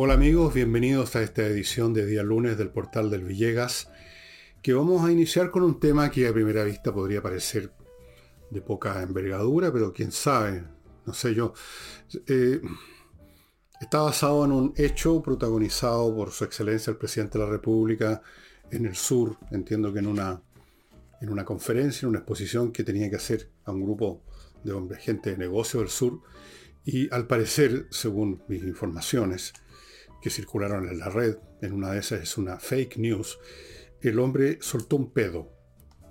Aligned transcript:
Hola 0.00 0.14
amigos, 0.14 0.54
bienvenidos 0.54 1.16
a 1.16 1.22
esta 1.22 1.42
edición 1.42 1.92
de 1.92 2.06
día 2.06 2.22
lunes 2.22 2.56
del 2.56 2.70
portal 2.70 3.10
del 3.10 3.24
Villegas, 3.24 3.90
que 4.62 4.72
vamos 4.72 5.04
a 5.04 5.10
iniciar 5.10 5.50
con 5.50 5.64
un 5.64 5.80
tema 5.80 6.10
que 6.10 6.28
a 6.28 6.32
primera 6.32 6.62
vista 6.62 6.92
podría 6.92 7.20
parecer 7.20 7.72
de 8.50 8.60
poca 8.60 9.02
envergadura, 9.02 9.72
pero 9.72 9.92
quién 9.92 10.12
sabe, 10.12 10.62
no 11.04 11.14
sé 11.14 11.34
yo. 11.34 11.52
Eh, 12.26 12.60
está 13.80 14.02
basado 14.02 14.44
en 14.44 14.52
un 14.52 14.72
hecho 14.76 15.20
protagonizado 15.20 16.14
por 16.14 16.30
su 16.30 16.44
excelencia 16.44 16.92
el 16.92 16.96
presidente 16.96 17.38
de 17.38 17.44
la 17.44 17.50
República 17.50 18.22
en 18.70 18.86
el 18.86 18.94
sur, 18.94 19.36
entiendo 19.50 19.92
que 19.92 19.98
en 19.98 20.06
una, 20.06 20.40
en 21.20 21.30
una 21.30 21.44
conferencia, 21.44 22.06
en 22.06 22.10
una 22.10 22.18
exposición 22.20 22.72
que 22.72 22.84
tenía 22.84 23.10
que 23.10 23.16
hacer 23.16 23.50
a 23.64 23.72
un 23.72 23.82
grupo 23.82 24.22
de 24.64 24.72
hombres, 24.72 25.02
gente 25.02 25.30
de 25.30 25.38
negocio 25.38 25.80
del 25.80 25.88
sur, 25.88 26.20
y 26.84 27.12
al 27.12 27.26
parecer, 27.26 27.86
según 27.90 28.42
mis 28.48 28.62
informaciones, 28.62 29.52
que 30.22 30.30
circularon 30.30 30.88
en 30.88 30.98
la 30.98 31.08
red, 31.08 31.36
en 31.60 31.72
una 31.72 31.92
de 31.92 32.00
esas 32.00 32.22
es 32.22 32.38
una 32.38 32.58
fake 32.58 32.98
news, 32.98 33.38
el 34.00 34.18
hombre 34.18 34.58
soltó 34.60 34.96
un 34.96 35.12
pedo, 35.12 35.52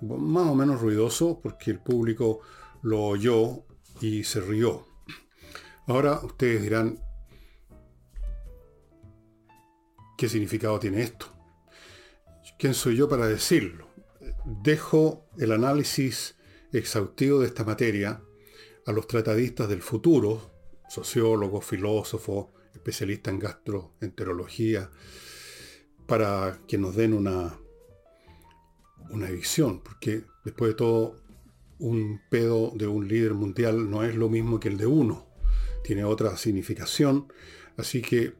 más 0.00 0.46
o 0.46 0.54
menos 0.54 0.80
ruidoso, 0.80 1.40
porque 1.42 1.70
el 1.70 1.80
público 1.80 2.40
lo 2.82 3.02
oyó 3.02 3.64
y 4.00 4.24
se 4.24 4.40
rió. 4.40 4.86
Ahora 5.86 6.20
ustedes 6.22 6.62
dirán, 6.62 6.98
¿qué 10.16 10.28
significado 10.28 10.78
tiene 10.78 11.02
esto? 11.02 11.26
¿Quién 12.58 12.74
soy 12.74 12.96
yo 12.96 13.08
para 13.08 13.26
decirlo? 13.26 13.87
Dejo 14.50 15.28
el 15.36 15.52
análisis 15.52 16.34
exhaustivo 16.72 17.40
de 17.40 17.48
esta 17.48 17.64
materia 17.64 18.22
a 18.86 18.92
los 18.92 19.06
tratadistas 19.06 19.68
del 19.68 19.82
futuro, 19.82 20.50
sociólogos, 20.88 21.66
filósofos, 21.66 22.46
especialista 22.72 23.30
en 23.30 23.40
gastroenterología, 23.40 24.90
para 26.06 26.60
que 26.66 26.78
nos 26.78 26.96
den 26.96 27.12
una, 27.12 27.58
una 29.10 29.30
visión, 29.30 29.82
porque 29.82 30.24
después 30.46 30.70
de 30.70 30.76
todo, 30.76 31.16
un 31.78 32.18
pedo 32.30 32.72
de 32.74 32.86
un 32.86 33.06
líder 33.06 33.34
mundial 33.34 33.90
no 33.90 34.02
es 34.02 34.14
lo 34.14 34.30
mismo 34.30 34.58
que 34.58 34.68
el 34.68 34.78
de 34.78 34.86
uno, 34.86 35.26
tiene 35.84 36.04
otra 36.04 36.34
significación, 36.38 37.30
así 37.76 38.00
que 38.00 38.32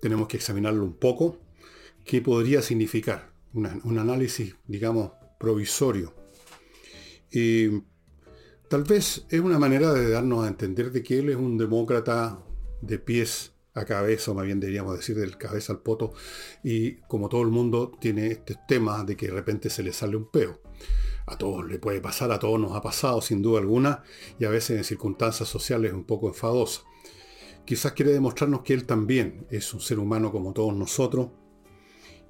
tenemos 0.00 0.28
que 0.28 0.36
examinarlo 0.36 0.84
un 0.84 0.94
poco, 0.94 1.40
qué 2.04 2.22
podría 2.22 2.62
significar, 2.62 3.35
un 3.56 3.98
análisis, 3.98 4.54
digamos, 4.66 5.12
provisorio. 5.38 6.14
Y 7.30 7.68
tal 8.68 8.84
vez 8.84 9.26
es 9.28 9.40
una 9.40 9.58
manera 9.58 9.92
de 9.92 10.10
darnos 10.10 10.44
a 10.44 10.48
entender 10.48 10.92
de 10.92 11.02
que 11.02 11.18
él 11.18 11.30
es 11.30 11.36
un 11.36 11.58
demócrata 11.58 12.42
de 12.80 12.98
pies 12.98 13.52
a 13.74 13.84
cabeza, 13.84 14.30
o 14.30 14.34
más 14.34 14.46
bien 14.46 14.58
deberíamos 14.58 14.96
decir 14.96 15.16
del 15.16 15.36
cabeza 15.36 15.72
al 15.72 15.80
poto, 15.80 16.14
y 16.64 16.96
como 17.08 17.28
todo 17.28 17.42
el 17.42 17.48
mundo 17.48 17.92
tiene 18.00 18.28
este 18.28 18.56
tema 18.66 19.04
de 19.04 19.16
que 19.16 19.26
de 19.26 19.32
repente 19.32 19.68
se 19.68 19.82
le 19.82 19.92
sale 19.92 20.16
un 20.16 20.30
peo. 20.30 20.60
A 21.26 21.36
todos 21.36 21.66
le 21.66 21.78
puede 21.78 22.00
pasar, 22.00 22.30
a 22.32 22.38
todos 22.38 22.58
nos 22.60 22.72
ha 22.72 22.80
pasado 22.80 23.20
sin 23.20 23.42
duda 23.42 23.60
alguna, 23.60 24.02
y 24.38 24.44
a 24.44 24.50
veces 24.50 24.78
en 24.78 24.84
circunstancias 24.84 25.48
sociales 25.48 25.92
un 25.92 26.04
poco 26.04 26.28
enfadosa. 26.28 26.82
Quizás 27.66 27.92
quiere 27.92 28.12
demostrarnos 28.12 28.62
que 28.62 28.72
él 28.74 28.86
también 28.86 29.46
es 29.50 29.74
un 29.74 29.80
ser 29.80 29.98
humano 29.98 30.30
como 30.32 30.52
todos 30.52 30.74
nosotros, 30.74 31.30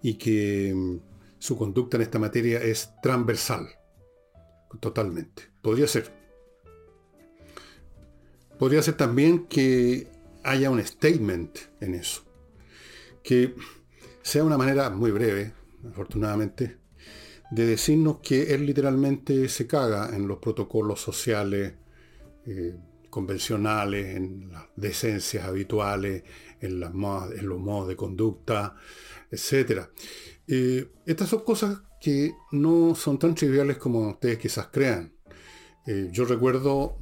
y 0.03 0.15
que 0.15 0.99
su 1.39 1.57
conducta 1.57 1.97
en 1.97 2.03
esta 2.03 2.19
materia 2.19 2.63
es 2.63 2.91
transversal, 3.03 3.69
totalmente. 4.81 5.51
Podría 5.63 5.87
ser. 5.87 6.13
Podría 8.59 8.83
ser 8.83 8.97
también 8.97 9.47
que 9.47 10.09
haya 10.43 10.71
un 10.71 10.85
statement 10.85 11.59
en 11.81 11.95
eso. 11.95 12.23
Que 13.23 13.55
sea 14.23 14.45
una 14.45 14.57
manera 14.57 14.91
muy 14.91 15.11
breve, 15.11 15.53
afortunadamente, 15.89 16.79
de 17.51 17.67
decirnos 17.67 18.19
que 18.19 18.55
él 18.55 18.67
literalmente 18.67 19.49
se 19.49 19.67
caga 19.67 20.15
en 20.15 20.27
los 20.27 20.39
protocolos 20.39 21.01
sociales 21.01 21.75
eh, 22.47 22.77
convencionales, 23.11 24.17
en 24.17 24.51
las 24.53 24.65
decencias 24.77 25.45
habituales, 25.45 26.25
en, 26.61 26.83
en 26.83 27.49
los 27.49 27.61
modos 27.61 27.89
de 27.89 27.97
conducta, 27.97 28.77
etc. 29.31 29.89
Eh, 30.49 30.93
estas 31.07 31.29
son 31.29 31.41
cosas 31.45 31.81
que 32.01 32.35
no 32.53 32.95
son 32.95 33.19
tan 33.19 33.35
triviales 33.35 33.79
como 33.79 34.11
ustedes 34.11 34.39
quizás 34.39 34.69
crean. 34.73 35.13
Eh, 35.87 36.09
yo 36.13 36.25
recuerdo 36.25 36.99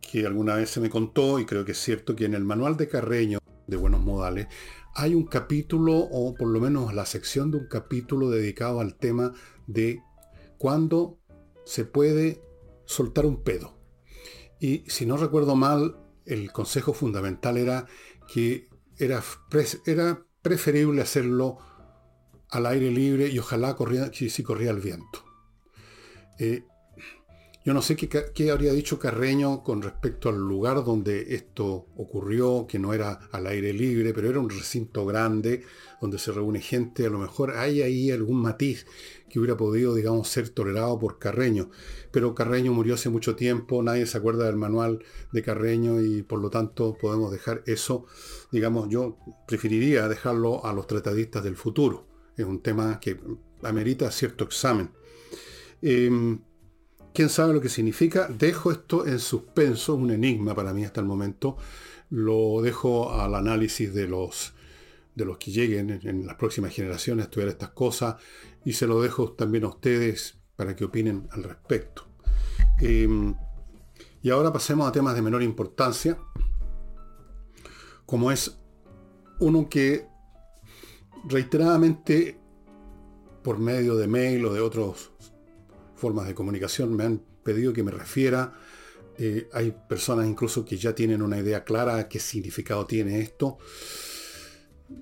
que 0.00 0.26
alguna 0.26 0.56
vez 0.56 0.70
se 0.70 0.80
me 0.80 0.90
contó, 0.90 1.38
y 1.38 1.46
creo 1.46 1.64
que 1.64 1.72
es 1.72 1.78
cierto, 1.78 2.14
que 2.14 2.24
en 2.24 2.34
el 2.34 2.44
manual 2.44 2.76
de 2.76 2.88
Carreño 2.88 3.38
de 3.66 3.76
Buenos 3.76 4.00
Modales 4.00 4.46
hay 4.94 5.14
un 5.14 5.26
capítulo, 5.26 5.96
o 5.96 6.34
por 6.34 6.48
lo 6.48 6.60
menos 6.60 6.94
la 6.94 7.04
sección 7.04 7.50
de 7.50 7.58
un 7.58 7.68
capítulo 7.68 8.30
dedicado 8.30 8.80
al 8.80 8.96
tema 8.96 9.32
de 9.66 10.00
cuándo 10.58 11.18
se 11.64 11.84
puede 11.84 12.40
soltar 12.86 13.26
un 13.26 13.42
pedo. 13.42 13.78
Y 14.58 14.84
si 14.88 15.04
no 15.04 15.16
recuerdo 15.16 15.54
mal, 15.54 15.98
el 16.24 16.50
consejo 16.52 16.94
fundamental 16.94 17.58
era 17.58 17.86
que 18.32 18.68
era, 18.98 19.22
era 19.84 20.26
preferible 20.40 21.02
hacerlo 21.02 21.58
al 22.50 22.66
aire 22.66 22.90
libre 22.90 23.28
y 23.28 23.38
ojalá 23.38 23.74
corría, 23.76 24.10
si, 24.12 24.42
corría 24.42 24.70
el 24.70 24.80
viento. 24.80 25.24
Eh, 26.38 26.64
yo 27.66 27.74
no 27.74 27.82
sé 27.82 27.96
qué, 27.96 28.50
habría 28.52 28.72
dicho 28.72 29.00
Carreño 29.00 29.64
con 29.64 29.82
respecto 29.82 30.28
al 30.28 30.36
lugar 30.36 30.84
donde 30.84 31.34
esto 31.34 31.88
ocurrió, 31.96 32.64
que 32.68 32.78
no 32.78 32.94
era 32.94 33.28
al 33.32 33.48
aire 33.48 33.72
libre, 33.72 34.14
pero 34.14 34.30
era 34.30 34.38
un 34.38 34.50
recinto 34.50 35.04
grande 35.04 35.64
donde 36.00 36.20
se 36.20 36.30
reúne 36.30 36.60
gente. 36.60 37.06
A 37.06 37.10
lo 37.10 37.18
mejor 37.18 37.56
hay 37.56 37.82
ahí 37.82 38.12
algún 38.12 38.40
matiz 38.40 38.86
que 39.28 39.40
hubiera 39.40 39.56
podido, 39.56 39.96
digamos, 39.96 40.28
ser 40.28 40.50
tolerado 40.50 40.96
por 41.00 41.18
Carreño. 41.18 41.70
Pero 42.12 42.36
Carreño 42.36 42.72
murió 42.72 42.94
hace 42.94 43.08
mucho 43.08 43.34
tiempo, 43.34 43.82
nadie 43.82 44.06
se 44.06 44.16
acuerda 44.16 44.46
del 44.46 44.54
manual 44.54 45.04
de 45.32 45.42
Carreño 45.42 46.00
y 46.00 46.22
por 46.22 46.40
lo 46.40 46.50
tanto 46.50 46.96
podemos 46.96 47.32
dejar 47.32 47.64
eso, 47.66 48.06
digamos, 48.52 48.88
yo 48.90 49.18
preferiría 49.48 50.06
dejarlo 50.06 50.64
a 50.64 50.72
los 50.72 50.86
tratadistas 50.86 51.42
del 51.42 51.56
futuro. 51.56 52.05
Es 52.36 52.44
un 52.44 52.60
tema 52.60 53.00
que 53.00 53.18
amerita 53.62 54.10
cierto 54.10 54.44
examen. 54.44 54.90
Em, 55.82 56.38
quién 57.14 57.28
sabe 57.28 57.54
lo 57.54 57.60
que 57.60 57.68
significa. 57.68 58.28
Dejo 58.28 58.70
esto 58.70 59.06
en 59.06 59.18
suspenso, 59.18 59.94
un 59.94 60.10
enigma 60.10 60.54
para 60.54 60.72
mí 60.72 60.84
hasta 60.84 61.00
el 61.00 61.06
momento. 61.06 61.56
Lo 62.10 62.60
dejo 62.62 63.12
al 63.12 63.34
análisis 63.34 63.92
de 63.94 64.06
los, 64.06 64.52
de 65.14 65.24
los 65.24 65.38
que 65.38 65.50
lleguen 65.50 66.00
en, 66.02 66.26
las 66.26 66.36
próximas 66.36 66.74
generaciones 66.74 67.24
a 67.24 67.26
estudiar 67.26 67.48
estas 67.48 67.70
cosas 67.70 68.16
y 68.64 68.74
se 68.74 68.86
lo 68.86 69.00
dejo 69.00 69.32
también 69.32 69.64
a 69.64 69.68
ustedes 69.68 70.38
para 70.56 70.76
que 70.76 70.84
opinen 70.84 71.26
al 71.32 71.42
respecto. 71.42 72.06
Em, 72.80 73.34
y 74.22 74.30
ahora 74.30 74.52
pasemos 74.52 74.88
a 74.88 74.92
temas 74.92 75.14
de 75.14 75.22
menor 75.22 75.42
importancia, 75.42 76.18
como 78.04 78.30
es 78.30 78.58
uno 79.38 79.68
que 79.68 80.06
reiteradamente 81.28 82.38
por 83.42 83.58
medio 83.58 83.96
de 83.96 84.06
mail 84.06 84.44
o 84.46 84.52
de 84.52 84.60
otros 84.60 85.12
formas 85.94 86.26
de 86.26 86.34
comunicación 86.34 86.94
me 86.94 87.04
han 87.04 87.22
pedido 87.42 87.72
que 87.72 87.82
me 87.82 87.90
refiera. 87.90 88.54
Eh, 89.18 89.48
hay 89.52 89.74
personas 89.88 90.26
incluso 90.26 90.64
que 90.64 90.76
ya 90.76 90.94
tienen 90.94 91.22
una 91.22 91.38
idea 91.38 91.64
clara 91.64 91.96
de 91.96 92.08
qué 92.08 92.18
significado 92.18 92.86
tiene 92.86 93.20
esto 93.20 93.58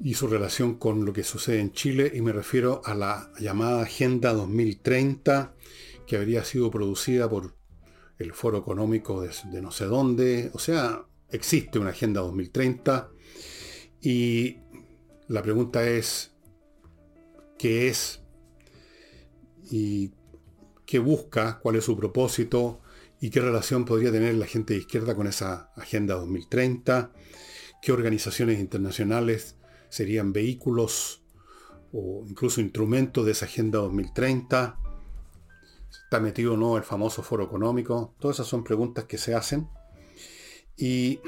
y 0.03 0.15
su 0.15 0.29
relación 0.29 0.77
con 0.77 1.05
lo 1.05 1.13
que 1.13 1.25
sucede 1.25 1.61
en 1.61 1.73
Chile 1.73 2.13
y 2.15 2.21
me 2.21 2.33
refiero 2.33 2.81
a 2.85 2.95
la 2.95 3.33
llamada 3.39 3.83
Agenda 3.83 4.33
2030 4.33 5.55
que 6.07 6.17
habría 6.17 6.45
sido 6.45 6.71
producida 6.71 7.29
por 7.29 7.55
el 8.19 8.33
Foro 8.33 8.59
Económico 8.59 9.21
de, 9.21 9.31
de 9.51 9.61
no 9.61 9.71
sé 9.71 9.87
dónde. 9.87 10.51
O 10.55 10.59
sea, 10.59 11.07
existe 11.31 11.79
una 11.79 11.91
Agenda 11.91 12.21
2030 12.21 13.11
y 14.01 14.59
la 15.29 15.43
pregunta 15.43 15.87
es, 15.89 16.33
¿qué 17.59 17.89
es? 17.89 18.21
Y 19.71 20.13
qué 20.87 20.99
busca, 20.99 21.59
cuál 21.61 21.77
es 21.77 21.85
su 21.85 21.97
propósito 21.97 22.81
y 23.21 23.31
qué 23.31 23.41
relación 23.41 23.85
podría 23.85 24.13
tener 24.13 24.35
la 24.35 24.47
gente 24.47 24.75
de 24.75 24.81
izquierda 24.81 25.15
con 25.15 25.27
esa 25.27 25.73
Agenda 25.77 26.15
2030, 26.15 27.13
qué 27.81 27.93
organizaciones 27.93 28.61
internacionales 28.61 29.57
serían 29.89 30.33
vehículos 30.33 31.23
o 31.93 32.25
incluso 32.29 32.61
instrumentos 32.61 33.25
de 33.25 33.33
esa 33.33 33.47
Agenda 33.47 33.79
2030, 33.79 34.79
está 36.05 36.21
metido 36.21 36.55
o 36.55 36.57
no 36.57 36.77
el 36.77 36.83
famoso 36.83 37.23
foro 37.23 37.45
económico, 37.45 38.15
todas 38.19 38.37
esas 38.37 38.49
son 38.49 38.65
preguntas 38.65 39.05
que 39.05 39.17
se 39.17 39.35
hacen. 39.35 39.69
Y 40.77 41.21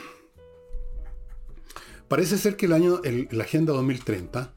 parece 2.08 2.38
ser 2.38 2.56
que 2.56 2.66
el 2.66 2.72
año, 2.72 3.00
la 3.30 3.44
Agenda 3.44 3.72
2030 3.72 4.54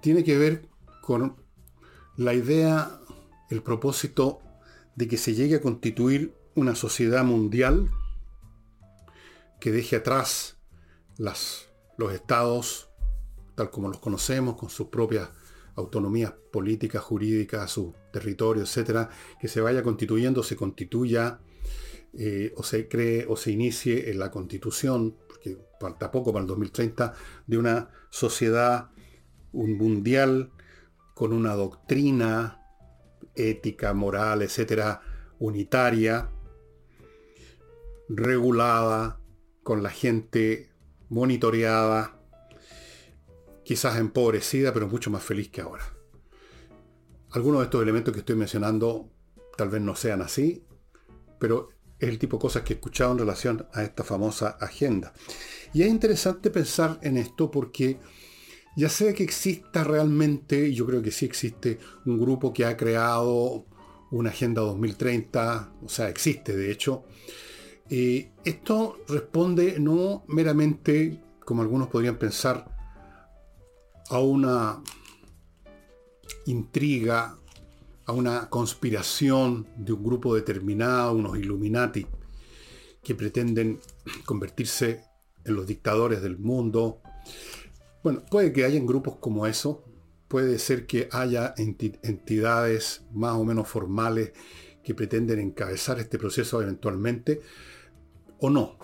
tiene 0.00 0.24
que 0.24 0.36
ver 0.36 0.68
con 1.00 1.36
la 2.16 2.34
idea 2.34 3.00
el 3.50 3.62
propósito 3.62 4.40
de 4.96 5.08
que 5.08 5.16
se 5.16 5.34
llegue 5.34 5.56
a 5.56 5.60
constituir 5.60 6.34
una 6.54 6.74
sociedad 6.74 7.24
mundial 7.24 7.90
que 9.60 9.72
deje 9.72 9.96
atrás 9.96 10.56
los 11.16 12.12
estados 12.12 12.92
tal 13.54 13.70
como 13.70 13.88
los 13.88 13.98
conocemos, 13.98 14.56
con 14.56 14.70
sus 14.70 14.88
propias 14.88 15.28
autonomías 15.74 16.32
políticas, 16.50 17.02
jurídicas, 17.02 17.70
su 17.70 17.94
territorio, 18.12 18.62
etcétera, 18.62 19.08
que 19.40 19.48
se 19.48 19.60
vaya 19.60 19.82
constituyendo, 19.82 20.42
se 20.42 20.56
constituya 20.56 21.40
eh, 22.14 22.52
o 22.56 22.62
se 22.62 22.88
cree 22.88 23.26
o 23.28 23.36
se 23.36 23.52
inicie 23.52 24.10
en 24.10 24.18
la 24.18 24.30
constitución, 24.30 25.16
porque 25.82 25.98
falta 25.98 26.10
poco 26.10 26.32
para 26.32 26.42
el 26.42 26.46
2030, 26.46 27.14
de 27.46 27.58
una 27.58 27.90
sociedad 28.10 28.90
un 29.52 29.76
mundial 29.76 30.50
con 31.14 31.32
una 31.32 31.54
doctrina 31.54 32.60
ética, 33.34 33.92
moral, 33.92 34.42
etcétera, 34.42 35.02
unitaria, 35.38 36.30
regulada, 38.08 39.18
con 39.62 39.82
la 39.82 39.90
gente 39.90 40.70
monitoreada, 41.08 42.18
quizás 43.64 43.98
empobrecida, 43.98 44.72
pero 44.72 44.88
mucho 44.88 45.10
más 45.10 45.22
feliz 45.22 45.50
que 45.50 45.60
ahora. 45.60 45.84
Algunos 47.30 47.60
de 47.60 47.64
estos 47.64 47.82
elementos 47.82 48.12
que 48.12 48.20
estoy 48.20 48.36
mencionando 48.36 49.10
tal 49.56 49.68
vez 49.68 49.80
no 49.80 49.94
sean 49.94 50.22
así, 50.22 50.64
pero 51.38 51.68
es 52.02 52.08
el 52.08 52.18
tipo 52.18 52.36
de 52.36 52.42
cosas 52.42 52.62
que 52.62 52.72
he 52.72 52.76
escuchado 52.76 53.12
en 53.12 53.18
relación 53.18 53.66
a 53.72 53.82
esta 53.82 54.02
famosa 54.02 54.56
agenda. 54.60 55.12
Y 55.72 55.82
es 55.82 55.88
interesante 55.88 56.50
pensar 56.50 56.98
en 57.02 57.16
esto 57.16 57.50
porque 57.50 57.98
ya 58.76 58.88
sea 58.88 59.12
que 59.12 59.22
exista 59.22 59.84
realmente, 59.84 60.72
yo 60.72 60.84
creo 60.86 61.02
que 61.02 61.10
sí 61.10 61.26
existe, 61.26 61.78
un 62.04 62.18
grupo 62.18 62.52
que 62.52 62.64
ha 62.64 62.76
creado 62.76 63.66
una 64.10 64.30
Agenda 64.30 64.62
2030, 64.62 65.74
o 65.84 65.88
sea, 65.88 66.08
existe 66.08 66.56
de 66.56 66.70
hecho, 66.70 67.04
eh, 67.88 68.32
esto 68.44 68.98
responde 69.08 69.78
no 69.78 70.24
meramente, 70.28 71.20
como 71.44 71.62
algunos 71.62 71.88
podrían 71.88 72.18
pensar, 72.18 72.66
a 74.10 74.18
una 74.18 74.82
intriga, 76.46 77.38
a 78.12 78.14
una 78.14 78.50
conspiración 78.50 79.66
de 79.76 79.94
un 79.94 80.04
grupo 80.04 80.34
determinado, 80.34 81.14
unos 81.14 81.38
Illuminati, 81.38 82.06
que 83.02 83.14
pretenden 83.14 83.80
convertirse 84.26 85.04
en 85.44 85.56
los 85.56 85.66
dictadores 85.66 86.20
del 86.20 86.38
mundo. 86.38 87.00
Bueno, 88.02 88.22
puede 88.30 88.52
que 88.52 88.64
hayan 88.64 88.86
grupos 88.86 89.16
como 89.16 89.46
eso, 89.46 89.82
puede 90.28 90.58
ser 90.58 90.86
que 90.86 91.08
haya 91.10 91.54
entidades 91.56 93.02
más 93.12 93.34
o 93.34 93.44
menos 93.44 93.66
formales 93.66 94.32
que 94.84 94.94
pretenden 94.94 95.38
encabezar 95.38 95.98
este 95.98 96.18
proceso 96.18 96.60
eventualmente, 96.60 97.40
o 98.38 98.50
no. 98.50 98.78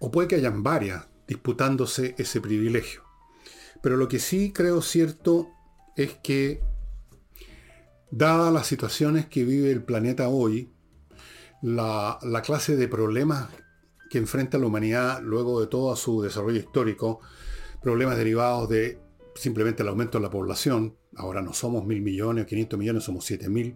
O 0.00 0.10
puede 0.10 0.26
que 0.26 0.36
hayan 0.36 0.62
varias 0.64 1.06
disputándose 1.28 2.16
ese 2.18 2.40
privilegio. 2.40 3.02
Pero 3.80 3.96
lo 3.96 4.08
que 4.08 4.18
sí 4.18 4.52
creo 4.52 4.82
cierto 4.82 5.48
es 5.96 6.14
que, 6.22 6.62
dadas 8.10 8.52
las 8.52 8.66
situaciones 8.66 9.26
que 9.26 9.44
vive 9.44 9.70
el 9.70 9.82
planeta 9.82 10.28
hoy, 10.28 10.70
la, 11.62 12.18
clase 12.44 12.76
de 12.76 12.88
problemas 12.88 13.48
que 14.08 14.18
enfrenta 14.18 14.58
la 14.58 14.66
humanidad 14.66 15.20
luego 15.22 15.60
de 15.60 15.66
todo 15.68 15.94
su 15.96 16.22
desarrollo 16.22 16.58
histórico, 16.58 17.20
problemas 17.82 18.16
derivados 18.16 18.68
de 18.68 18.98
simplemente 19.34 19.82
el 19.82 19.88
aumento 19.88 20.18
de 20.18 20.22
la 20.22 20.30
población, 20.30 20.96
ahora 21.16 21.42
no 21.42 21.52
somos 21.52 21.86
mil 21.86 22.02
millones 22.02 22.44
o 22.44 22.46
500 22.46 22.78
millones, 22.78 23.04
somos 23.04 23.24
7 23.24 23.48
mil, 23.48 23.74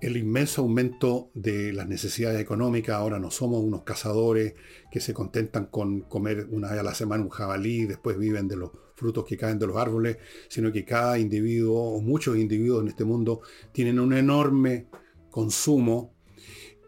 el 0.00 0.16
inmenso 0.16 0.62
aumento 0.62 1.30
de 1.34 1.72
las 1.72 1.88
necesidades 1.88 2.40
económicas, 2.40 2.96
ahora 2.96 3.18
no 3.18 3.30
somos 3.30 3.62
unos 3.62 3.82
cazadores 3.82 4.54
que 4.90 5.00
se 5.00 5.14
contentan 5.14 5.66
con 5.66 6.02
comer 6.02 6.46
una 6.50 6.70
vez 6.70 6.80
a 6.80 6.84
la 6.84 6.94
semana 6.94 7.24
un 7.24 7.30
jabalí 7.30 7.82
y 7.82 7.86
después 7.86 8.18
viven 8.18 8.46
de 8.46 8.56
los 8.56 8.70
frutos 8.94 9.24
que 9.24 9.36
caen 9.36 9.58
de 9.58 9.66
los 9.66 9.76
árboles, 9.76 10.18
sino 10.48 10.72
que 10.72 10.84
cada 10.84 11.18
individuo 11.18 11.80
o 11.80 12.00
muchos 12.00 12.36
individuos 12.36 12.82
en 12.82 12.88
este 12.88 13.04
mundo 13.04 13.40
tienen 13.72 13.98
un 13.98 14.12
enorme 14.12 14.86
consumo 15.30 16.14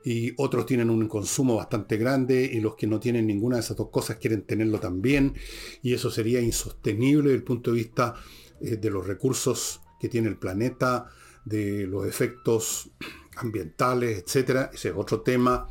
y 0.05 0.33
otros 0.37 0.67
tienen 0.67 0.89
un 0.89 1.09
consumo 1.09 1.57
bastante 1.57 1.97
grande 1.97 2.49
y 2.53 2.61
los 2.61 2.77
que 2.77 2.87
no 2.87 3.01
tienen 3.01 3.27
ninguna 3.27 3.57
de 3.57 3.63
esas 3.63 3.77
dos 3.77 3.91
cosas 3.91 4.19
quieren 4.19 4.43
tenerlo 4.43 4.79
también 4.79 5.35
y 5.83 5.95
eso 5.95 6.13
sería 6.13 6.41
insostenible 6.41 7.25
desde 7.25 7.39
el 7.39 7.43
punto 7.43 7.73
de 7.73 7.79
vista 7.79 8.15
eh, 8.61 8.77
de 8.77 8.91
los 8.91 9.05
recursos 9.05 9.81
que 9.99 10.09
tiene 10.09 10.29
el 10.29 10.37
planeta, 10.37 11.09
de 11.45 11.87
los 11.87 12.07
efectos 12.07 12.91
ambientales, 13.37 14.19
etcétera. 14.19 14.71
Ese 14.73 14.89
es 14.89 14.95
otro 14.97 15.23
tema. 15.23 15.69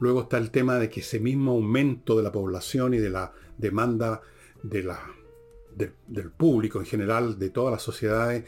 Luego 0.00 0.22
está 0.22 0.38
el 0.38 0.50
tema 0.50 0.78
de 0.78 0.88
que 0.88 1.00
ese 1.00 1.20
mismo 1.20 1.52
aumento 1.52 2.16
de 2.16 2.22
la 2.22 2.32
población 2.32 2.94
y 2.94 2.98
de 2.98 3.10
la 3.10 3.32
demanda 3.56 4.20
de 4.62 4.82
del 5.78 6.30
público 6.30 6.80
en 6.80 6.86
general, 6.86 7.38
de 7.38 7.50
todas 7.50 7.72
las 7.72 7.82
sociedades, 7.82 8.44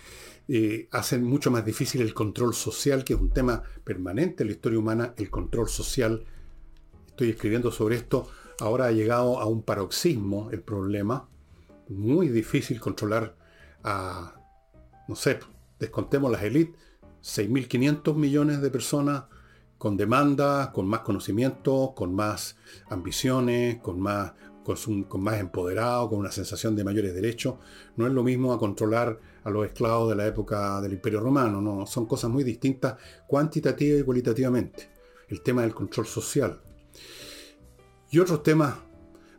eh, 0.49 0.89
hacen 0.91 1.23
mucho 1.23 1.51
más 1.51 1.65
difícil 1.65 2.01
el 2.01 2.13
control 2.13 2.55
social, 2.55 3.05
que 3.05 3.15
es 3.15 3.21
un 3.21 3.31
tema 3.31 3.63
permanente 3.85 4.43
en 4.43 4.49
la 4.49 4.55
historia 4.55 4.79
humana, 4.79 5.15
el 5.17 5.31
control 5.31 5.69
social. 5.69 6.25
Estoy 7.07 7.31
escribiendo 7.31 7.71
sobre 7.71 7.97
esto. 7.97 8.29
Ahora 8.59 8.87
ha 8.87 8.91
llegado 8.91 9.39
a 9.39 9.47
un 9.47 9.63
paroxismo 9.63 10.51
el 10.51 10.63
problema. 10.63 11.29
Muy 11.89 12.29
difícil 12.29 12.81
controlar 12.81 13.37
a, 13.85 14.35
no 15.07 15.15
sé, 15.15 15.39
descontemos 15.79 16.31
las 16.31 16.43
élites, 16.43 16.75
6.500 17.23 18.15
millones 18.17 18.61
de 18.61 18.71
personas 18.71 19.25
con 19.79 19.97
demanda, 19.97 20.73
con 20.73 20.87
más 20.87 21.01
conocimiento, 21.01 21.95
con 21.97 22.15
más 22.15 22.57
ambiciones, 22.89 23.79
con 23.81 24.01
más 24.01 24.33
con, 24.65 25.23
más 25.23 25.41
empoderado, 25.41 26.09
con 26.09 26.19
una 26.19 26.31
sensación 26.31 26.77
de 26.77 26.85
mayores 26.85 27.15
derechos. 27.15 27.55
No 27.97 28.07
es 28.07 28.13
lo 28.13 28.23
mismo 28.23 28.53
a 28.53 28.59
controlar 28.59 29.19
a 29.45 29.51
los 29.51 29.67
esclavos 29.67 30.11
de 30.11 30.17
la 30.17 30.27
época 30.27 30.81
del 30.81 30.93
Imperio 30.93 31.21
Romano, 31.21 31.61
no, 31.61 31.87
son 31.87 32.07
cosas 32.07 32.31
muy 32.31 32.45
distintas 32.45 32.97
cuantitativa 33.27 33.99
y 33.99 34.03
cualitativamente. 34.03 34.91
El 35.29 35.43
tema 35.43 35.63
del 35.63 35.75
control 35.75 36.07
social. 36.07 36.61
Y 38.11 38.19
otros 38.19 38.43
temas 38.43 38.75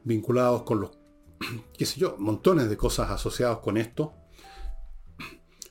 vinculados 0.03 0.63
con 0.63 0.81
los, 0.81 0.91
qué 1.77 1.85
sé 1.85 1.99
yo, 1.99 2.15
montones 2.17 2.69
de 2.69 2.77
cosas 2.77 3.11
asociadas 3.11 3.57
con 3.57 3.77
esto. 3.77 4.13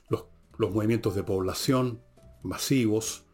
Los, 0.09 0.25
los 0.57 0.71
movimientos 0.71 1.15
de 1.15 1.23
población 1.23 2.01
masivos, 2.43 3.25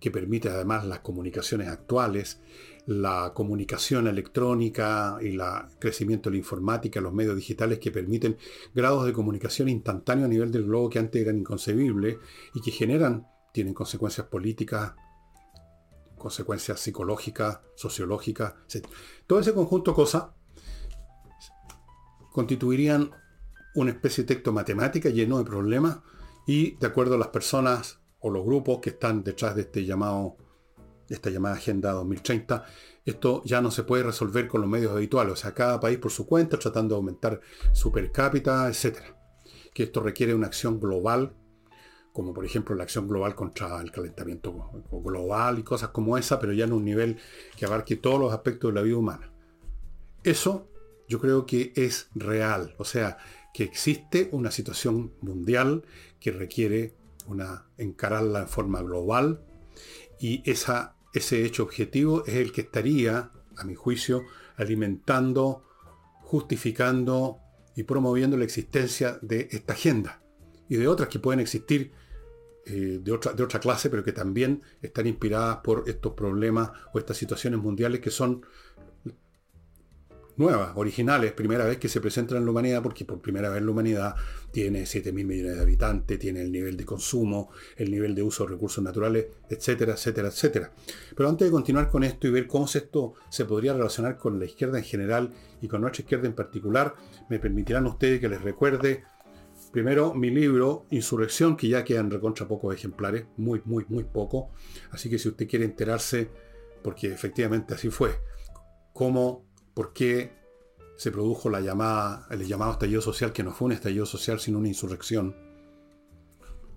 que 0.00 0.10
permiten 0.10 0.52
además 0.52 0.84
las 0.84 1.00
comunicaciones 1.00 1.68
actuales, 1.68 2.40
la 2.86 3.32
comunicación 3.34 4.06
electrónica 4.06 5.18
y 5.20 5.34
el 5.34 5.42
crecimiento 5.78 6.30
de 6.30 6.34
la 6.34 6.38
informática, 6.38 7.00
los 7.00 7.12
medios 7.12 7.34
digitales 7.34 7.80
que 7.80 7.90
permiten 7.90 8.38
grados 8.74 9.04
de 9.04 9.12
comunicación 9.12 9.68
instantáneo 9.68 10.26
a 10.26 10.28
nivel 10.28 10.52
del 10.52 10.64
globo 10.64 10.88
que 10.88 11.00
antes 11.00 11.20
eran 11.20 11.38
inconcebibles 11.38 12.18
y 12.54 12.60
que 12.60 12.70
generan, 12.70 13.26
tienen 13.52 13.74
consecuencias 13.74 14.28
políticas, 14.28 14.94
consecuencias 16.16 16.78
psicológicas, 16.78 17.60
sociológicas, 17.74 18.54
etc. 18.68 18.86
Todo 19.26 19.40
ese 19.40 19.52
conjunto 19.52 19.90
de 19.90 19.94
cosas 19.96 20.24
constituirían 22.32 23.10
una 23.74 23.90
especie 23.90 24.24
de 24.24 24.34
texto 24.34 24.52
matemática 24.52 25.10
lleno 25.10 25.38
de 25.38 25.44
problemas 25.44 25.98
y 26.46 26.76
de 26.76 26.86
acuerdo 26.86 27.16
a 27.16 27.18
las 27.18 27.28
personas 27.28 27.98
o 28.20 28.30
los 28.30 28.44
grupos 28.44 28.78
que 28.80 28.90
están 28.90 29.24
detrás 29.24 29.56
de 29.56 29.62
este 29.62 29.84
llamado 29.84 30.36
esta 31.08 31.30
llamada 31.30 31.56
Agenda 31.56 31.92
2030, 31.92 32.64
esto 33.04 33.42
ya 33.44 33.60
no 33.60 33.70
se 33.70 33.84
puede 33.84 34.02
resolver 34.02 34.48
con 34.48 34.60
los 34.60 34.70
medios 34.70 34.92
habituales, 34.92 35.32
o 35.32 35.36
sea, 35.36 35.54
cada 35.54 35.78
país 35.78 35.98
por 35.98 36.10
su 36.10 36.26
cuenta, 36.26 36.58
tratando 36.58 36.94
de 36.94 36.98
aumentar 36.98 37.40
su 37.72 37.92
per 37.92 38.10
cápita, 38.10 38.68
etc. 38.68 38.98
Que 39.72 39.84
esto 39.84 40.00
requiere 40.00 40.34
una 40.34 40.48
acción 40.48 40.80
global, 40.80 41.34
como 42.12 42.32
por 42.32 42.44
ejemplo 42.44 42.74
la 42.74 42.84
acción 42.84 43.06
global 43.06 43.34
contra 43.34 43.80
el 43.80 43.92
calentamiento 43.92 44.70
global 44.90 45.58
y 45.58 45.62
cosas 45.62 45.90
como 45.90 46.16
esa, 46.18 46.40
pero 46.40 46.52
ya 46.52 46.64
en 46.64 46.72
un 46.72 46.84
nivel 46.84 47.18
que 47.56 47.66
abarque 47.66 47.96
todos 47.96 48.18
los 48.18 48.32
aspectos 48.32 48.70
de 48.70 48.74
la 48.74 48.82
vida 48.82 48.96
humana. 48.96 49.30
Eso 50.24 50.68
yo 51.08 51.20
creo 51.20 51.46
que 51.46 51.72
es 51.76 52.08
real, 52.14 52.74
o 52.78 52.84
sea, 52.84 53.18
que 53.54 53.62
existe 53.62 54.28
una 54.32 54.50
situación 54.50 55.12
mundial 55.20 55.84
que 56.18 56.32
requiere 56.32 56.94
una, 57.26 57.66
encararla 57.78 58.40
en 58.40 58.48
forma 58.48 58.82
global 58.82 59.42
y 60.18 60.42
esa 60.50 60.95
ese 61.12 61.44
hecho 61.44 61.62
objetivo 61.62 62.24
es 62.26 62.34
el 62.34 62.52
que 62.52 62.62
estaría, 62.62 63.30
a 63.56 63.64
mi 63.64 63.74
juicio, 63.74 64.24
alimentando, 64.56 65.64
justificando 66.22 67.38
y 67.74 67.84
promoviendo 67.84 68.36
la 68.36 68.44
existencia 68.44 69.18
de 69.22 69.48
esta 69.50 69.74
agenda 69.74 70.22
y 70.68 70.76
de 70.76 70.88
otras 70.88 71.08
que 71.08 71.18
pueden 71.18 71.40
existir 71.40 71.92
eh, 72.64 72.98
de, 73.00 73.12
otra, 73.12 73.32
de 73.32 73.44
otra 73.44 73.60
clase, 73.60 73.88
pero 73.90 74.02
que 74.02 74.12
también 74.12 74.62
están 74.82 75.06
inspiradas 75.06 75.58
por 75.62 75.84
estos 75.86 76.14
problemas 76.14 76.70
o 76.92 76.98
estas 76.98 77.16
situaciones 77.16 77.60
mundiales 77.60 78.00
que 78.00 78.10
son 78.10 78.44
nuevas, 80.36 80.72
originales, 80.76 81.32
primera 81.32 81.64
vez 81.64 81.78
que 81.78 81.88
se 81.88 82.00
presentan 82.00 82.38
en 82.38 82.44
la 82.44 82.50
humanidad, 82.50 82.82
porque 82.82 83.04
por 83.04 83.20
primera 83.20 83.48
vez 83.48 83.62
la 83.62 83.70
humanidad 83.70 84.14
tiene 84.50 84.86
7 84.86 85.12
mil 85.12 85.26
millones 85.26 85.56
de 85.56 85.62
habitantes, 85.62 86.18
tiene 86.18 86.42
el 86.42 86.52
nivel 86.52 86.76
de 86.76 86.84
consumo, 86.84 87.50
el 87.76 87.90
nivel 87.90 88.14
de 88.14 88.22
uso 88.22 88.44
de 88.44 88.50
recursos 88.50 88.82
naturales, 88.82 89.26
etcétera, 89.48 89.94
etcétera, 89.94 90.28
etcétera. 90.28 90.72
Pero 91.16 91.28
antes 91.28 91.46
de 91.46 91.52
continuar 91.52 91.88
con 91.88 92.04
esto 92.04 92.26
y 92.26 92.30
ver 92.30 92.46
cómo 92.46 92.66
esto 92.66 93.14
se 93.30 93.44
podría 93.44 93.72
relacionar 93.72 94.18
con 94.18 94.38
la 94.38 94.44
izquierda 94.44 94.78
en 94.78 94.84
general 94.84 95.32
y 95.60 95.68
con 95.68 95.80
nuestra 95.80 96.02
izquierda 96.02 96.26
en 96.26 96.34
particular, 96.34 96.94
me 97.30 97.38
permitirán 97.38 97.86
ustedes 97.86 98.20
que 98.20 98.28
les 98.28 98.42
recuerde 98.42 99.04
primero 99.72 100.14
mi 100.14 100.30
libro 100.30 100.86
Insurrección, 100.90 101.56
que 101.56 101.68
ya 101.68 101.84
quedan 101.84 102.10
recontra 102.10 102.48
pocos 102.48 102.74
ejemplares, 102.74 103.26
muy, 103.36 103.62
muy, 103.64 103.84
muy 103.88 104.04
poco. 104.04 104.50
Así 104.90 105.10
que 105.10 105.18
si 105.18 105.28
usted 105.28 105.48
quiere 105.48 105.64
enterarse, 105.64 106.30
porque 106.82 107.08
efectivamente 107.08 107.74
así 107.74 107.90
fue, 107.90 108.10
cómo 108.92 109.45
por 109.76 109.92
qué 109.92 110.32
se 110.96 111.12
produjo 111.12 111.50
la 111.50 111.60
llamada, 111.60 112.26
el 112.30 112.46
llamado 112.46 112.72
estallido 112.72 113.02
social, 113.02 113.34
que 113.34 113.42
no 113.42 113.52
fue 113.52 113.66
un 113.66 113.72
estallido 113.72 114.06
social, 114.06 114.40
sino 114.40 114.58
una 114.58 114.68
insurrección. 114.68 115.36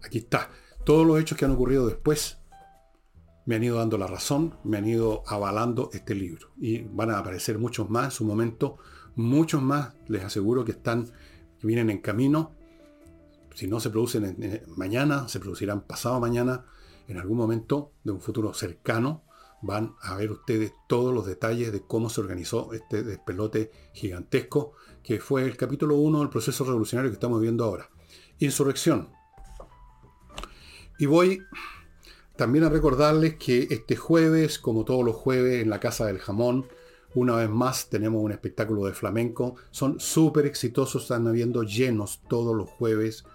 Aquí 0.03 0.17
está. 0.17 0.49
Todos 0.83 1.07
los 1.07 1.17
hechos 1.17 1.37
que 1.37 1.45
han 1.45 1.51
ocurrido 1.51 1.87
después 1.87 2.39
me 3.45 3.55
han 3.55 3.63
ido 3.63 3.77
dando 3.77 3.97
la 3.97 4.07
razón, 4.07 4.57
me 4.65 4.77
han 4.77 4.85
ido 4.85 5.23
avalando 5.27 5.89
este 5.93 6.13
libro. 6.13 6.49
Y 6.57 6.81
van 6.81 7.11
a 7.11 7.19
aparecer 7.19 7.57
muchos 7.57 7.89
más 7.89 8.05
en 8.05 8.11
su 8.11 8.25
momento, 8.25 8.79
muchos 9.15 9.61
más, 9.61 9.95
les 10.09 10.25
aseguro 10.25 10.65
que 10.65 10.73
están, 10.73 11.05
que 11.57 11.67
vienen 11.67 11.89
en 11.89 11.99
camino. 11.99 12.51
Si 13.55 13.65
no 13.65 13.79
se 13.79 13.91
producen 13.91 14.65
mañana, 14.75 15.29
se 15.29 15.39
producirán 15.39 15.87
pasado 15.87 16.19
mañana, 16.19 16.65
en 17.07 17.17
algún 17.17 17.37
momento 17.37 17.93
de 18.03 18.11
un 18.11 18.19
futuro 18.19 18.53
cercano 18.53 19.23
van 19.61 19.95
a 20.01 20.15
ver 20.15 20.31
ustedes 20.31 20.73
todos 20.87 21.13
los 21.13 21.25
detalles 21.25 21.71
de 21.71 21.81
cómo 21.81 22.09
se 22.09 22.21
organizó 22.21 22.73
este 22.73 23.03
despelote 23.03 23.71
gigantesco, 23.93 24.73
que 25.03 25.19
fue 25.19 25.43
el 25.43 25.57
capítulo 25.57 25.95
1 25.95 26.19
del 26.19 26.29
proceso 26.29 26.63
revolucionario 26.63 27.11
que 27.11 27.15
estamos 27.15 27.41
viendo 27.41 27.63
ahora. 27.63 27.89
Insurrección. 28.39 29.09
Y 30.97 31.05
voy 31.05 31.41
también 32.35 32.63
a 32.63 32.69
recordarles 32.69 33.35
que 33.35 33.67
este 33.69 33.95
jueves, 33.95 34.59
como 34.59 34.85
todos 34.85 35.03
los 35.03 35.15
jueves 35.15 35.61
en 35.61 35.69
la 35.69 35.79
Casa 35.79 36.05
del 36.05 36.19
Jamón, 36.19 36.67
una 37.15 37.35
vez 37.35 37.49
más 37.49 37.89
tenemos 37.89 38.23
un 38.23 38.31
espectáculo 38.31 38.85
de 38.85 38.93
flamenco. 38.93 39.55
Son 39.71 39.99
súper 39.99 40.45
exitosos, 40.45 41.03
están 41.03 41.27
habiendo 41.27 41.63
llenos 41.63 42.21
todos 42.29 42.55
los 42.55 42.69
jueves, 42.69 43.25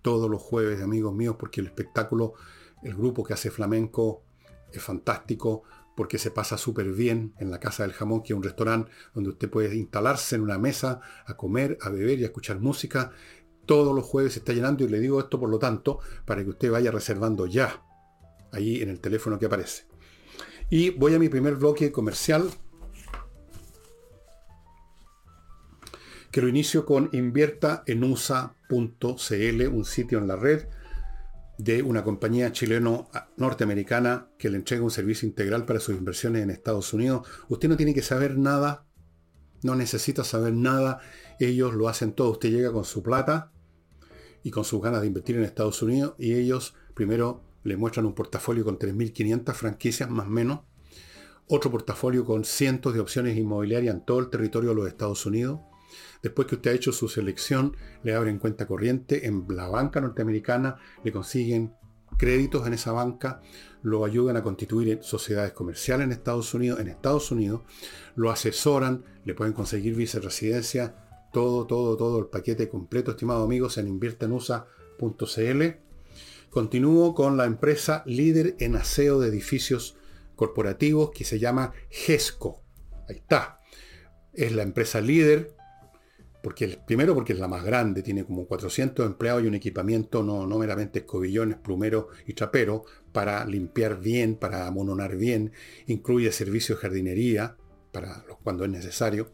todos 0.00 0.30
los 0.30 0.40
jueves, 0.40 0.80
amigos 0.80 1.12
míos, 1.12 1.36
porque 1.38 1.60
el 1.60 1.66
espectáculo, 1.66 2.34
el 2.82 2.94
grupo 2.94 3.24
que 3.24 3.34
hace 3.34 3.50
flamenco 3.50 4.22
es 4.72 4.82
fantástico 4.82 5.64
porque 5.96 6.18
se 6.18 6.30
pasa 6.30 6.58
súper 6.58 6.92
bien 6.92 7.32
en 7.38 7.50
la 7.50 7.58
Casa 7.58 7.82
del 7.82 7.92
Jamón, 7.92 8.22
que 8.22 8.32
es 8.32 8.36
un 8.36 8.42
restaurante 8.42 8.92
donde 9.14 9.30
usted 9.30 9.48
puede 9.48 9.74
instalarse 9.74 10.36
en 10.36 10.42
una 10.42 10.58
mesa 10.58 11.00
a 11.24 11.36
comer, 11.36 11.78
a 11.80 11.88
beber 11.88 12.20
y 12.20 12.24
a 12.24 12.26
escuchar 12.26 12.60
música. 12.60 13.12
Todos 13.64 13.96
los 13.96 14.04
jueves 14.04 14.34
se 14.34 14.40
está 14.40 14.52
llenando 14.52 14.84
y 14.84 14.88
le 14.88 15.00
digo 15.00 15.18
esto 15.18 15.40
por 15.40 15.48
lo 15.48 15.58
tanto 15.58 15.98
para 16.26 16.44
que 16.44 16.50
usted 16.50 16.70
vaya 16.70 16.90
reservando 16.90 17.46
ya, 17.46 17.82
ahí 18.52 18.82
en 18.82 18.90
el 18.90 19.00
teléfono 19.00 19.38
que 19.38 19.46
aparece. 19.46 19.86
Y 20.68 20.90
voy 20.90 21.14
a 21.14 21.18
mi 21.18 21.30
primer 21.30 21.54
bloque 21.54 21.90
comercial, 21.90 22.50
que 26.30 26.42
lo 26.42 26.48
inicio 26.48 26.84
con 26.84 27.08
inviertaenusa.cl, 27.12 29.68
un 29.68 29.84
sitio 29.86 30.18
en 30.18 30.28
la 30.28 30.36
red 30.36 30.66
de 31.58 31.82
una 31.82 32.04
compañía 32.04 32.52
chileno-norteamericana 32.52 34.28
que 34.38 34.50
le 34.50 34.56
entrega 34.56 34.82
un 34.82 34.90
servicio 34.90 35.26
integral 35.26 35.64
para 35.64 35.80
sus 35.80 35.96
inversiones 35.96 36.42
en 36.42 36.50
Estados 36.50 36.92
Unidos. 36.92 37.26
Usted 37.48 37.68
no 37.68 37.76
tiene 37.76 37.94
que 37.94 38.02
saber 38.02 38.36
nada, 38.36 38.86
no 39.62 39.74
necesita 39.74 40.22
saber 40.22 40.52
nada, 40.52 41.00
ellos 41.40 41.74
lo 41.74 41.88
hacen 41.88 42.12
todo. 42.12 42.30
Usted 42.30 42.50
llega 42.50 42.72
con 42.72 42.84
su 42.84 43.02
plata 43.02 43.52
y 44.42 44.50
con 44.50 44.64
sus 44.64 44.82
ganas 44.82 45.00
de 45.00 45.06
invertir 45.06 45.36
en 45.36 45.44
Estados 45.44 45.82
Unidos 45.82 46.14
y 46.18 46.34
ellos 46.34 46.74
primero 46.94 47.42
le 47.64 47.76
muestran 47.76 48.06
un 48.06 48.14
portafolio 48.14 48.64
con 48.64 48.78
3.500 48.78 49.52
franquicias 49.54 50.08
más 50.10 50.26
o 50.26 50.30
menos, 50.30 50.60
otro 51.48 51.70
portafolio 51.70 52.24
con 52.24 52.44
cientos 52.44 52.94
de 52.94 53.00
opciones 53.00 53.36
inmobiliarias 53.36 53.94
en 53.94 54.04
todo 54.04 54.20
el 54.20 54.30
territorio 54.30 54.70
de 54.70 54.76
los 54.76 54.88
Estados 54.88 55.26
Unidos 55.26 55.60
Después 56.22 56.48
que 56.48 56.56
usted 56.56 56.70
ha 56.70 56.74
hecho 56.74 56.92
su 56.92 57.08
selección, 57.08 57.76
le 58.02 58.14
abren 58.14 58.38
cuenta 58.38 58.66
corriente 58.66 59.26
en 59.26 59.46
la 59.48 59.68
banca 59.68 60.00
norteamericana, 60.00 60.76
le 61.04 61.12
consiguen 61.12 61.74
créditos 62.16 62.66
en 62.66 62.74
esa 62.74 62.92
banca, 62.92 63.40
lo 63.82 64.04
ayudan 64.04 64.36
a 64.36 64.42
constituir 64.42 65.00
sociedades 65.02 65.52
comerciales 65.52 66.06
en 66.06 66.12
Estados 66.12 66.54
Unidos, 66.54 66.80
en 66.80 66.88
Estados 66.88 67.30
Unidos, 67.30 67.62
lo 68.14 68.30
asesoran, 68.30 69.04
le 69.24 69.34
pueden 69.34 69.52
conseguir 69.52 69.94
viceresidencia, 69.94 70.96
todo, 71.32 71.66
todo, 71.66 71.96
todo 71.96 72.18
el 72.18 72.26
paquete 72.26 72.68
completo, 72.68 73.10
estimados 73.10 73.44
amigos, 73.44 73.78
en 73.78 73.88
inviertenusa.cl. 73.88 75.62
Continúo 76.50 77.14
con 77.14 77.36
la 77.36 77.44
empresa 77.44 78.02
líder 78.06 78.56
en 78.60 78.76
aseo 78.76 79.20
de 79.20 79.28
edificios 79.28 79.96
corporativos 80.36 81.10
que 81.10 81.24
se 81.24 81.38
llama 81.38 81.72
GESCO. 81.90 82.62
Ahí 83.08 83.16
está. 83.16 83.60
Es 84.32 84.52
la 84.52 84.62
empresa 84.62 85.00
líder 85.00 85.55
porque 86.46 86.78
primero 86.86 87.12
porque 87.12 87.32
es 87.32 87.40
la 87.40 87.48
más 87.48 87.64
grande, 87.64 88.04
tiene 88.04 88.24
como 88.24 88.46
400 88.46 89.04
empleados 89.04 89.42
y 89.42 89.48
un 89.48 89.56
equipamiento 89.56 90.22
no, 90.22 90.46
no 90.46 90.58
meramente 90.60 91.00
escobillones, 91.00 91.56
plumeros 91.56 92.06
y 92.24 92.34
traperos 92.34 92.82
para 93.10 93.44
limpiar 93.44 93.98
bien, 93.98 94.36
para 94.36 94.68
amononar 94.68 95.16
bien, 95.16 95.50
incluye 95.88 96.30
servicios 96.30 96.78
de 96.78 96.82
jardinería 96.82 97.56
para 97.90 98.24
cuando 98.44 98.62
es 98.64 98.70
necesario. 98.70 99.32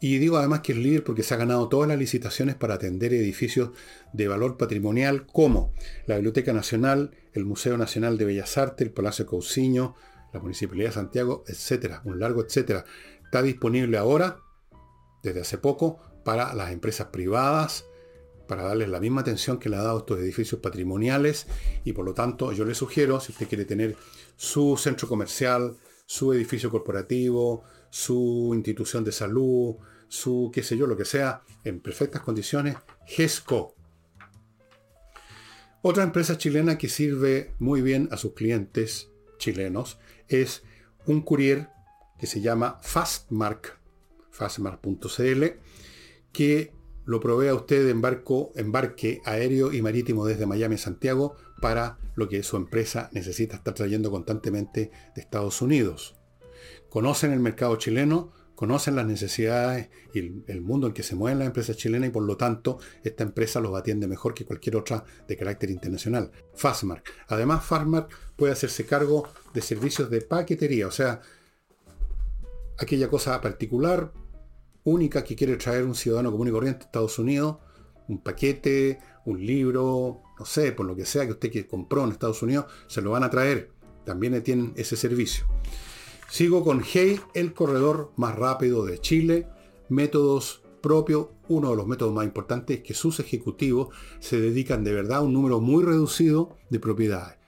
Y 0.00 0.18
digo 0.18 0.36
además 0.36 0.60
que 0.60 0.74
es 0.74 0.78
líder 0.78 1.02
porque 1.02 1.24
se 1.24 1.34
ha 1.34 1.38
ganado 1.38 1.68
todas 1.68 1.88
las 1.88 1.98
licitaciones 1.98 2.54
para 2.54 2.74
atender 2.74 3.12
edificios 3.12 3.70
de 4.12 4.28
valor 4.28 4.56
patrimonial 4.56 5.26
como 5.26 5.72
la 6.06 6.14
Biblioteca 6.14 6.52
Nacional, 6.52 7.16
el 7.32 7.46
Museo 7.46 7.76
Nacional 7.76 8.16
de 8.16 8.26
Bellas 8.26 8.56
Artes, 8.56 8.86
el 8.86 8.92
Palacio 8.92 9.26
Cousiño, 9.26 9.96
la 10.32 10.38
Municipalidad 10.38 10.90
de 10.90 10.94
Santiago, 10.94 11.42
etcétera, 11.48 12.00
un 12.04 12.20
largo 12.20 12.44
etcétera. 12.44 12.84
Está 13.24 13.42
disponible 13.42 13.98
ahora, 13.98 14.38
desde 15.24 15.40
hace 15.40 15.58
poco, 15.58 15.98
para 16.28 16.52
las 16.52 16.72
empresas 16.72 17.06
privadas, 17.06 17.86
para 18.46 18.62
darles 18.62 18.90
la 18.90 19.00
misma 19.00 19.22
atención 19.22 19.58
que 19.58 19.70
le 19.70 19.76
ha 19.76 19.82
dado 19.82 20.00
estos 20.00 20.18
edificios 20.18 20.60
patrimoniales 20.60 21.46
y 21.84 21.94
por 21.94 22.04
lo 22.04 22.12
tanto 22.12 22.52
yo 22.52 22.66
le 22.66 22.74
sugiero, 22.74 23.18
si 23.18 23.32
usted 23.32 23.48
quiere 23.48 23.64
tener 23.64 23.96
su 24.36 24.76
centro 24.76 25.08
comercial, 25.08 25.78
su 26.04 26.34
edificio 26.34 26.70
corporativo, 26.70 27.64
su 27.88 28.52
institución 28.52 29.04
de 29.04 29.12
salud, 29.12 29.76
su 30.08 30.50
qué 30.52 30.62
sé 30.62 30.76
yo, 30.76 30.86
lo 30.86 30.98
que 30.98 31.06
sea, 31.06 31.44
en 31.64 31.80
perfectas 31.80 32.20
condiciones, 32.20 32.76
GESCO. 33.06 33.74
Otra 35.80 36.02
empresa 36.02 36.36
chilena 36.36 36.76
que 36.76 36.90
sirve 36.90 37.54
muy 37.58 37.80
bien 37.80 38.06
a 38.12 38.18
sus 38.18 38.34
clientes 38.34 39.08
chilenos 39.38 39.98
es 40.28 40.62
un 41.06 41.22
courier 41.22 41.70
que 42.20 42.26
se 42.26 42.42
llama 42.42 42.80
Fastmark, 42.82 43.78
fastmark.cl 44.30 45.67
que 46.32 46.72
lo 47.04 47.20
provee 47.20 47.48
a 47.48 47.54
usted 47.54 47.88
en 47.88 48.02
barco, 48.02 48.52
embarque 48.54 49.22
aéreo 49.24 49.72
y 49.72 49.80
marítimo 49.80 50.26
desde 50.26 50.44
Miami 50.44 50.74
a 50.74 50.78
Santiago 50.78 51.36
para 51.60 51.98
lo 52.16 52.28
que 52.28 52.42
su 52.42 52.56
empresa 52.56 53.08
necesita 53.12 53.56
estar 53.56 53.72
trayendo 53.72 54.10
constantemente 54.10 54.90
de 55.14 55.20
Estados 55.22 55.62
Unidos. 55.62 56.16
Conocen 56.90 57.32
el 57.32 57.40
mercado 57.40 57.76
chileno, 57.76 58.32
conocen 58.54 58.96
las 58.96 59.06
necesidades 59.06 59.88
y 60.12 60.42
el 60.48 60.60
mundo 60.60 60.88
en 60.88 60.92
que 60.92 61.02
se 61.02 61.14
mueven 61.14 61.38
las 61.38 61.46
empresas 61.46 61.76
chilenas 61.76 62.08
y 62.08 62.12
por 62.12 62.24
lo 62.24 62.36
tanto 62.36 62.78
esta 63.02 63.22
empresa 63.22 63.60
los 63.60 63.74
atiende 63.74 64.06
mejor 64.06 64.34
que 64.34 64.44
cualquier 64.44 64.76
otra 64.76 65.04
de 65.26 65.36
carácter 65.36 65.70
internacional. 65.70 66.30
Fastmark. 66.54 67.04
Además, 67.28 67.64
Fastmark 67.64 68.10
puede 68.36 68.52
hacerse 68.52 68.84
cargo 68.84 69.28
de 69.54 69.62
servicios 69.62 70.10
de 70.10 70.20
paquetería, 70.20 70.88
o 70.88 70.90
sea, 70.90 71.20
aquella 72.78 73.08
cosa 73.08 73.40
particular 73.40 74.12
única 74.88 75.24
que 75.24 75.36
quiere 75.36 75.56
traer 75.56 75.84
un 75.84 75.94
ciudadano 75.94 76.30
común 76.30 76.48
y 76.48 76.50
corriente 76.50 76.82
a 76.82 76.86
Estados 76.86 77.18
Unidos, 77.18 77.56
un 78.08 78.18
paquete, 78.18 78.98
un 79.26 79.44
libro, 79.44 80.22
no 80.38 80.44
sé, 80.44 80.72
por 80.72 80.86
lo 80.86 80.96
que 80.96 81.04
sea 81.04 81.26
que 81.26 81.32
usted 81.32 81.50
que 81.50 81.66
compró 81.66 82.04
en 82.04 82.12
Estados 82.12 82.42
Unidos, 82.42 82.66
se 82.86 83.02
lo 83.02 83.10
van 83.10 83.22
a 83.22 83.30
traer. 83.30 83.70
También 84.04 84.42
tienen 84.42 84.72
ese 84.76 84.96
servicio. 84.96 85.44
Sigo 86.30 86.64
con 86.64 86.82
Hey, 86.82 87.20
el 87.34 87.52
corredor 87.52 88.12
más 88.16 88.36
rápido 88.36 88.84
de 88.84 88.98
Chile. 89.00 89.48
Métodos 89.88 90.62
propios. 90.80 91.28
Uno 91.48 91.70
de 91.70 91.76
los 91.76 91.86
métodos 91.86 92.14
más 92.14 92.24
importantes 92.24 92.78
es 92.78 92.82
que 92.82 92.94
sus 92.94 93.20
ejecutivos 93.20 93.88
se 94.20 94.40
dedican 94.40 94.84
de 94.84 94.92
verdad 94.92 95.18
a 95.18 95.22
un 95.22 95.32
número 95.32 95.60
muy 95.60 95.82
reducido 95.82 96.56
de 96.70 96.80
propiedades. 96.80 97.38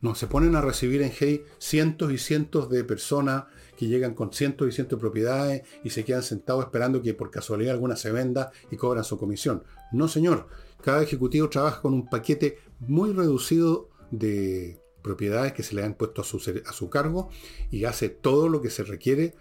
No, 0.00 0.14
se 0.14 0.26
ponen 0.26 0.56
a 0.56 0.60
recibir 0.60 1.02
en 1.02 1.12
Hey 1.18 1.44
cientos 1.58 2.12
y 2.12 2.18
cientos 2.18 2.68
de 2.68 2.84
personas 2.84 3.44
que 3.76 3.86
llegan 3.86 4.14
con 4.14 4.32
cientos 4.32 4.68
y 4.68 4.72
cientos 4.72 4.98
de 4.98 5.00
propiedades 5.00 5.62
y 5.82 5.90
se 5.90 6.04
quedan 6.04 6.22
sentados 6.22 6.64
esperando 6.64 7.02
que 7.02 7.14
por 7.14 7.30
casualidad 7.30 7.74
alguna 7.74 7.96
se 7.96 8.12
venda 8.12 8.52
y 8.70 8.76
cobran 8.76 9.04
su 9.04 9.18
comisión. 9.18 9.64
No, 9.92 10.08
señor. 10.08 10.48
Cada 10.82 11.02
ejecutivo 11.02 11.48
trabaja 11.48 11.80
con 11.80 11.94
un 11.94 12.08
paquete 12.08 12.58
muy 12.80 13.12
reducido 13.12 13.88
de 14.10 14.80
propiedades 15.02 15.52
que 15.52 15.62
se 15.62 15.74
le 15.74 15.82
han 15.82 15.94
puesto 15.94 16.22
a 16.22 16.24
su, 16.24 16.36
a 16.66 16.72
su 16.72 16.90
cargo 16.90 17.30
y 17.70 17.84
hace 17.84 18.08
todo 18.08 18.48
lo 18.48 18.60
que 18.60 18.70
se 18.70 18.84
requiere 18.84 19.34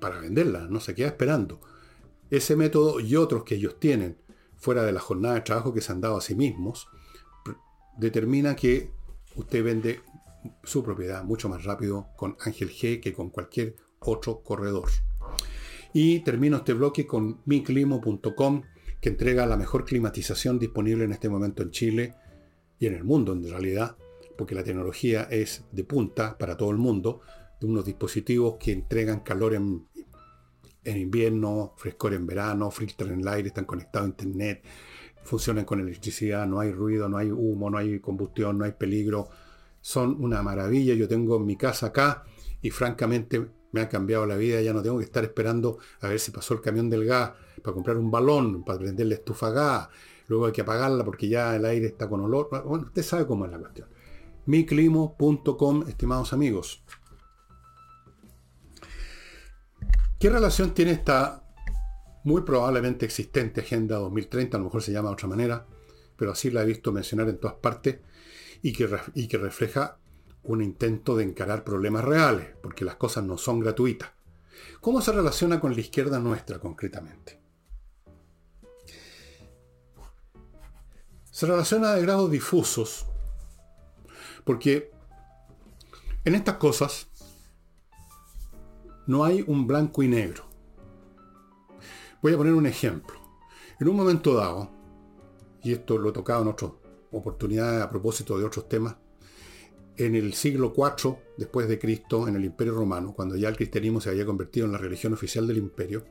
para 0.00 0.20
venderla, 0.20 0.66
no 0.68 0.80
se 0.80 0.94
queda 0.94 1.08
esperando. 1.08 1.60
Ese 2.30 2.56
método 2.56 3.00
y 3.00 3.16
otros 3.16 3.44
que 3.44 3.56
ellos 3.56 3.78
tienen 3.78 4.18
fuera 4.56 4.84
de 4.84 4.92
la 4.92 5.00
jornada 5.00 5.34
de 5.34 5.40
trabajo 5.42 5.72
que 5.72 5.80
se 5.80 5.92
han 5.92 6.00
dado 6.00 6.16
a 6.16 6.20
sí 6.20 6.34
mismos, 6.34 6.88
determina 7.96 8.56
que 8.56 8.90
usted 9.36 9.64
vende 9.64 10.00
su 10.62 10.82
propiedad 10.82 11.24
mucho 11.24 11.48
más 11.48 11.64
rápido 11.64 12.08
con 12.16 12.36
Ángel 12.40 12.70
G 12.70 13.00
que 13.00 13.12
con 13.12 13.30
cualquier 13.30 13.76
otro 14.00 14.40
corredor. 14.42 14.88
Y 15.92 16.20
termino 16.20 16.58
este 16.58 16.74
bloque 16.74 17.06
con 17.06 17.40
miclimo.com 17.46 18.62
que 19.00 19.08
entrega 19.08 19.46
la 19.46 19.56
mejor 19.56 19.84
climatización 19.84 20.58
disponible 20.58 21.04
en 21.04 21.12
este 21.12 21.28
momento 21.28 21.62
en 21.62 21.70
Chile 21.70 22.14
y 22.78 22.86
en 22.86 22.94
el 22.94 23.04
mundo 23.04 23.32
en 23.32 23.48
realidad, 23.48 23.96
porque 24.36 24.54
la 24.54 24.64
tecnología 24.64 25.22
es 25.30 25.64
de 25.72 25.84
punta 25.84 26.36
para 26.38 26.56
todo 26.56 26.70
el 26.70 26.78
mundo, 26.78 27.20
de 27.60 27.66
unos 27.66 27.84
dispositivos 27.84 28.56
que 28.58 28.72
entregan 28.72 29.20
calor 29.20 29.54
en, 29.54 29.86
en 30.84 30.96
invierno, 30.96 31.74
frescor 31.76 32.14
en 32.14 32.26
verano, 32.26 32.70
filtran 32.70 33.20
el 33.20 33.28
aire, 33.28 33.48
están 33.48 33.64
conectados 33.64 34.06
a 34.06 34.10
internet, 34.10 34.64
funcionan 35.24 35.64
con 35.64 35.80
electricidad, 35.80 36.46
no 36.46 36.60
hay 36.60 36.72
ruido, 36.72 37.08
no 37.08 37.18
hay 37.18 37.30
humo, 37.30 37.70
no 37.70 37.78
hay 37.78 38.00
combustión, 38.00 38.58
no 38.58 38.64
hay 38.64 38.72
peligro. 38.72 39.28
Son 39.80 40.22
una 40.22 40.42
maravilla. 40.42 40.94
Yo 40.94 41.08
tengo 41.08 41.38
mi 41.38 41.56
casa 41.56 41.86
acá 41.86 42.24
y 42.62 42.70
francamente 42.70 43.48
me 43.72 43.80
ha 43.80 43.88
cambiado 43.88 44.26
la 44.26 44.36
vida. 44.36 44.60
Ya 44.60 44.72
no 44.72 44.82
tengo 44.82 44.98
que 44.98 45.04
estar 45.04 45.24
esperando 45.24 45.78
a 46.00 46.08
ver 46.08 46.20
si 46.20 46.30
pasó 46.30 46.54
el 46.54 46.60
camión 46.60 46.90
del 46.90 47.04
gas 47.04 47.32
para 47.62 47.74
comprar 47.74 47.96
un 47.96 48.10
balón, 48.10 48.64
para 48.64 48.78
prender 48.78 49.06
la 49.06 49.14
estufa 49.14 49.50
gas. 49.50 49.88
Luego 50.28 50.46
hay 50.46 50.52
que 50.52 50.60
apagarla 50.60 51.04
porque 51.04 51.28
ya 51.28 51.56
el 51.56 51.64
aire 51.64 51.86
está 51.86 52.08
con 52.08 52.20
olor. 52.20 52.48
Bueno, 52.64 52.86
usted 52.86 53.02
sabe 53.02 53.26
cómo 53.26 53.46
es 53.46 53.50
la 53.50 53.58
cuestión. 53.58 53.88
miclimo.com, 54.46 55.84
estimados 55.88 56.32
amigos. 56.32 56.82
¿Qué 60.18 60.28
relación 60.30 60.74
tiene 60.74 60.90
esta 60.92 61.44
muy 62.24 62.42
probablemente 62.42 63.06
existente 63.06 63.60
Agenda 63.60 63.96
2030? 63.96 64.56
A 64.56 64.60
lo 64.60 64.64
mejor 64.64 64.82
se 64.82 64.92
llama 64.92 65.10
de 65.10 65.14
otra 65.14 65.28
manera, 65.28 65.66
pero 66.16 66.32
así 66.32 66.50
la 66.50 66.62
he 66.62 66.66
visto 66.66 66.92
mencionar 66.92 67.28
en 67.28 67.38
todas 67.38 67.56
partes 67.56 68.00
y 68.62 68.72
que, 68.72 68.88
y 69.14 69.28
que 69.28 69.38
refleja 69.38 69.98
un 70.44 70.62
intento 70.62 71.16
de 71.16 71.24
encarar 71.24 71.64
problemas 71.64 72.04
reales, 72.04 72.48
porque 72.62 72.84
las 72.84 72.96
cosas 72.96 73.24
no 73.24 73.36
son 73.36 73.60
gratuitas. 73.60 74.10
¿Cómo 74.80 75.00
se 75.00 75.12
relaciona 75.12 75.60
con 75.60 75.74
la 75.74 75.80
izquierda 75.80 76.18
nuestra 76.18 76.58
concretamente? 76.58 77.40
Se 81.30 81.46
relaciona 81.46 81.92
de 81.92 82.02
grados 82.02 82.30
difusos, 82.30 83.06
porque 84.44 84.90
en 86.24 86.34
estas 86.34 86.56
cosas 86.56 87.08
no 89.06 89.24
hay 89.24 89.44
un 89.46 89.66
blanco 89.66 90.02
y 90.02 90.08
negro. 90.08 90.44
Voy 92.20 92.34
a 92.34 92.36
poner 92.36 92.54
un 92.54 92.66
ejemplo. 92.66 93.16
En 93.78 93.88
un 93.88 93.96
momento 93.96 94.34
dado, 94.34 94.70
y 95.62 95.72
esto 95.72 95.98
lo 95.98 96.10
he 96.10 96.12
tocado 96.12 96.42
en 96.42 96.48
otras 96.48 96.72
oportunidades 97.12 97.82
a 97.82 97.90
propósito 97.90 98.38
de 98.38 98.44
otros 98.44 98.68
temas, 98.68 98.96
en 99.96 100.14
el 100.14 100.32
siglo 100.34 100.72
IV 100.76 101.16
después 101.36 101.68
de 101.68 101.78
Cristo, 101.78 102.28
en 102.28 102.36
el 102.36 102.44
Imperio 102.44 102.74
Romano, 102.74 103.12
cuando 103.14 103.36
ya 103.36 103.48
el 103.48 103.56
cristianismo 103.56 104.00
se 104.00 104.10
había 104.10 104.24
convertido 104.24 104.66
en 104.66 104.72
la 104.72 104.78
religión 104.78 105.12
oficial 105.12 105.46
del 105.46 105.58
imperio, 105.58 106.04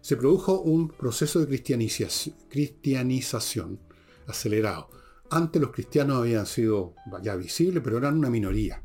se 0.00 0.16
produjo 0.16 0.60
un 0.60 0.88
proceso 0.88 1.44
de 1.44 1.62
cristianización 2.48 3.80
acelerado. 4.26 4.90
Antes 5.30 5.60
los 5.60 5.72
cristianos 5.72 6.18
habían 6.18 6.46
sido 6.46 6.94
ya 7.22 7.34
visibles, 7.34 7.82
pero 7.82 7.98
eran 7.98 8.18
una 8.18 8.30
minoría. 8.30 8.84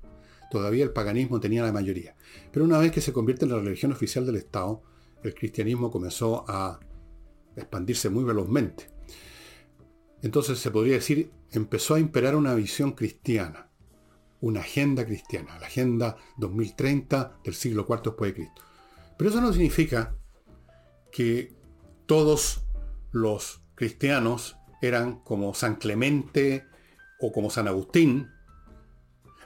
Todavía 0.49 0.83
el 0.83 0.91
paganismo 0.91 1.39
tenía 1.39 1.61
la 1.63 1.71
mayoría. 1.71 2.15
Pero 2.51 2.65
una 2.65 2.79
vez 2.79 2.91
que 2.91 3.01
se 3.01 3.13
convierte 3.13 3.45
en 3.45 3.51
la 3.51 3.59
religión 3.59 3.91
oficial 3.91 4.25
del 4.25 4.37
Estado, 4.37 4.81
el 5.21 5.35
cristianismo 5.35 5.91
comenzó 5.91 6.45
a 6.47 6.79
expandirse 7.55 8.09
muy 8.09 8.23
velozmente. 8.23 8.89
Entonces 10.21 10.59
se 10.59 10.71
podría 10.71 10.95
decir, 10.95 11.31
empezó 11.51 11.95
a 11.95 11.99
imperar 11.99 12.35
una 12.35 12.53
visión 12.53 12.91
cristiana, 12.91 13.69
una 14.41 14.61
agenda 14.61 15.05
cristiana, 15.05 15.57
la 15.59 15.67
agenda 15.67 16.17
2030 16.37 17.39
del 17.43 17.53
siglo 17.53 17.85
IV 17.87 18.01
después 18.03 18.31
de 18.31 18.35
Cristo. 18.35 18.61
Pero 19.17 19.29
eso 19.29 19.41
no 19.41 19.51
significa 19.51 20.15
que 21.11 21.55
todos 22.05 22.63
los 23.11 23.61
cristianos 23.75 24.57
eran 24.81 25.19
como 25.21 25.53
San 25.53 25.75
Clemente 25.75 26.65
o 27.19 27.31
como 27.31 27.49
San 27.49 27.67
Agustín, 27.67 28.29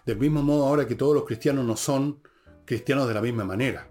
del 0.06 0.20
mismo 0.20 0.44
modo 0.44 0.66
ahora 0.66 0.88
que 0.88 0.96
todos 0.96 1.16
los 1.16 1.26
cristianos 1.26 1.66
no 1.66 1.76
son 1.76 2.22
cristianos 2.66 3.08
de 3.08 3.14
la 3.14 3.22
misma 3.22 3.46
manera. 3.46 3.90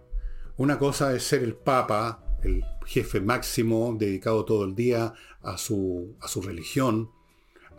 Una 0.56 0.78
cosa 0.78 1.14
es 1.14 1.24
ser 1.24 1.42
el 1.42 1.54
Papa, 1.54 2.21
el 2.42 2.64
jefe 2.86 3.20
máximo, 3.20 3.94
dedicado 3.98 4.44
todo 4.44 4.64
el 4.64 4.74
día 4.74 5.14
a 5.42 5.58
su, 5.58 6.16
a 6.20 6.28
su 6.28 6.42
religión, 6.42 7.10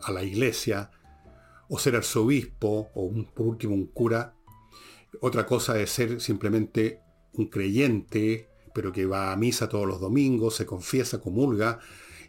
a 0.02 0.12
la 0.12 0.24
iglesia, 0.24 0.92
o 1.70 1.80
ser 1.80 1.96
arzobispo, 1.96 2.90
o 2.94 3.12
por 3.34 3.48
último 3.48 3.74
un 3.76 3.88
cura. 3.88 4.36
Otra 5.22 5.46
cosa 5.46 5.80
es 5.80 5.90
ser 5.90 6.22
simplemente 6.22 7.00
un 7.34 7.48
creyente, 7.48 8.50
pero 8.74 8.92
que 8.92 9.06
va 9.06 9.32
a 9.32 9.36
misa 9.36 9.70
todos 9.70 9.88
los 9.88 10.00
domingos, 10.00 10.56
se 10.56 10.66
confiesa, 10.66 11.22
comulga. 11.22 11.80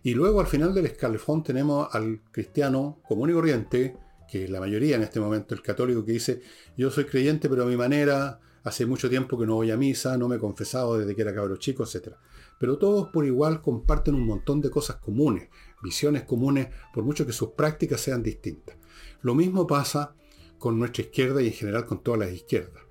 Y 0.02 0.14
luego 0.14 0.40
al 0.40 0.46
final 0.46 0.74
del 0.74 0.86
escalefón 0.86 1.42
tenemos 1.42 1.88
al 1.94 2.20
cristiano 2.30 3.00
común 3.08 3.30
y 3.30 3.32
corriente, 3.32 3.96
que 4.28 4.48
la 4.48 4.60
mayoría 4.60 4.96
en 4.96 5.02
este 5.02 5.20
momento, 5.20 5.54
el 5.54 5.62
católico 5.62 6.04
que 6.04 6.12
dice, 6.12 6.42
yo 6.76 6.90
soy 6.90 7.04
creyente 7.04 7.48
pero 7.48 7.62
a 7.64 7.66
mi 7.66 7.76
manera, 7.76 8.40
hace 8.64 8.86
mucho 8.86 9.08
tiempo 9.08 9.38
que 9.38 9.46
no 9.46 9.54
voy 9.54 9.70
a 9.70 9.76
misa, 9.76 10.16
no 10.16 10.26
me 10.26 10.36
he 10.36 10.38
confesado 10.38 10.98
desde 10.98 11.14
que 11.14 11.22
era 11.22 11.34
cabro 11.34 11.56
chico, 11.56 11.84
etc. 11.84 12.14
Pero 12.58 12.78
todos 12.78 13.10
por 13.10 13.26
igual 13.26 13.60
comparten 13.62 14.14
un 14.14 14.26
montón 14.26 14.60
de 14.60 14.70
cosas 14.70 14.96
comunes, 14.96 15.48
visiones 15.82 16.22
comunes, 16.22 16.68
por 16.92 17.04
mucho 17.04 17.26
que 17.26 17.32
sus 17.32 17.50
prácticas 17.50 18.00
sean 18.00 18.22
distintas. 18.22 18.76
Lo 19.20 19.34
mismo 19.34 19.66
pasa 19.66 20.16
con 20.58 20.78
nuestra 20.78 21.02
izquierda 21.02 21.42
y 21.42 21.48
en 21.48 21.52
general 21.52 21.84
con 21.84 22.02
todas 22.02 22.20
las 22.20 22.32
izquierdas. 22.32 22.82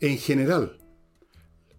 En 0.00 0.16
general, 0.18 0.78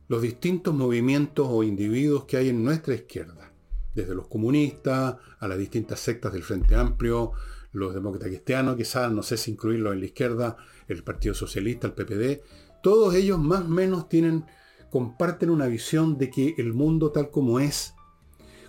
los 0.08 0.22
distintos 0.22 0.74
movimientos 0.74 1.48
o 1.50 1.64
individuos 1.64 2.26
que 2.26 2.38
hay 2.38 2.50
en 2.50 2.64
nuestra 2.64 2.94
izquierda, 2.94 3.52
desde 3.96 4.14
los 4.14 4.28
comunistas 4.28 5.16
a 5.40 5.48
las 5.48 5.58
distintas 5.58 6.00
sectas 6.00 6.32
del 6.32 6.44
Frente 6.44 6.76
Amplio, 6.76 7.32
los 7.72 7.94
demócratas 7.94 8.30
cristianos, 8.30 8.78
quizás 8.78 9.12
no 9.12 9.24
sé 9.24 9.38
si 9.38 9.52
incluirlo 9.52 9.92
en 9.94 10.00
la 10.00 10.06
izquierda, 10.06 10.58
el 10.88 11.04
Partido 11.04 11.34
Socialista, 11.34 11.88
el 11.88 11.94
PPD, 11.94 12.42
todos 12.86 13.16
ellos 13.16 13.40
más 13.40 13.62
o 13.62 13.68
menos 13.68 14.06
comparten 14.92 15.50
una 15.50 15.66
visión 15.66 16.20
de 16.20 16.30
que 16.30 16.54
el 16.60 16.72
mundo 16.72 17.12
tal 17.12 17.32
como 17.32 17.60
es, 17.60 17.96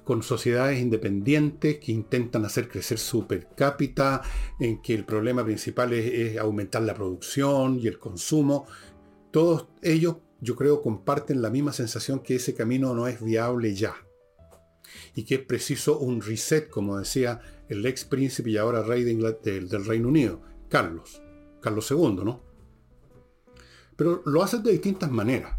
con 0.04 0.22
sociedades 0.22 0.80
independientes 0.80 1.80
que 1.80 1.92
intentan 1.92 2.46
hacer 2.46 2.66
crecer 2.66 2.96
su 2.96 3.26
per 3.26 3.50
cápita, 3.54 4.22
en 4.58 4.80
que 4.80 4.94
el 4.94 5.04
problema 5.04 5.44
principal 5.44 5.92
es, 5.92 6.38
aumentar 6.38 6.80
la 6.80 6.94
producción 6.94 7.78
y 7.78 7.88
el 7.88 7.98
consumo, 7.98 8.64
todos 9.32 9.66
ellos 9.82 10.16
yo 10.40 10.56
creo 10.56 10.80
comparten 10.80 11.42
la 11.42 11.50
misma 11.50 11.74
sensación 11.74 12.20
que 12.20 12.36
ese 12.36 12.54
camino 12.54 12.94
no 12.94 13.08
es 13.08 13.22
viable 13.22 13.74
ya. 13.74 13.96
Y 15.14 15.24
que 15.24 15.34
es 15.34 15.40
preciso 15.42 15.98
un 15.98 16.22
reset, 16.22 16.70
como 16.70 16.98
decía 16.98 17.42
el 17.68 17.84
ex 17.84 18.06
príncipe 18.06 18.48
y 18.48 18.56
ahora 18.56 18.82
rey 18.82 19.04
del 19.04 19.84
Reino 19.84 20.08
Unido, 20.08 20.40
Carlos, 20.70 21.20
Carlos 21.60 21.90
II, 21.90 22.20
¿no? 22.24 22.45
Pero 23.96 24.22
lo 24.26 24.42
hacen 24.42 24.62
de 24.62 24.72
distintas 24.72 25.10
maneras. 25.10 25.58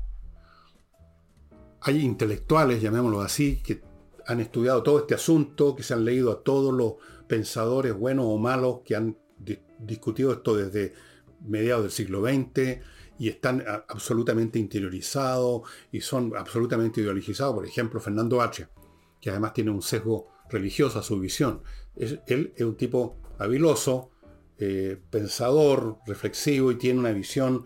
Hay 1.82 2.04
intelectuales, 2.04 2.82
llamémoslo 2.82 3.21
así, 3.21 3.62
que 3.62 3.82
han 4.26 4.39
estudiado 4.39 4.84
todo 4.84 5.00
este 5.00 5.15
asunto, 5.15 5.76
que 5.76 5.84
se 5.84 5.93
han 5.93 6.06
leído 6.06 6.32
a 6.32 6.43
todos 6.43 6.73
los 6.73 6.95
pensadores 7.28 7.93
buenos 7.93 8.26
o 8.28 8.38
malos 8.38 8.80
que 8.86 8.95
han 8.95 9.17
discutido 9.80 10.34
esto 10.34 10.56
desde 10.56 10.93
mediados 11.45 11.84
del 11.84 11.91
siglo 11.91 12.21
XX 12.23 12.82
y 13.19 13.30
están 13.30 13.63
absolutamente 13.88 14.60
interiorizados 14.60 15.62
y 15.91 16.02
son 16.02 16.34
absolutamente 16.36 17.02
ideologizados. 17.02 17.56
Por 17.56 17.65
ejemplo, 17.65 18.00
Fernando 18.00 18.41
H., 18.41 18.67
que 19.21 19.30
además 19.30 19.54
tiene 19.54 19.71
un 19.71 19.82
sesgo 19.82 20.28
religioso 20.50 21.00
a 21.00 21.04
su 21.04 21.19
visión. 21.19 21.62
él 21.95 22.54
es 22.56 22.65
un 22.65 22.76
tipo 22.76 23.17
habiloso, 23.39 24.12
eh, 24.58 25.00
pensador, 25.10 25.97
reflexivo 26.06 26.71
y 26.71 26.76
tiene 26.76 27.00
una 27.00 27.12
visión 27.12 27.65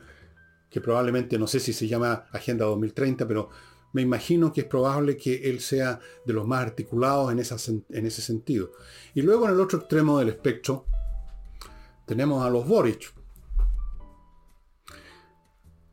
que 0.71 0.81
probablemente, 0.81 1.37
no 1.37 1.47
sé 1.47 1.59
si 1.59 1.73
se 1.73 1.87
llama 1.87 2.25
Agenda 2.31 2.65
2030, 2.65 3.27
pero 3.27 3.49
me 3.93 4.01
imagino 4.01 4.53
que 4.53 4.61
es 4.61 4.67
probable 4.67 5.17
que 5.17 5.49
él 5.49 5.59
sea 5.59 5.99
de 6.25 6.33
los 6.33 6.47
más 6.47 6.61
articulados 6.61 7.31
en, 7.31 7.85
en 7.89 8.05
ese 8.05 8.21
sentido. 8.21 8.71
Y 9.13 9.21
luego 9.21 9.45
en 9.45 9.51
el 9.51 9.59
otro 9.59 9.79
extremo 9.79 10.17
del 10.17 10.29
espectro 10.29 10.85
tenemos 12.07 12.45
a 12.45 12.49
los 12.49 12.65
Boric, 12.65 13.13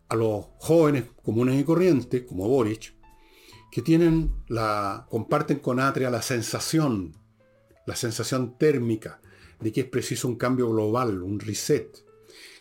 a 0.09 0.15
los 0.15 0.47
jóvenes 0.59 1.07
comunes 1.25 1.61
y 1.61 1.65
corrientes, 1.65 2.23
como 2.23 2.49
Boric, 2.49 2.95
que 3.73 3.83
tienen 3.83 4.33
la, 4.47 5.07
comparten 5.11 5.59
con 5.59 5.81
Atria 5.81 6.09
la 6.09 6.23
sensación, 6.23 7.17
la 7.85 7.97
sensación 7.97 8.57
térmica 8.57 9.21
de 9.61 9.73
que 9.73 9.81
es 9.81 9.87
preciso 9.89 10.29
un 10.29 10.37
cambio 10.37 10.71
global, 10.71 11.21
un 11.23 11.41
reset, 11.41 12.05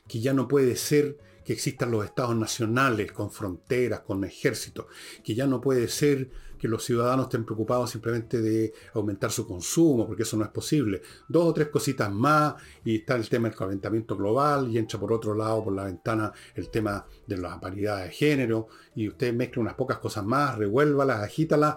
que 0.07 0.19
ya 0.19 0.33
no 0.33 0.47
puede 0.47 0.75
ser 0.75 1.17
que 1.47 1.53
existan 1.53 1.91
los 1.91 2.03
estados 2.03 2.35
nacionales 2.35 3.13
con 3.13 3.31
fronteras, 3.31 4.01
con 4.01 4.21
ejército, 4.25 4.89
que 5.23 5.33
ya 5.33 5.47
no 5.47 5.61
puede 5.61 5.87
ser 5.87 6.29
que 6.59 6.67
los 6.67 6.83
ciudadanos 6.83 7.27
estén 7.27 7.45
preocupados 7.45 7.89
simplemente 7.89 8.41
de 8.41 8.73
aumentar 8.93 9.31
su 9.31 9.47
consumo, 9.47 10.05
porque 10.05 10.23
eso 10.23 10.35
no 10.35 10.43
es 10.43 10.49
posible. 10.49 11.01
Dos 11.29 11.45
o 11.45 11.53
tres 11.53 11.69
cositas 11.69 12.11
más 12.11 12.55
y 12.83 12.97
está 12.97 13.15
el 13.15 13.29
tema 13.29 13.47
del 13.47 13.57
calentamiento 13.57 14.17
global 14.17 14.67
y 14.69 14.77
entra 14.77 14.99
por 14.99 15.13
otro 15.13 15.33
lado, 15.33 15.63
por 15.63 15.73
la 15.73 15.85
ventana, 15.85 16.33
el 16.53 16.69
tema 16.69 17.05
de 17.25 17.37
la 17.37 17.57
paridad 17.61 18.03
de 18.03 18.09
género 18.09 18.67
y 18.93 19.07
usted 19.07 19.33
mezcla 19.33 19.61
unas 19.61 19.75
pocas 19.75 19.99
cosas 19.99 20.25
más, 20.25 20.57
revuélvalas, 20.57 21.23
agítalas 21.23 21.75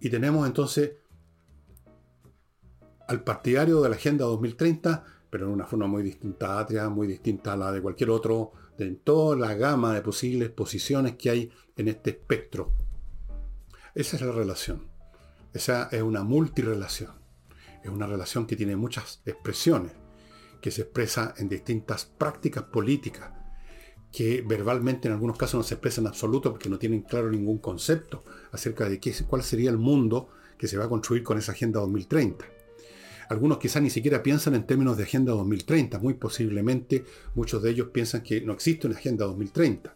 y 0.00 0.10
tenemos 0.10 0.48
entonces 0.48 0.94
al 3.06 3.22
partidario 3.22 3.80
de 3.82 3.88
la 3.88 3.94
Agenda 3.94 4.24
2030, 4.24 5.04
pero 5.30 5.46
en 5.46 5.52
una 5.52 5.66
forma 5.66 5.86
muy 5.86 6.02
distinta 6.02 6.54
a 6.54 6.58
Atria, 6.58 6.88
muy 6.88 7.06
distinta 7.06 7.52
a 7.52 7.56
la 7.56 7.70
de 7.70 7.80
cualquier 7.80 8.10
otro, 8.10 8.50
de 8.84 8.96
toda 8.96 9.36
la 9.36 9.54
gama 9.54 9.94
de 9.94 10.02
posibles 10.02 10.50
posiciones 10.50 11.16
que 11.16 11.30
hay 11.30 11.50
en 11.76 11.88
este 11.88 12.10
espectro 12.10 12.72
esa 13.94 14.16
es 14.16 14.22
la 14.22 14.32
relación. 14.32 14.88
Esa 15.52 15.88
es 15.90 16.02
una 16.02 16.22
multirelación. 16.22 17.10
Es 17.82 17.90
una 17.90 18.06
relación 18.06 18.46
que 18.46 18.56
tiene 18.56 18.76
muchas 18.76 19.20
expresiones, 19.26 19.92
que 20.60 20.70
se 20.70 20.82
expresa 20.82 21.34
en 21.38 21.48
distintas 21.48 22.04
prácticas 22.04 22.64
políticas, 22.64 23.32
que 24.12 24.42
verbalmente 24.42 25.08
en 25.08 25.14
algunos 25.14 25.36
casos 25.36 25.58
no 25.58 25.62
se 25.64 25.74
expresan 25.74 26.04
en 26.04 26.08
absoluto 26.08 26.52
porque 26.52 26.68
no 26.68 26.78
tienen 26.78 27.02
claro 27.02 27.30
ningún 27.30 27.58
concepto 27.58 28.22
acerca 28.52 28.88
de 28.88 29.00
qué, 29.00 29.12
cuál 29.26 29.42
sería 29.42 29.70
el 29.70 29.78
mundo 29.78 30.28
que 30.56 30.68
se 30.68 30.76
va 30.76 30.84
a 30.84 30.88
construir 30.88 31.24
con 31.24 31.38
esa 31.38 31.52
Agenda 31.52 31.80
2030. 31.80 32.44
Algunos 33.30 33.58
quizás 33.58 33.80
ni 33.80 33.90
siquiera 33.90 34.24
piensan 34.24 34.56
en 34.56 34.66
términos 34.66 34.96
de 34.96 35.04
Agenda 35.04 35.30
2030, 35.30 36.00
muy 36.00 36.14
posiblemente 36.14 37.04
muchos 37.36 37.62
de 37.62 37.70
ellos 37.70 37.90
piensan 37.92 38.24
que 38.24 38.40
no 38.40 38.52
existe 38.52 38.88
una 38.88 38.96
Agenda 38.96 39.24
2030. 39.24 39.94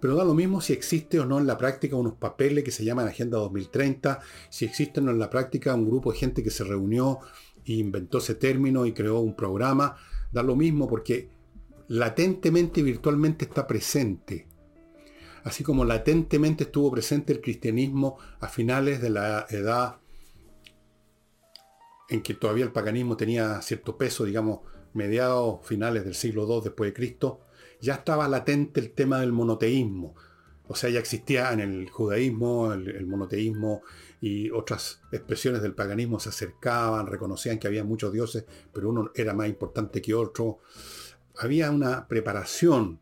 Pero 0.00 0.14
da 0.14 0.24
lo 0.24 0.34
mismo 0.34 0.60
si 0.60 0.72
existe 0.72 1.18
o 1.18 1.26
no 1.26 1.40
en 1.40 1.48
la 1.48 1.58
práctica 1.58 1.96
unos 1.96 2.14
papeles 2.14 2.62
que 2.62 2.70
se 2.70 2.84
llaman 2.84 3.08
Agenda 3.08 3.38
2030, 3.38 4.20
si 4.50 4.66
existe 4.66 5.00
o 5.00 5.02
no 5.02 5.10
en 5.10 5.18
la 5.18 5.30
práctica 5.30 5.74
un 5.74 5.84
grupo 5.84 6.12
de 6.12 6.18
gente 6.18 6.44
que 6.44 6.52
se 6.52 6.62
reunió 6.62 7.18
e 7.64 7.72
inventó 7.72 8.18
ese 8.18 8.36
término 8.36 8.86
y 8.86 8.92
creó 8.92 9.18
un 9.18 9.34
programa, 9.34 9.96
da 10.30 10.44
lo 10.44 10.54
mismo 10.54 10.86
porque 10.86 11.30
latentemente 11.88 12.78
y 12.78 12.84
virtualmente 12.84 13.46
está 13.46 13.66
presente. 13.66 14.46
Así 15.42 15.64
como 15.64 15.84
latentemente 15.84 16.62
estuvo 16.62 16.92
presente 16.92 17.32
el 17.32 17.40
cristianismo 17.40 18.16
a 18.38 18.46
finales 18.46 19.02
de 19.02 19.10
la 19.10 19.44
edad 19.50 20.03
en 22.08 22.22
que 22.22 22.34
todavía 22.34 22.64
el 22.64 22.72
paganismo 22.72 23.16
tenía 23.16 23.60
cierto 23.62 23.96
peso, 23.96 24.24
digamos, 24.24 24.60
mediados, 24.92 25.66
finales 25.66 26.04
del 26.04 26.14
siglo 26.14 26.46
II 26.48 26.60
después 26.64 26.90
de 26.90 26.94
Cristo, 26.94 27.40
ya 27.80 27.94
estaba 27.94 28.28
latente 28.28 28.80
el 28.80 28.92
tema 28.92 29.20
del 29.20 29.32
monoteísmo. 29.32 30.14
O 30.66 30.74
sea, 30.74 30.88
ya 30.88 30.98
existía 30.98 31.52
en 31.52 31.60
el 31.60 31.90
judaísmo, 31.90 32.72
el, 32.72 33.06
monoteísmo 33.06 33.82
y 34.20 34.50
otras 34.50 35.02
expresiones 35.12 35.60
del 35.60 35.74
paganismo 35.74 36.18
se 36.18 36.30
acercaban, 36.30 37.06
reconocían 37.06 37.58
que 37.58 37.66
había 37.66 37.84
muchos 37.84 38.12
dioses, 38.12 38.46
pero 38.72 38.88
uno 38.88 39.10
era 39.14 39.34
más 39.34 39.48
importante 39.48 40.00
que 40.00 40.14
otro. 40.14 40.60
Había 41.36 41.70
una 41.70 42.08
preparación, 42.08 43.00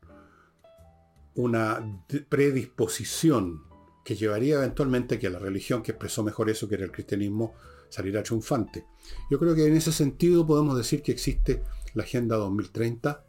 una 1.37 2.03
predisposición 2.29 3.63
que 4.05 4.17
llevaría 4.17 4.57
eventualmente 4.57 5.21
que 5.21 5.31
la 5.31 5.39
religión 5.39 5.85
que 5.85 5.93
expresó 5.93 6.25
mejor 6.25 6.51
eso, 6.51 6.69
que 6.69 6.75
era 6.75 6.85
el 6.85 6.91
cristianismo, 6.91 7.55
saliera 7.93 8.23
triunfante. 8.23 8.87
Yo 9.31 9.39
creo 9.39 9.55
que 9.55 9.67
en 9.67 9.77
ese 9.77 9.93
sentido 9.93 10.47
podemos 10.47 10.77
decir 10.77 11.03
que 11.03 11.13
existe 11.13 11.63
la 11.93 12.05
Agenda 12.05 12.37
2030 12.37 13.25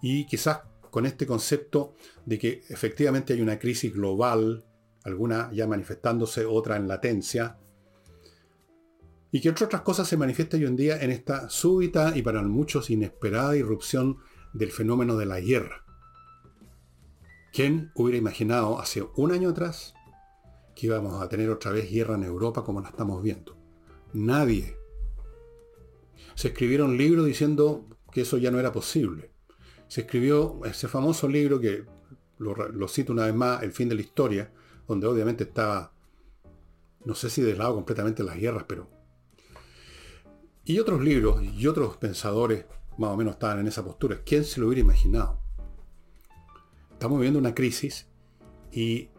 y 0.00 0.26
quizás 0.26 0.60
con 0.90 1.06
este 1.06 1.26
concepto 1.26 1.96
de 2.24 2.38
que 2.38 2.62
efectivamente 2.68 3.32
hay 3.32 3.40
una 3.40 3.58
crisis 3.58 3.92
global, 3.92 4.64
alguna 5.04 5.50
ya 5.52 5.66
manifestándose, 5.66 6.46
otra 6.46 6.76
en 6.76 6.86
latencia, 6.86 7.58
y 9.32 9.40
que 9.40 9.48
entre 9.48 9.66
otras 9.66 9.82
cosas 9.82 10.06
se 10.06 10.16
manifiesta 10.16 10.56
hoy 10.56 10.64
en 10.64 10.76
día 10.76 11.02
en 11.02 11.10
esta 11.10 11.50
súbita 11.50 12.16
y 12.16 12.22
para 12.22 12.40
muchos 12.42 12.88
inesperada 12.90 13.56
irrupción 13.56 14.18
del 14.52 14.70
fenómeno 14.70 15.16
de 15.16 15.26
la 15.26 15.40
guerra. 15.40 15.84
¿Quién 17.52 17.90
hubiera 17.96 18.18
imaginado 18.18 18.78
hace 18.78 19.04
un 19.16 19.32
año 19.32 19.50
atrás 19.50 19.94
que 20.76 20.86
íbamos 20.86 21.20
a 21.20 21.28
tener 21.28 21.50
otra 21.50 21.72
vez 21.72 21.90
guerra 21.90 22.14
en 22.14 22.22
Europa 22.22 22.62
como 22.62 22.80
la 22.80 22.88
estamos 22.88 23.22
viendo? 23.22 23.55
Nadie. 24.16 24.76
Se 26.34 26.48
escribieron 26.48 26.96
libros 26.96 27.26
diciendo 27.26 27.86
que 28.12 28.22
eso 28.22 28.38
ya 28.38 28.50
no 28.50 28.58
era 28.58 28.72
posible 28.72 29.30
se 29.88 30.02
escribió 30.02 30.60
ese 30.64 30.88
famoso 30.88 31.28
libro 31.28 31.60
que 31.60 31.84
lo, 32.38 32.88
cito 32.88 33.12
una 33.12 33.26
vez 33.26 33.34
más, 33.34 33.62
El 33.62 33.72
fin 33.72 33.88
de 33.88 33.94
la 33.94 34.00
historia, 34.00 34.52
donde 34.86 35.06
obviamente 35.06 35.44
estaba, 35.44 35.92
no 37.04 37.14
sé 37.14 37.30
si 37.30 37.42
de 37.42 37.56
lado 37.56 37.74
completamente 37.74 38.22
las 38.22 38.36
guerras, 38.36 38.64
pero... 38.68 38.90
Y 40.64 40.80
otros 40.80 41.00
libros 41.00 41.42
y 41.42 41.66
otros 41.68 41.96
pensadores 41.96 42.66
más 42.98 43.10
o 43.10 43.16
menos 43.16 43.34
estaban 43.34 43.60
en 43.60 43.68
esa 43.68 43.84
postura. 43.84 44.22
¿Quién 44.24 44.44
se 44.44 44.60
lo 44.60 44.66
hubiera 44.66 44.80
imaginado? 44.80 45.40
Estamos 46.90 47.18
viviendo 47.18 47.38
una 47.38 47.54
crisis 47.54 48.08
y 48.72 49.10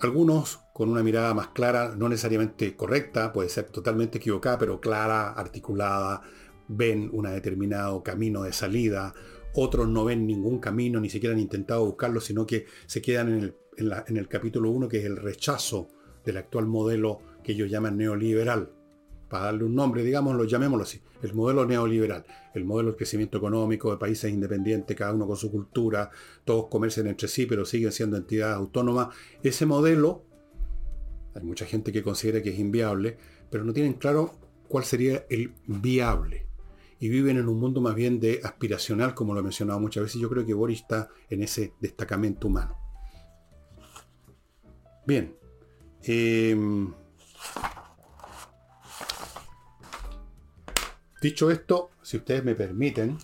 algunos 0.00 0.60
con 0.76 0.90
una 0.90 1.02
mirada 1.02 1.32
más 1.32 1.48
clara, 1.48 1.94
no 1.96 2.06
necesariamente 2.08 2.76
correcta, 2.76 3.32
puede 3.32 3.48
ser 3.48 3.64
totalmente 3.70 4.18
equivocada, 4.18 4.58
pero 4.58 4.78
clara, 4.78 5.30
articulada, 5.30 6.20
ven 6.68 7.08
un 7.12 7.24
determinado 7.24 8.02
camino 8.02 8.42
de 8.42 8.52
salida 8.52 9.14
otros 9.58 9.88
no 9.88 10.04
ven 10.04 10.26
ningún 10.26 10.58
camino, 10.58 11.00
ni 11.00 11.08
siquiera 11.08 11.34
han 11.34 11.40
intentado 11.40 11.84
buscarlo, 11.84 12.20
sino 12.20 12.46
que 12.46 12.66
se 12.86 13.00
quedan 13.00 13.54
en 13.78 14.16
el, 14.16 14.28
capítulo 14.28 14.70
1, 14.70 14.86
que 14.88 14.98
es 14.98 15.06
el 15.06 15.16
rechazo 15.16 15.88
del 16.24 16.36
actual 16.36 16.66
modelo 16.66 17.20
que 17.42 17.52
ellos 17.52 17.70
llaman 17.70 17.96
neoliberal. 17.96 18.70
Para 19.30 19.46
darle 19.46 19.64
un 19.64 19.74
nombre, 19.74 20.04
digámoslo, 20.04 20.44
llamémoslo 20.44 20.84
así, 20.84 21.00
el 21.22 21.32
modelo 21.32 21.64
neoliberal, 21.64 22.26
el 22.54 22.64
modelo 22.64 22.90
del 22.90 22.96
crecimiento 22.96 23.38
económico 23.38 23.90
de 23.90 23.96
países 23.96 24.30
independientes, 24.30 24.96
cada 24.96 25.14
uno 25.14 25.26
con 25.26 25.36
su 25.36 25.50
cultura, 25.50 26.10
todos 26.44 26.66
comercian 26.66 27.06
entre 27.06 27.26
sí, 27.26 27.46
pero 27.46 27.64
siguen 27.64 27.92
siendo 27.92 28.18
entidades 28.18 28.56
autónomas. 28.56 29.08
Ese 29.42 29.64
modelo, 29.64 30.25
hay 31.36 31.44
mucha 31.44 31.66
gente 31.66 31.92
que 31.92 32.02
considera 32.02 32.42
que 32.42 32.50
es 32.50 32.58
inviable, 32.58 33.18
pero 33.50 33.64
no 33.64 33.72
tienen 33.72 33.94
claro 33.94 34.32
cuál 34.68 34.84
sería 34.84 35.26
el 35.28 35.54
viable 35.66 36.46
y 36.98 37.08
viven 37.08 37.36
en 37.36 37.48
un 37.48 37.60
mundo 37.60 37.80
más 37.80 37.94
bien 37.94 38.20
de 38.20 38.40
aspiracional, 38.42 39.14
como 39.14 39.34
lo 39.34 39.40
he 39.40 39.42
mencionado 39.42 39.78
muchas 39.78 40.04
veces. 40.04 40.20
Yo 40.20 40.30
creo 40.30 40.46
que 40.46 40.54
Boris 40.54 40.80
está 40.80 41.10
en 41.28 41.42
ese 41.42 41.74
destacamento 41.80 42.48
humano. 42.48 42.78
Bien. 45.06 45.36
Em, 46.02 46.92
dicho 51.20 51.50
esto, 51.50 51.90
si 52.02 52.16
ustedes 52.16 52.44
me 52.44 52.54
permiten, 52.54 53.18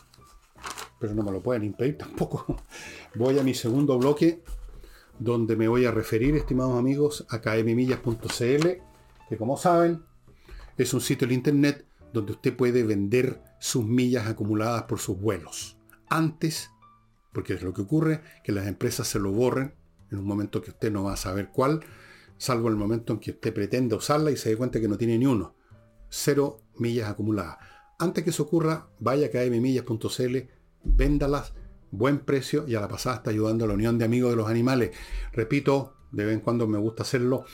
pero 0.99 1.15
no 1.15 1.23
me 1.23 1.33
lo 1.33 1.43
pueden 1.43 1.65
impedir 1.65 1.97
tampoco, 1.97 2.63
voy 3.15 3.39
a 3.39 3.43
mi 3.43 3.55
segundo 3.55 3.99
bloque, 3.99 4.43
donde 5.23 5.57
me 5.57 5.69
voy 5.69 5.85
a 5.85 5.91
referir, 5.91 6.35
estimados 6.37 6.79
amigos, 6.79 7.27
a 7.31 7.41
kmmillas.cl, 7.41 8.67
que 9.29 9.37
como 9.39 9.57
saben, 9.57 10.03
es 10.77 10.93
un 10.95 11.01
sitio 11.01 11.27
en 11.27 11.35
internet 11.35 11.87
donde 12.13 12.33
usted 12.33 12.57
puede 12.57 12.83
vender 12.83 13.43
sus 13.61 13.85
millas 13.85 14.27
acumuladas 14.27 14.85
por 14.85 14.99
sus 14.99 15.19
vuelos. 15.21 15.79
Antes, 16.09 16.71
porque 17.33 17.55
es 17.55 17.63
lo 17.63 17.73
que 17.73 17.83
ocurre, 17.83 18.23
que 18.43 18.53
las 18.53 18.67
empresas 18.67 19.07
se 19.07 19.19
lo 19.19 19.33
borren 19.33 19.75
en 20.11 20.19
un 20.19 20.27
momento 20.27 20.61
que 20.61 20.71
usted 20.71 20.93
no 20.93 21.05
va 21.05 21.15
a 21.15 21.17
saber 21.17 21.51
cuál, 21.53 21.81
salvo 22.37 22.69
el 22.69 22.77
momento 22.77 23.13
en 23.13 23.21
que 23.21 23.31
usted 23.31 23.55
pretenda 23.55 23.97
usarla 23.97 24.31
y 24.31 24.37
se 24.37 24.51
dé 24.51 24.57
cuenta 24.57 24.81
que 24.81 24.89
no 24.89 24.99
tiene 24.99 25.17
ni 25.17 25.27
uno. 25.27 25.55
Cero 26.09 26.61
millas 26.77 27.09
acumuladas. 27.09 27.59
Antes 27.99 28.25
que 28.25 28.31
eso 28.31 28.43
ocurra, 28.43 28.89
vaya 28.99 29.29
a 29.29 29.31
kmmillas.cl, 29.31 30.37
véndalas, 30.85 31.55
buen 31.93 32.19
precio 32.19 32.65
y 32.67 32.75
a 32.75 32.81
la 32.81 32.89
pasada 32.89 33.17
está 33.17 33.31
ayudando 33.31 33.65
a 33.65 33.69
la 33.69 33.75
Unión 33.75 33.99
de 33.99 34.05
Amigos 34.05 34.31
de 34.31 34.37
los 34.37 34.51
Animales. 34.51 34.91
Repito, 35.33 35.95
de 36.11 36.25
vez 36.25 36.35
en 36.35 36.41
cuando 36.41 36.67
me 36.67 36.79
gusta 36.79 37.05
hacerlo, 37.05 37.45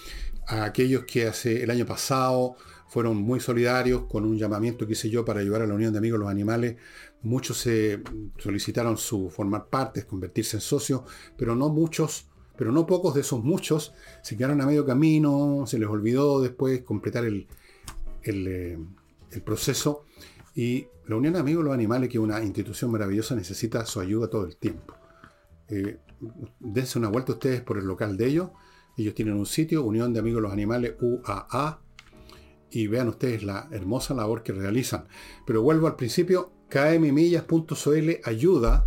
a 0.47 0.65
aquellos 0.65 1.05
que 1.05 1.27
hace 1.27 1.63
el 1.63 1.71
año 1.71 1.85
pasado 1.85 2.57
fueron 2.89 3.19
muy 3.19 3.39
solidarios 3.39 4.05
con 4.09 4.25
un 4.25 4.39
llamamiento 4.39 4.87
que 4.87 4.95
hice 4.95 5.11
yo 5.11 5.25
para 5.25 5.41
ayudar 5.41 5.63
a 5.63 5.67
la 5.67 5.75
Unión 5.75 5.93
de 5.93 5.99
Amigos 5.99 6.19
de 6.19 6.25
los 6.25 6.31
Animales. 6.31 6.77
Muchos 7.23 7.59
se 7.59 8.03
solicitaron 8.39 8.97
su 8.97 9.29
formar 9.29 9.67
parte, 9.67 10.07
convertirse 10.07 10.57
en 10.57 10.63
socios, 10.63 11.03
pero 11.37 11.55
no 11.55 11.69
muchos, 11.69 12.27
pero 12.57 12.73
no 12.73 12.87
pocos 12.87 13.15
de 13.15 13.21
esos 13.21 13.45
muchos 13.45 13.93
se 14.23 14.37
quedaron 14.37 14.61
a 14.63 14.67
medio 14.67 14.87
camino, 14.87 15.65
se 15.67 15.79
les 15.79 15.89
olvidó 15.89 16.41
después 16.41 16.81
completar 16.83 17.25
el, 17.25 17.47
el, 18.23 18.47
eh, 18.49 18.79
proceso. 19.45 20.05
Y 20.59 20.89
la 21.07 21.15
Unión 21.15 21.35
de 21.35 21.39
Amigos 21.39 21.63
de 21.63 21.67
los 21.67 21.75
Animales, 21.75 22.09
que 22.09 22.19
es 22.19 22.21
una 22.21 22.43
institución 22.43 22.91
maravillosa, 22.91 23.37
necesita 23.37 23.87
su 23.87 24.01
ayuda 24.01 24.27
todo 24.27 24.45
el 24.45 24.57
tiempo. 24.57 24.93
Eh, 25.69 26.01
dense 26.59 26.99
una 26.99 27.09
vuelta 27.09 27.31
ustedes 27.31 27.61
por 27.61 27.79
el 27.79 27.85
local 27.85 28.17
de 28.17 28.27
ellos. 28.27 28.51
Ellos 28.97 29.15
tienen 29.15 29.35
un 29.35 29.47
sitio, 29.47 29.85
Unión 29.85 30.13
de 30.13 30.19
Amigos 30.19 30.39
de 30.39 30.43
los 30.43 30.53
Animales, 30.53 30.97
UAA, 31.01 31.81
y 32.73 32.89
vean 32.89 33.07
ustedes 33.09 33.45
la 33.45 33.69
hermosa 33.71 34.15
labor 34.15 34.43
que 34.43 34.53
realizan. 34.53 35.07
Pero 35.47 35.63
vuelvo 35.63 35.87
al 35.87 35.95
principio, 35.95 36.51
kmmillas.cl 36.71 38.11
ayuda 38.25 38.85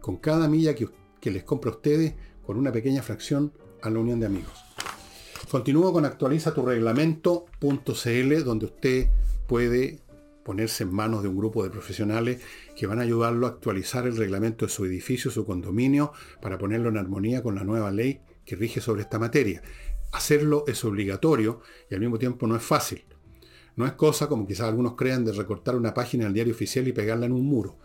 con 0.00 0.16
cada 0.16 0.48
milla 0.48 0.74
que, 0.74 0.88
que 1.20 1.30
les 1.30 1.44
compra 1.44 1.70
a 1.70 1.74
ustedes, 1.74 2.14
con 2.46 2.56
una 2.56 2.72
pequeña 2.72 3.02
fracción 3.02 3.52
a 3.82 3.90
la 3.90 3.98
unión 3.98 4.20
de 4.20 4.26
amigos. 4.26 4.64
Continúo 5.50 5.92
con 5.92 6.06
actualiza 6.06 6.54
tu 6.54 6.64
reglamento.cl, 6.64 8.42
donde 8.42 8.64
usted 8.64 9.10
puede 9.46 10.00
ponerse 10.44 10.84
en 10.84 10.92
manos 10.92 11.22
de 11.22 11.28
un 11.28 11.36
grupo 11.36 11.62
de 11.62 11.70
profesionales 11.70 12.40
que 12.76 12.86
van 12.86 12.98
a 12.98 13.02
ayudarlo 13.02 13.46
a 13.46 13.50
actualizar 13.50 14.06
el 14.06 14.16
reglamento 14.16 14.66
de 14.66 14.72
su 14.72 14.84
edificio, 14.84 15.30
su 15.30 15.44
condominio, 15.44 16.12
para 16.40 16.58
ponerlo 16.58 16.88
en 16.88 16.96
armonía 16.96 17.42
con 17.42 17.54
la 17.54 17.64
nueva 17.64 17.90
ley 17.90 18.20
que 18.44 18.56
rige 18.56 18.80
sobre 18.80 19.02
esta 19.02 19.18
materia. 19.18 19.62
Hacerlo 20.12 20.64
es 20.66 20.84
obligatorio 20.84 21.60
y 21.88 21.94
al 21.94 22.00
mismo 22.00 22.18
tiempo 22.18 22.46
no 22.46 22.56
es 22.56 22.62
fácil. 22.62 23.04
No 23.76 23.86
es 23.86 23.92
cosa, 23.92 24.28
como 24.28 24.46
quizás 24.46 24.68
algunos 24.68 24.96
crean, 24.96 25.24
de 25.24 25.32
recortar 25.32 25.76
una 25.76 25.94
página 25.94 26.24
del 26.24 26.34
diario 26.34 26.52
oficial 26.52 26.88
y 26.88 26.92
pegarla 26.92 27.26
en 27.26 27.32
un 27.32 27.44
muro. 27.44 27.78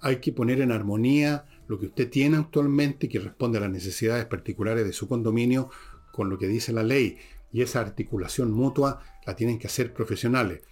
Hay 0.00 0.16
que 0.16 0.32
poner 0.32 0.60
en 0.60 0.72
armonía 0.72 1.46
lo 1.68 1.78
que 1.78 1.86
usted 1.86 2.10
tiene 2.10 2.36
actualmente 2.36 3.06
y 3.06 3.08
que 3.08 3.20
responde 3.20 3.58
a 3.58 3.62
las 3.62 3.70
necesidades 3.70 4.26
particulares 4.26 4.84
de 4.84 4.92
su 4.92 5.08
condominio 5.08 5.70
con 6.12 6.30
lo 6.30 6.38
que 6.38 6.48
dice 6.48 6.72
la 6.72 6.82
ley. 6.82 7.18
Y 7.52 7.62
esa 7.62 7.80
articulación 7.80 8.50
mutua 8.50 9.00
la 9.26 9.36
tienen 9.36 9.58
que 9.58 9.68
hacer 9.68 9.94
profesionales. 9.94 10.62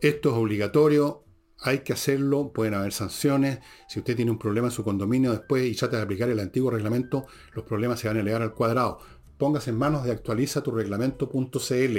Esto 0.00 0.30
es 0.30 0.36
obligatorio, 0.36 1.26
hay 1.60 1.80
que 1.80 1.92
hacerlo, 1.92 2.52
pueden 2.52 2.74
haber 2.74 2.92
sanciones. 2.92 3.60
Si 3.88 3.98
usted 3.98 4.16
tiene 4.16 4.30
un 4.30 4.38
problema 4.38 4.68
en 4.68 4.72
su 4.72 4.84
condominio 4.84 5.32
después 5.32 5.64
y 5.64 5.74
trata 5.74 5.96
de 5.96 6.02
aplicar 6.02 6.28
el 6.28 6.40
antiguo 6.40 6.70
reglamento, 6.70 7.26
los 7.54 7.64
problemas 7.64 8.00
se 8.00 8.08
van 8.08 8.18
a 8.18 8.20
elevar 8.20 8.42
al 8.42 8.54
cuadrado. 8.54 8.98
Póngase 9.38 9.70
en 9.70 9.78
manos 9.78 10.04
de 10.04 10.12
actualiza 10.12 10.62
tu 10.62 10.70
reglamento.cl. 10.70 11.98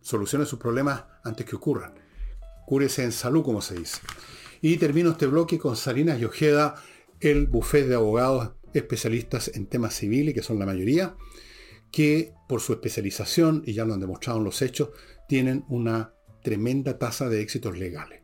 Solucione 0.00 0.46
sus 0.46 0.58
problemas 0.58 1.04
antes 1.24 1.44
que 1.44 1.56
ocurran. 1.56 1.94
Cúrese 2.66 3.04
en 3.04 3.12
salud, 3.12 3.44
como 3.44 3.60
se 3.60 3.74
dice. 3.74 4.00
Y 4.62 4.76
termino 4.76 5.10
este 5.10 5.26
bloque 5.26 5.58
con 5.58 5.76
Salinas 5.76 6.20
y 6.20 6.24
Ojeda, 6.24 6.76
el 7.20 7.46
buffet 7.46 7.86
de 7.86 7.94
abogados 7.94 8.52
especialistas 8.72 9.50
en 9.54 9.66
temas 9.66 9.94
civiles, 9.94 10.34
que 10.34 10.42
son 10.42 10.58
la 10.58 10.66
mayoría, 10.66 11.16
que 11.90 12.32
por 12.48 12.60
su 12.60 12.72
especialización, 12.72 13.62
y 13.66 13.74
ya 13.74 13.84
lo 13.84 13.94
han 13.94 14.00
demostrado 14.00 14.38
en 14.38 14.44
los 14.44 14.62
hechos, 14.62 14.90
tienen 15.28 15.64
una 15.68 16.14
tremenda 16.42 16.98
tasa 16.98 17.28
de 17.28 17.40
éxitos 17.40 17.78
legales. 17.78 18.22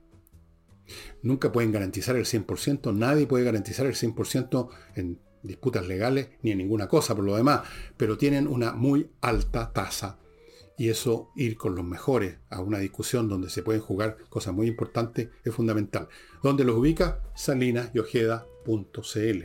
Nunca 1.23 1.53
pueden 1.53 1.73
garantizar 1.73 2.17
el 2.17 2.25
100%, 2.25 2.95
nadie 2.95 3.27
puede 3.27 3.45
garantizar 3.45 3.87
el 3.87 3.95
100% 3.95 4.69
en 4.95 5.19
disputas 5.43 5.87
legales 5.87 6.31
ni 6.43 6.53
en 6.53 6.59
ninguna 6.59 6.89
cosa 6.89 7.15
por 7.15 7.25
lo 7.25 7.37
demás, 7.37 7.63
pero 7.97 8.17
tienen 8.17 8.47
una 8.47 8.73
muy 8.73 9.11
alta 9.21 9.73
tasa. 9.73 10.19
Y 10.79 10.91
eso, 10.91 11.31
ir 11.35 11.57
con 11.57 11.75
los 11.75 11.85
mejores 11.85 12.39
a 12.51 12.61
una 12.61 12.79
discusión 12.79 13.29
donde 13.29 13.49
se 13.49 13.63
pueden 13.63 13.81
jugar 13.81 14.19
cosas 14.29 14.53
muy 14.53 14.67
importantes, 14.67 15.31
es 15.43 15.55
fundamental. 15.55 16.09
Donde 16.43 16.65
los 16.65 16.77
ubica? 16.77 17.23
Salinas 17.35 17.91
y 17.95 17.99
Ojeda.cl. 17.99 19.45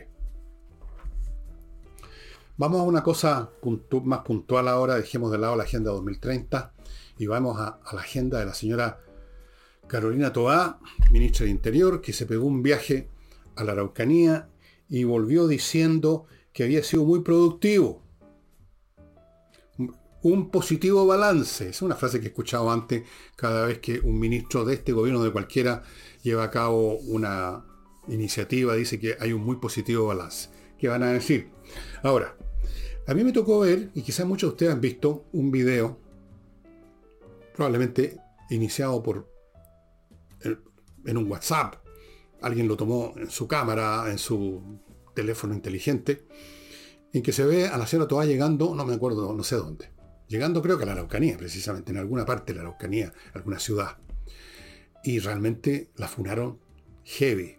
Vamos 2.58 2.80
a 2.80 2.84
una 2.84 3.02
cosa 3.02 3.50
más 4.04 4.20
puntual 4.20 4.68
ahora, 4.68 4.96
dejemos 4.96 5.32
de 5.32 5.38
lado 5.38 5.56
la 5.56 5.64
Agenda 5.64 5.90
2030 5.90 6.74
y 7.22 7.26
vamos 7.28 7.56
a, 7.60 7.78
la 7.92 8.00
agenda 8.00 8.40
de 8.40 8.46
la 8.46 8.52
señora 8.52 8.98
Carolina 9.86 10.32
Toá, 10.32 10.80
ministra 11.12 11.44
de 11.44 11.52
Interior, 11.52 12.00
que 12.00 12.12
se 12.12 12.26
pegó 12.26 12.46
un 12.46 12.64
viaje 12.64 13.10
a 13.54 13.62
la 13.62 13.72
Araucanía 13.72 14.48
y 14.88 15.04
volvió 15.04 15.46
diciendo 15.46 16.26
que 16.52 16.64
había 16.64 16.82
sido 16.82 17.04
muy 17.04 17.20
productivo. 17.20 18.02
Un 20.22 20.50
positivo 20.50 21.06
balance. 21.06 21.68
Es 21.68 21.80
una 21.80 21.94
frase 21.94 22.18
que 22.18 22.26
he 22.26 22.28
escuchado 22.30 22.72
antes 22.72 23.04
cada 23.36 23.66
vez 23.66 23.78
que 23.78 24.00
un 24.00 24.18
ministro 24.18 24.64
de 24.64 24.74
este 24.74 24.90
gobierno, 24.90 25.22
de 25.22 25.30
cualquiera, 25.30 25.84
lleva 26.24 26.42
a 26.42 26.50
cabo 26.50 26.96
una 26.98 27.64
iniciativa, 28.08 28.74
dice 28.74 28.98
que 28.98 29.16
hay 29.20 29.32
un 29.32 29.44
muy 29.44 29.56
positivo 29.58 30.06
balance. 30.06 30.50
¿Qué 30.76 30.88
van 30.88 31.04
a 31.04 31.12
decir? 31.12 31.50
Ahora, 32.02 32.36
a 33.06 33.14
mí 33.14 33.22
me 33.22 33.30
tocó 33.30 33.60
ver, 33.60 33.92
y 33.94 34.02
quizás 34.02 34.26
muchos 34.26 34.50
de 34.50 34.54
ustedes 34.54 34.72
han 34.72 34.80
visto, 34.80 35.26
un 35.32 35.52
video 35.52 36.02
probablemente 37.54 38.18
iniciado 38.50 39.02
por 39.02 39.32
en 41.04 41.16
un 41.16 41.30
WhatsApp. 41.30 41.76
Alguien 42.40 42.68
lo 42.68 42.76
tomó 42.76 43.14
en 43.16 43.30
su 43.30 43.46
cámara, 43.46 44.10
en 44.10 44.18
su 44.18 44.80
teléfono 45.14 45.54
inteligente, 45.54 46.26
en 47.12 47.22
que 47.22 47.32
se 47.32 47.44
ve 47.44 47.68
a 47.68 47.76
la 47.76 47.86
señora 47.86 48.08
Toa 48.08 48.24
llegando, 48.24 48.74
no 48.74 48.84
me 48.84 48.94
acuerdo, 48.94 49.32
no 49.34 49.44
sé 49.44 49.56
dónde. 49.56 49.90
Llegando 50.28 50.62
creo 50.62 50.78
que 50.78 50.84
a 50.84 50.86
la 50.86 50.92
Araucanía, 50.92 51.36
precisamente, 51.36 51.92
en 51.92 51.98
alguna 51.98 52.24
parte 52.24 52.52
de 52.52 52.56
la 52.56 52.62
Araucanía, 52.62 53.12
alguna 53.34 53.58
ciudad. 53.58 53.98
Y 55.04 55.18
realmente 55.18 55.90
la 55.96 56.08
funaron 56.08 56.58
heavy. 57.04 57.58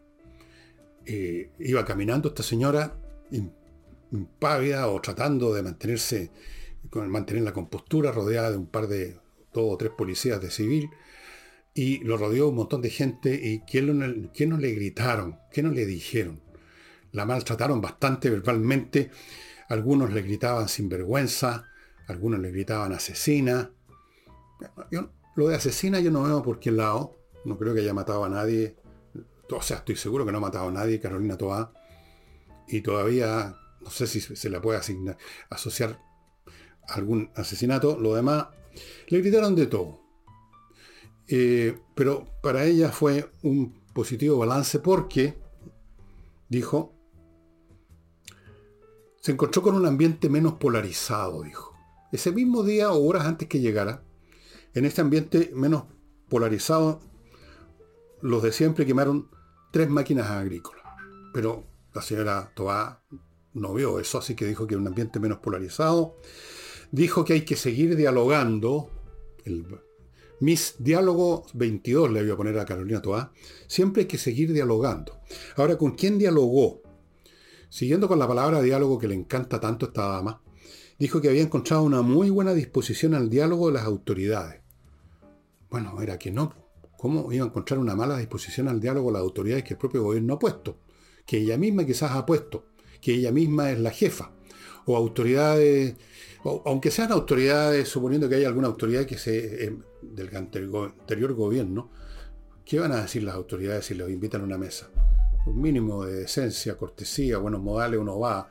Eh, 1.05 1.51
iba 1.59 1.85
caminando 1.85 2.29
esta 2.29 2.43
señora 2.43 2.97
impávida 4.11 4.87
o 4.87 5.01
tratando 5.01 5.53
de 5.53 5.63
mantenerse, 5.63 6.31
mantener 6.91 7.43
la 7.43 7.53
compostura, 7.53 8.11
rodeada 8.11 8.51
de 8.51 8.57
un 8.57 8.67
par 8.67 8.87
de 8.87 9.17
dos 9.53 9.73
o 9.73 9.77
tres 9.77 9.91
policías 9.91 10.41
de 10.41 10.51
civil, 10.51 10.89
y 11.73 11.99
lo 11.99 12.17
rodeó 12.17 12.49
un 12.49 12.55
montón 12.55 12.81
de 12.81 12.89
gente, 12.89 13.33
y 13.33 13.59
¿quién 13.61 13.87
no, 13.87 14.57
le 14.57 14.71
gritaron? 14.71 15.39
¿Qué 15.51 15.63
no 15.63 15.71
le 15.71 15.85
dijeron? 15.85 16.41
La 17.11 17.25
maltrataron 17.25 17.81
bastante 17.81 18.29
verbalmente, 18.29 19.11
algunos 19.69 20.11
le 20.13 20.21
gritaban 20.21 20.67
sin 20.67 20.89
vergüenza, 20.89 21.67
algunos 22.07 22.39
le 22.39 22.51
gritaban 22.51 22.93
asesina. 22.93 23.71
Yo, 24.91 25.11
lo 25.35 25.47
de 25.47 25.55
asesina 25.55 25.99
yo 25.99 26.11
no 26.11 26.23
veo 26.23 26.43
por 26.43 26.59
qué 26.59 26.71
lado, 26.71 27.17
no 27.45 27.57
creo 27.57 27.73
que 27.73 27.81
haya 27.81 27.93
matado 27.93 28.23
a 28.23 28.29
nadie, 28.29 28.75
o 29.49 29.61
sea, 29.61 29.77
estoy 29.77 29.95
seguro 29.95 30.25
que 30.25 30.31
no 30.31 30.37
ha 30.39 30.41
matado 30.41 30.67
a 30.69 30.71
nadie, 30.71 30.99
Carolina 30.99 31.37
Toa, 31.37 31.73
y 32.67 32.81
todavía 32.81 33.55
no 33.81 33.89
sé 33.89 34.07
si 34.07 34.21
se 34.21 34.49
la 34.49 34.61
puede 34.61 34.79
asignar, 34.79 35.17
asociar 35.49 35.99
algún 36.87 37.31
asesinato, 37.35 37.97
lo 37.99 38.15
demás 38.15 38.47
le 39.07 39.21
gritaron 39.21 39.55
de 39.55 39.67
todo. 39.67 40.01
Eh, 41.27 41.79
pero 41.95 42.27
para 42.41 42.65
ella 42.65 42.91
fue 42.91 43.29
un 43.43 43.81
positivo 43.93 44.37
balance 44.37 44.79
porque, 44.79 45.37
dijo, 46.49 46.93
se 49.21 49.31
encontró 49.31 49.61
con 49.61 49.75
un 49.75 49.85
ambiente 49.85 50.29
menos 50.29 50.53
polarizado, 50.53 51.43
dijo. 51.43 51.73
Ese 52.11 52.31
mismo 52.31 52.63
día 52.63 52.91
o 52.91 53.03
horas 53.05 53.25
antes 53.25 53.47
que 53.47 53.61
llegara, 53.61 54.03
en 54.73 54.85
este 54.85 55.01
ambiente 55.01 55.51
menos 55.53 55.85
polarizado, 56.29 56.99
los 58.21 58.43
de 58.43 58.51
siempre 58.51 58.85
quemaron 58.85 59.29
tres 59.71 59.89
máquinas 59.89 60.29
agrícolas. 60.29 60.83
Pero 61.33 61.63
la 61.93 62.01
señora 62.01 62.51
Toá 62.55 63.03
no 63.53 63.73
vio 63.73 63.99
eso, 63.99 64.17
así 64.17 64.35
que 64.35 64.45
dijo 64.45 64.67
que 64.67 64.75
un 64.75 64.87
ambiente 64.87 65.19
menos 65.19 65.39
polarizado 65.39 66.17
dijo 66.93 67.25
que 67.25 67.33
hay 67.33 67.41
que 67.41 67.55
seguir 67.55 67.95
dialogando. 67.95 68.89
El, 69.43 69.65
mis 70.39 70.75
diálogo 70.77 71.45
22 71.53 72.11
le 72.11 72.21
voy 72.21 72.31
a 72.31 72.37
poner 72.37 72.59
a 72.59 72.65
Carolina 72.65 73.01
Toá. 73.01 73.33
Siempre 73.67 74.03
hay 74.03 74.07
que 74.07 74.17
seguir 74.17 74.53
dialogando. 74.53 75.19
Ahora, 75.57 75.77
¿con 75.77 75.95
quién 75.95 76.17
dialogó? 76.17 76.81
Siguiendo 77.69 78.07
con 78.07 78.19
la 78.19 78.27
palabra 78.27 78.61
diálogo 78.61 78.99
que 78.99 79.07
le 79.07 79.15
encanta 79.15 79.59
tanto 79.59 79.87
a 79.87 79.89
esta 79.89 80.07
dama, 80.07 80.43
dijo 80.99 81.19
que 81.19 81.29
había 81.29 81.41
encontrado 81.41 81.81
una 81.81 82.03
muy 82.03 82.29
buena 82.29 82.53
disposición 82.53 83.15
al 83.15 83.29
diálogo 83.29 83.67
de 83.67 83.73
las 83.73 83.85
autoridades. 83.85 84.61
Bueno, 85.71 85.99
era 85.99 86.19
que 86.19 86.31
no. 86.31 86.53
¿Cómo 86.99 87.33
iba 87.33 87.43
a 87.43 87.47
encontrar 87.47 87.79
una 87.79 87.95
mala 87.95 88.17
disposición 88.17 88.67
al 88.67 88.79
diálogo 88.79 89.09
de 89.09 89.13
las 89.13 89.23
autoridades 89.23 89.63
que 89.63 89.73
el 89.73 89.79
propio 89.79 90.03
gobierno 90.03 90.35
ha 90.35 90.39
puesto? 90.39 90.77
Que 91.25 91.39
ella 91.39 91.57
misma 91.57 91.85
quizás 91.85 92.11
ha 92.11 92.25
puesto. 92.27 92.67
Que 93.01 93.15
ella 93.15 93.31
misma 93.31 93.71
es 93.71 93.79
la 93.79 93.89
jefa. 93.89 94.31
O 94.85 94.97
autoridades 94.97 95.95
aunque 96.65 96.91
sean 96.91 97.11
autoridades, 97.11 97.87
suponiendo 97.87 98.27
que 98.27 98.35
hay 98.35 98.45
alguna 98.45 98.67
autoridad 98.67 99.05
que 99.05 99.17
se, 99.17 99.65
eh, 99.65 99.77
del 100.01 100.35
anterior 100.35 101.33
gobierno, 101.33 101.89
¿qué 102.65 102.79
van 102.79 102.91
a 102.91 103.01
decir 103.01 103.23
las 103.23 103.35
autoridades 103.35 103.85
si 103.85 103.93
los 103.93 104.09
invitan 104.09 104.41
a 104.41 104.43
una 104.43 104.57
mesa? 104.57 104.89
Un 105.45 105.61
mínimo 105.61 106.05
de 106.05 106.13
decencia, 106.21 106.77
cortesía, 106.77 107.37
buenos 107.37 107.61
modales, 107.61 107.99
uno 107.99 108.19
va. 108.19 108.49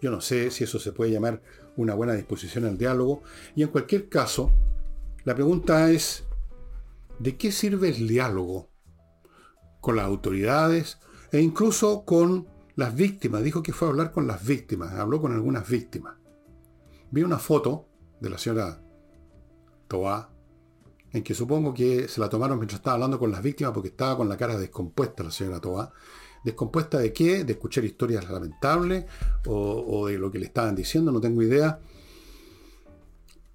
Yo 0.00 0.10
no 0.10 0.20
sé 0.20 0.50
si 0.50 0.64
eso 0.64 0.78
se 0.78 0.92
puede 0.92 1.12
llamar 1.12 1.40
una 1.76 1.94
buena 1.94 2.14
disposición 2.14 2.64
al 2.64 2.78
diálogo. 2.78 3.22
Y 3.54 3.62
en 3.62 3.68
cualquier 3.68 4.08
caso, 4.08 4.50
la 5.24 5.34
pregunta 5.34 5.90
es, 5.90 6.24
¿de 7.18 7.36
qué 7.36 7.52
sirve 7.52 7.90
el 7.90 8.08
diálogo 8.08 8.70
con 9.80 9.96
las 9.96 10.06
autoridades 10.06 10.98
e 11.30 11.40
incluso 11.40 12.04
con 12.04 12.48
las 12.76 12.94
víctimas? 12.94 13.42
Dijo 13.42 13.62
que 13.62 13.72
fue 13.72 13.88
a 13.88 13.90
hablar 13.90 14.12
con 14.12 14.26
las 14.26 14.44
víctimas, 14.44 14.92
habló 14.94 15.20
con 15.20 15.32
algunas 15.32 15.68
víctimas 15.68 16.20
vi 17.10 17.22
una 17.22 17.38
foto 17.38 17.88
de 18.20 18.30
la 18.30 18.38
señora 18.38 18.80
Toa, 19.88 20.30
en 21.12 21.22
que 21.22 21.34
supongo 21.34 21.74
que 21.74 22.06
se 22.08 22.20
la 22.20 22.28
tomaron 22.28 22.58
mientras 22.58 22.78
estaba 22.78 22.94
hablando 22.94 23.18
con 23.18 23.32
las 23.32 23.42
víctimas 23.42 23.72
porque 23.72 23.88
estaba 23.88 24.16
con 24.16 24.28
la 24.28 24.36
cara 24.36 24.56
descompuesta 24.56 25.24
la 25.24 25.30
señora 25.30 25.60
Toa. 25.60 25.92
¿Descompuesta 26.44 26.98
de 26.98 27.12
qué? 27.12 27.44
¿De 27.44 27.52
escuchar 27.52 27.84
historias 27.84 28.30
lamentables 28.30 29.04
o, 29.46 30.06
de 30.06 30.18
lo 30.18 30.30
que 30.30 30.38
le 30.38 30.46
estaban 30.46 30.74
diciendo? 30.74 31.12
No 31.12 31.20
tengo 31.20 31.42
idea. 31.42 31.80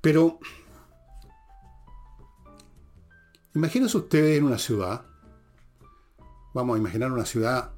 Pero 0.01 0.37
imagínense 3.55 3.97
ustedes 3.97 4.37
en 4.37 4.43
una 4.43 4.59
ciudad, 4.59 5.03
vamos 6.53 6.75
a 6.75 6.79
imaginar 6.79 7.11
una 7.11 7.25
ciudad 7.25 7.71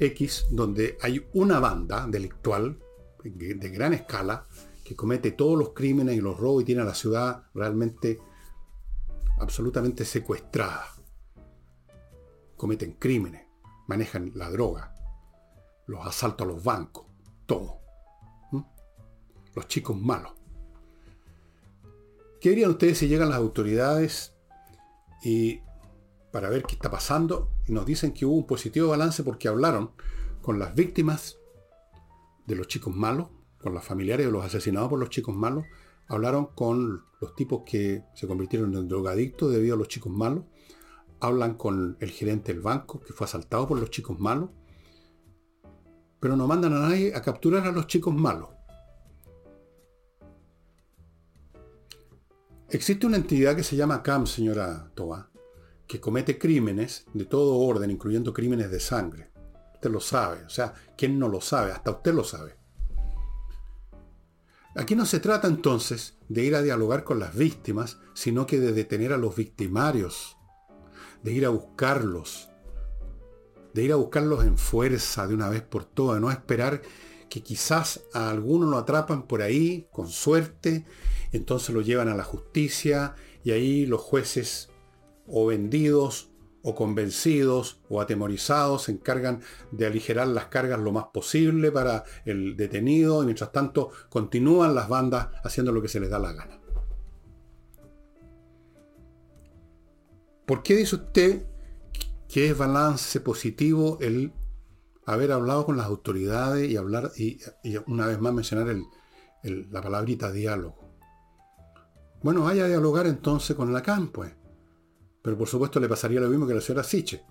X 0.00 0.46
donde 0.50 0.98
hay 1.02 1.28
una 1.34 1.60
banda 1.60 2.06
delictual 2.08 2.78
de 3.22 3.68
gran 3.68 3.92
escala 3.92 4.46
que 4.82 4.96
comete 4.96 5.32
todos 5.32 5.58
los 5.58 5.70
crímenes 5.70 6.16
y 6.16 6.20
los 6.20 6.38
robos 6.38 6.62
y 6.62 6.64
tiene 6.64 6.82
a 6.82 6.86
la 6.86 6.94
ciudad 6.94 7.44
realmente 7.54 8.18
absolutamente 9.38 10.04
secuestrada. 10.04 10.86
Cometen 12.56 12.92
crímenes, 12.92 13.46
manejan 13.86 14.32
la 14.34 14.50
droga, 14.50 14.94
los 15.86 16.06
asaltos 16.06 16.46
a 16.46 16.50
los 16.50 16.64
bancos, 16.64 17.06
todo. 17.46 17.78
Los 19.54 19.68
chicos 19.68 19.96
malos. 19.96 20.32
¿Qué 22.40 22.50
dirían 22.50 22.70
ustedes 22.70 22.98
si 22.98 23.08
llegan 23.08 23.28
las 23.28 23.38
autoridades 23.38 24.34
y 25.22 25.60
para 26.32 26.48
ver 26.48 26.62
qué 26.62 26.74
está 26.74 26.90
pasando 26.90 27.52
y 27.70 27.72
nos 27.72 27.86
dicen 27.86 28.10
que 28.10 28.26
hubo 28.26 28.34
un 28.34 28.46
positivo 28.48 28.88
balance 28.88 29.22
porque 29.22 29.46
hablaron 29.46 29.92
con 30.42 30.58
las 30.58 30.74
víctimas 30.74 31.38
de 32.44 32.56
los 32.56 32.66
chicos 32.66 32.92
malos, 32.96 33.28
con 33.62 33.72
los 33.72 33.84
familiares 33.84 34.26
de 34.26 34.32
los 34.32 34.44
asesinados 34.44 34.88
por 34.88 34.98
los 34.98 35.08
chicos 35.08 35.36
malos, 35.36 35.66
hablaron 36.08 36.46
con 36.46 37.04
los 37.20 37.36
tipos 37.36 37.62
que 37.64 38.02
se 38.12 38.26
convirtieron 38.26 38.74
en 38.74 38.88
drogadictos 38.88 39.52
debido 39.52 39.76
a 39.76 39.78
los 39.78 39.86
chicos 39.86 40.12
malos, 40.12 40.46
hablan 41.20 41.54
con 41.54 41.96
el 42.00 42.10
gerente 42.10 42.52
del 42.52 42.60
banco 42.60 42.98
que 42.98 43.12
fue 43.12 43.26
asaltado 43.26 43.68
por 43.68 43.78
los 43.78 43.90
chicos 43.90 44.18
malos, 44.18 44.50
pero 46.18 46.34
no 46.34 46.48
mandan 46.48 46.72
a 46.72 46.80
nadie 46.80 47.14
a 47.14 47.22
capturar 47.22 47.68
a 47.68 47.70
los 47.70 47.86
chicos 47.86 48.12
malos. 48.12 48.48
Existe 52.68 53.06
una 53.06 53.16
entidad 53.16 53.54
que 53.54 53.62
se 53.62 53.76
llama 53.76 54.02
CAM, 54.02 54.26
señora 54.26 54.90
Toa, 54.96 55.29
que 55.90 55.98
comete 55.98 56.38
crímenes 56.38 57.04
de 57.14 57.24
todo 57.24 57.56
orden, 57.56 57.90
incluyendo 57.90 58.32
crímenes 58.32 58.70
de 58.70 58.78
sangre. 58.78 59.32
Usted 59.74 59.90
lo 59.90 59.98
sabe. 59.98 60.44
O 60.44 60.48
sea, 60.48 60.72
¿quién 60.96 61.18
no 61.18 61.28
lo 61.28 61.40
sabe? 61.40 61.72
Hasta 61.72 61.90
usted 61.90 62.14
lo 62.14 62.22
sabe. 62.22 62.54
Aquí 64.76 64.94
no 64.94 65.04
se 65.04 65.18
trata 65.18 65.48
entonces 65.48 66.16
de 66.28 66.44
ir 66.44 66.54
a 66.54 66.62
dialogar 66.62 67.02
con 67.02 67.18
las 67.18 67.34
víctimas, 67.34 67.98
sino 68.14 68.46
que 68.46 68.60
de 68.60 68.70
detener 68.70 69.12
a 69.12 69.16
los 69.16 69.34
victimarios, 69.34 70.36
de 71.24 71.32
ir 71.32 71.44
a 71.44 71.48
buscarlos, 71.48 72.50
de 73.74 73.82
ir 73.82 73.92
a 73.92 73.96
buscarlos 73.96 74.44
en 74.44 74.58
fuerza 74.58 75.26
de 75.26 75.34
una 75.34 75.48
vez 75.48 75.62
por 75.62 75.84
todas, 75.86 76.20
no 76.20 76.30
esperar 76.30 76.82
que 77.28 77.42
quizás 77.42 78.04
a 78.14 78.30
alguno 78.30 78.70
lo 78.70 78.78
atrapan 78.78 79.26
por 79.26 79.42
ahí, 79.42 79.88
con 79.90 80.06
suerte, 80.06 80.86
entonces 81.32 81.74
lo 81.74 81.80
llevan 81.80 82.08
a 82.08 82.14
la 82.14 82.22
justicia 82.22 83.16
y 83.42 83.50
ahí 83.50 83.86
los 83.86 84.00
jueces 84.00 84.69
o 85.30 85.46
vendidos 85.46 86.30
o 86.62 86.74
convencidos 86.74 87.80
o 87.88 88.00
atemorizados 88.00 88.82
se 88.84 88.92
encargan 88.92 89.40
de 89.70 89.86
aligerar 89.86 90.28
las 90.28 90.46
cargas 90.46 90.78
lo 90.78 90.92
más 90.92 91.06
posible 91.12 91.72
para 91.72 92.04
el 92.24 92.56
detenido 92.56 93.22
y 93.22 93.26
mientras 93.26 93.52
tanto 93.52 93.90
continúan 94.08 94.74
las 94.74 94.88
bandas 94.88 95.28
haciendo 95.42 95.72
lo 95.72 95.80
que 95.80 95.88
se 95.88 96.00
les 96.00 96.10
da 96.10 96.18
la 96.18 96.32
gana. 96.32 96.60
¿Por 100.46 100.62
qué 100.62 100.76
dice 100.76 100.96
usted 100.96 101.46
que 102.28 102.50
es 102.50 102.58
balance 102.58 103.20
positivo 103.20 103.98
el 104.00 104.32
haber 105.06 105.32
hablado 105.32 105.64
con 105.64 105.76
las 105.76 105.86
autoridades 105.86 106.68
y 106.68 106.76
hablar 106.76 107.12
y, 107.16 107.38
una 107.86 108.06
vez 108.06 108.20
más 108.20 108.32
mencionar 108.32 108.76
la 109.42 109.80
palabrita 109.80 110.30
diálogo? 110.32 110.90
Bueno, 112.22 112.42
vaya 112.42 112.64
a 112.64 112.68
dialogar 112.68 113.06
entonces 113.06 113.56
con 113.56 113.72
la 113.72 113.82
CAM, 113.82 114.08
pues. 114.08 114.39
Pero 115.22 115.36
por 115.36 115.48
supuesto 115.48 115.80
le 115.80 115.88
pasaría 115.88 116.20
lo 116.20 116.28
mismo 116.28 116.46
que 116.46 116.52
a 116.52 116.56
la 116.56 116.62
señora 116.62 116.84
Siche. 116.84 117.24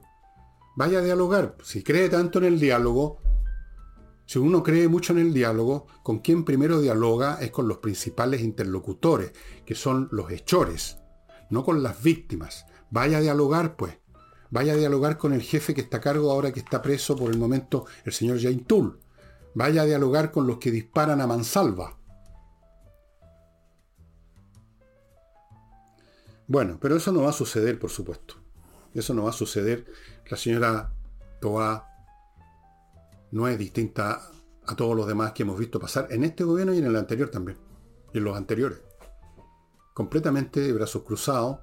Vaya 0.75 0.99
a 0.99 1.03
dialogar. 1.03 1.57
Si 1.63 1.83
cree 1.83 2.09
tanto 2.09 2.39
en 2.39 2.45
el 2.45 2.59
diálogo, 2.59 3.19
si 4.25 4.37
uno 4.37 4.61
cree 4.61 4.87
mucho 4.87 5.13
en 5.13 5.19
el 5.19 5.33
diálogo, 5.33 5.87
con 6.03 6.19
quien 6.19 6.45
primero 6.45 6.79
dialoga 6.79 7.39
es 7.41 7.49
con 7.49 7.67
los 7.67 7.77
principales 7.79 8.41
interlocutores, 8.41 9.33
que 9.65 9.73
son 9.73 10.07
los 10.11 10.31
hechores, 10.31 10.99
no 11.49 11.63
con 11.63 11.81
las 11.81 12.03
víctimas. 12.03 12.65
Vaya 12.91 13.17
a 13.17 13.21
dialogar, 13.21 13.75
pues. 13.75 13.97
Vaya 14.51 14.73
a 14.73 14.77
dialogar 14.77 15.17
con 15.17 15.33
el 15.33 15.41
jefe 15.41 15.73
que 15.73 15.81
está 15.81 15.97
a 15.97 16.01
cargo 16.01 16.31
ahora 16.31 16.51
que 16.51 16.59
está 16.59 16.81
preso 16.81 17.15
por 17.15 17.31
el 17.31 17.37
momento, 17.37 17.85
el 18.05 18.13
señor 18.13 18.39
Jane 18.39 18.63
Tull. 18.67 18.99
Vaya 19.55 19.81
a 19.81 19.85
dialogar 19.85 20.31
con 20.31 20.47
los 20.47 20.59
que 20.59 20.71
disparan 20.71 21.21
a 21.21 21.27
mansalva. 21.27 21.98
Bueno, 26.49 26.79
pero 26.81 26.95
eso 26.95 27.11
no 27.11 27.21
va 27.21 27.29
a 27.29 27.33
suceder, 27.33 27.77
por 27.77 27.91
supuesto. 27.91 28.33
Eso 28.91 29.13
no 29.13 29.25
va 29.25 29.29
a 29.29 29.33
suceder. 29.33 29.85
La 30.27 30.35
señora 30.35 30.91
Toa 31.39 31.87
no 33.29 33.47
es 33.47 33.55
distinta 33.59 34.19
a 34.65 34.75
todos 34.75 34.97
los 34.97 35.05
demás 35.05 35.33
que 35.33 35.43
hemos 35.43 35.59
visto 35.59 35.79
pasar 35.79 36.07
en 36.09 36.23
este 36.23 36.43
gobierno 36.43 36.73
y 36.73 36.79
en 36.79 36.85
el 36.85 36.95
anterior 36.95 37.29
también. 37.29 37.59
Y 38.15 38.17
en 38.17 38.23
los 38.23 38.35
anteriores. 38.35 38.81
Completamente 39.93 40.59
de 40.61 40.73
brazos 40.73 41.03
cruzados, 41.03 41.59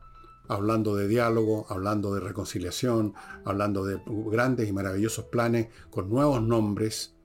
hablando 0.46 0.94
de 0.94 1.08
diálogo, 1.08 1.66
hablando 1.68 2.14
de 2.14 2.20
reconciliación, 2.20 3.14
hablando 3.44 3.84
de 3.84 4.00
grandes 4.06 4.68
y 4.68 4.72
maravillosos 4.72 5.24
planes 5.24 5.66
con 5.90 6.08
nuevos 6.08 6.40
nombres, 6.40 7.16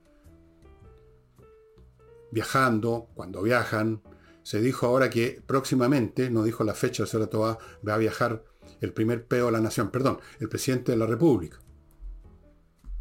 viajando, 2.32 3.10
cuando 3.14 3.44
viajan, 3.44 4.02
se 4.44 4.60
dijo 4.60 4.88
ahora 4.88 5.10
que 5.10 5.42
próximamente, 5.46 6.30
no 6.30 6.44
dijo 6.44 6.64
la 6.64 6.74
fecha, 6.74 7.04
el 7.04 7.30
Toa 7.30 7.58
va 7.88 7.94
a 7.94 7.98
viajar 7.98 8.44
el 8.80 8.94
primer 8.94 9.28
peo 9.28 9.48
de 9.48 9.52
la 9.52 9.62
nación, 9.62 9.92
perdón, 9.92 10.20
el 10.40 10.50
presidente 10.50 10.92
de 10.92 10.98
la 10.98 11.06
República. 11.06 11.60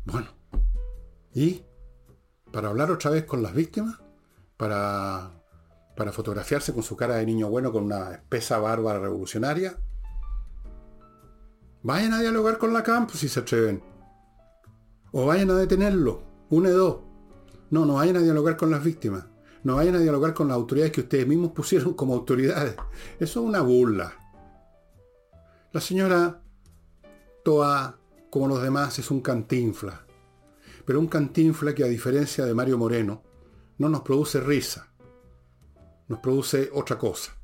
Bueno, 0.05 0.29
¿y 1.33 1.63
para 2.53 2.69
hablar 2.69 2.91
otra 2.91 3.11
vez 3.11 3.25
con 3.25 3.43
las 3.43 3.55
víctimas? 3.55 3.99
¿Para, 4.57 5.43
para 5.97 6.13
fotografiarse 6.13 6.75
con 6.75 6.83
su 6.83 6.97
cara 6.97 7.17
de 7.17 7.27
niño 7.27 7.49
bueno 7.49 7.73
con 7.73 7.85
una 7.85 8.13
espesa 8.13 8.59
bárbara 8.59 8.99
revolucionaria? 8.99 9.79
Vayan 11.83 12.13
a 12.13 12.21
dialogar 12.21 12.59
con 12.59 12.75
la 12.75 12.83
campo 12.83 13.15
si 13.15 13.29
se 13.29 13.41
atreven. 13.41 13.83
O 15.13 15.25
vayan 15.25 15.51
a 15.51 15.55
detenerlo. 15.55 16.23
Una 16.51 16.69
de 16.69 16.75
dos. 16.75 16.99
No, 17.71 17.87
no 17.87 17.95
vayan 17.95 18.17
a 18.17 18.21
dialogar 18.21 18.59
con 18.59 18.71
las 18.71 18.85
víctimas 18.85 19.30
no 19.63 19.77
vayan 19.77 19.97
a 19.97 19.99
dialogar 19.99 20.35
con 20.35 20.49
las 20.49 20.57
autoridades 20.57 20.93
que 20.93 21.03
ustedes 21.03 21.27
mismos 21.27 21.53
pusieron 21.53 21.95
como 21.95 22.15
autoridades. 22.15 22.77
Eso 23.19 23.41
es 23.41 23.47
una 23.47 23.61
burla. 23.61 24.15
La 25.73 25.81
señora 25.81 26.43
Toa, 27.45 27.99
como 28.31 28.49
los 28.49 28.63
demás, 28.63 28.99
es 28.99 29.11
un 29.11 29.21
cantinfla. 29.21 30.07
Pero 30.85 30.99
un 30.99 31.09
cantinfla 31.09 31.75
que 31.75 31.85
a 31.85 31.89
diferencia 31.89 32.45
de 32.45 32.55
Mario 32.55 32.79
Moreno, 32.79 33.23
no 33.79 33.89
nos 33.89 34.01
produce 34.01 34.41
risa. 34.41 34.89
Nos 36.09 36.21
produce 36.21 36.71
otra 36.73 36.99
cosa. 36.99 37.37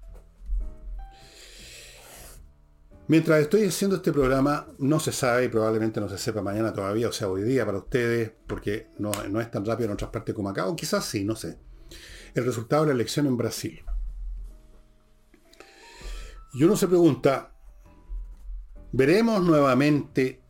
Mientras 3.09 3.41
estoy 3.41 3.65
haciendo 3.67 3.97
este 3.97 4.13
programa, 4.13 4.67
no 4.79 4.99
se 4.99 5.13
sabe 5.13 5.45
y 5.45 5.49
probablemente 5.49 6.01
no 6.01 6.09
se 6.09 6.19
sepa 6.19 6.43
mañana 6.43 6.73
todavía, 6.73 7.09
o 7.09 7.13
sea, 7.13 7.29
hoy 7.29 7.43
día 7.43 7.65
para 7.65 7.79
ustedes, 7.79 8.33
porque 8.49 8.89
no, 8.99 9.13
no 9.31 9.41
es 9.41 9.49
tan 9.49 9.65
rápido 9.65 9.87
en 9.87 9.93
otras 9.93 10.11
partes 10.11 10.35
como 10.35 10.49
acá, 10.49 10.67
o 10.67 10.75
quizás 10.75 11.05
sí, 11.05 11.25
no 11.25 11.37
sé 11.37 11.66
el 12.37 12.45
resultado 12.45 12.83
de 12.83 12.89
la 12.89 12.95
elección 12.95 13.27
en 13.27 13.37
Brasil. 13.39 13.83
Y 16.53 16.65
uno 16.65 16.77
se 16.77 16.87
pregunta, 16.87 17.57
¿veremos 18.93 19.43
nuevamente 19.43 20.43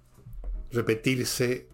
repetirse 0.73 1.69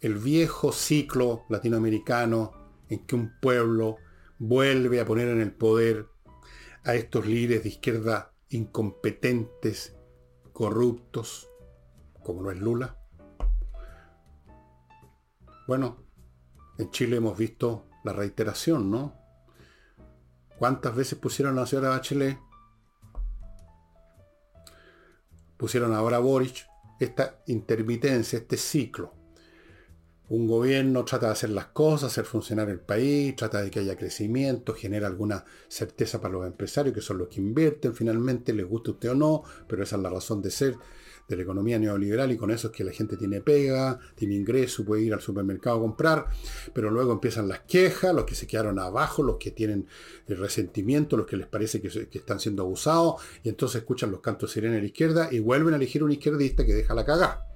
el 0.00 0.16
viejo 0.16 0.72
ciclo 0.72 1.44
latinoamericano 1.48 2.50
en 2.88 3.06
que 3.06 3.14
un 3.14 3.38
pueblo 3.40 3.98
vuelve 4.40 5.00
a 5.00 5.06
poner 5.06 5.28
en 5.28 5.40
el 5.40 5.52
poder 5.52 6.08
a 6.82 6.96
estos 6.96 7.26
líderes 7.26 7.62
de 7.62 7.68
izquierda 7.68 8.34
incompetentes, 8.48 9.96
corruptos, 10.52 11.48
como 12.24 12.42
lo 12.42 12.50
es 12.50 12.58
Lula? 12.58 12.98
Bueno, 15.68 16.04
en 16.78 16.90
Chile 16.90 17.18
hemos 17.18 17.38
visto 17.38 17.86
la 18.04 18.12
reiteración, 18.12 18.90
¿no? 18.90 19.14
¿Cuántas 20.58 20.94
veces 20.94 21.18
pusieron 21.18 21.58
a 21.58 21.62
la 21.62 21.66
señora 21.66 21.90
Bachelet? 21.90 22.38
Pusieron 25.56 25.92
ahora 25.94 26.18
a 26.18 26.20
Boric 26.20 26.66
esta 27.00 27.42
intermitencia, 27.46 28.38
este 28.38 28.56
ciclo. 28.56 29.12
Un 30.28 30.46
gobierno 30.46 31.04
trata 31.04 31.26
de 31.26 31.32
hacer 31.32 31.50
las 31.50 31.66
cosas, 31.66 32.10
hacer 32.10 32.24
funcionar 32.24 32.70
el 32.70 32.80
país, 32.80 33.36
trata 33.36 33.60
de 33.60 33.70
que 33.70 33.80
haya 33.80 33.96
crecimiento, 33.96 34.72
genera 34.72 35.06
alguna 35.06 35.44
certeza 35.68 36.20
para 36.20 36.34
los 36.34 36.46
empresarios, 36.46 36.94
que 36.94 37.02
son 37.02 37.18
los 37.18 37.28
que 37.28 37.40
invierten 37.40 37.94
finalmente, 37.94 38.52
les 38.52 38.66
guste 38.66 38.90
a 38.90 38.94
usted 38.94 39.10
o 39.10 39.14
no, 39.14 39.42
pero 39.68 39.82
esa 39.82 39.96
es 39.96 40.02
la 40.02 40.10
razón 40.10 40.40
de 40.40 40.50
ser 40.50 40.76
de 41.28 41.36
la 41.36 41.42
economía 41.42 41.78
neoliberal 41.78 42.32
y 42.32 42.36
con 42.36 42.50
eso 42.50 42.68
es 42.68 42.72
que 42.72 42.84
la 42.84 42.92
gente 42.92 43.16
tiene 43.16 43.40
pega, 43.40 43.98
tiene 44.14 44.34
ingreso, 44.34 44.84
puede 44.84 45.02
ir 45.02 45.14
al 45.14 45.20
supermercado 45.20 45.76
a 45.76 45.80
comprar, 45.80 46.26
pero 46.74 46.90
luego 46.90 47.12
empiezan 47.12 47.48
las 47.48 47.60
quejas, 47.60 48.14
los 48.14 48.24
que 48.24 48.34
se 48.34 48.46
quedaron 48.46 48.78
abajo, 48.78 49.22
los 49.22 49.36
que 49.36 49.50
tienen 49.50 49.86
el 50.26 50.36
resentimiento, 50.36 51.16
los 51.16 51.26
que 51.26 51.36
les 51.36 51.46
parece 51.46 51.80
que, 51.80 51.88
están 52.18 52.40
siendo 52.40 52.62
abusados, 52.62 53.22
y 53.42 53.48
entonces 53.48 53.80
escuchan 53.80 54.10
los 54.10 54.20
cantos 54.20 54.52
sirenes 54.52 54.78
a 54.78 54.80
la 54.80 54.86
izquierda 54.86 55.28
y 55.30 55.38
vuelven 55.38 55.74
a 55.74 55.76
elegir 55.76 56.02
un 56.04 56.12
izquierdista 56.12 56.66
que 56.66 56.74
deja 56.74 56.94
la 56.94 57.04
cagada. 57.04 57.46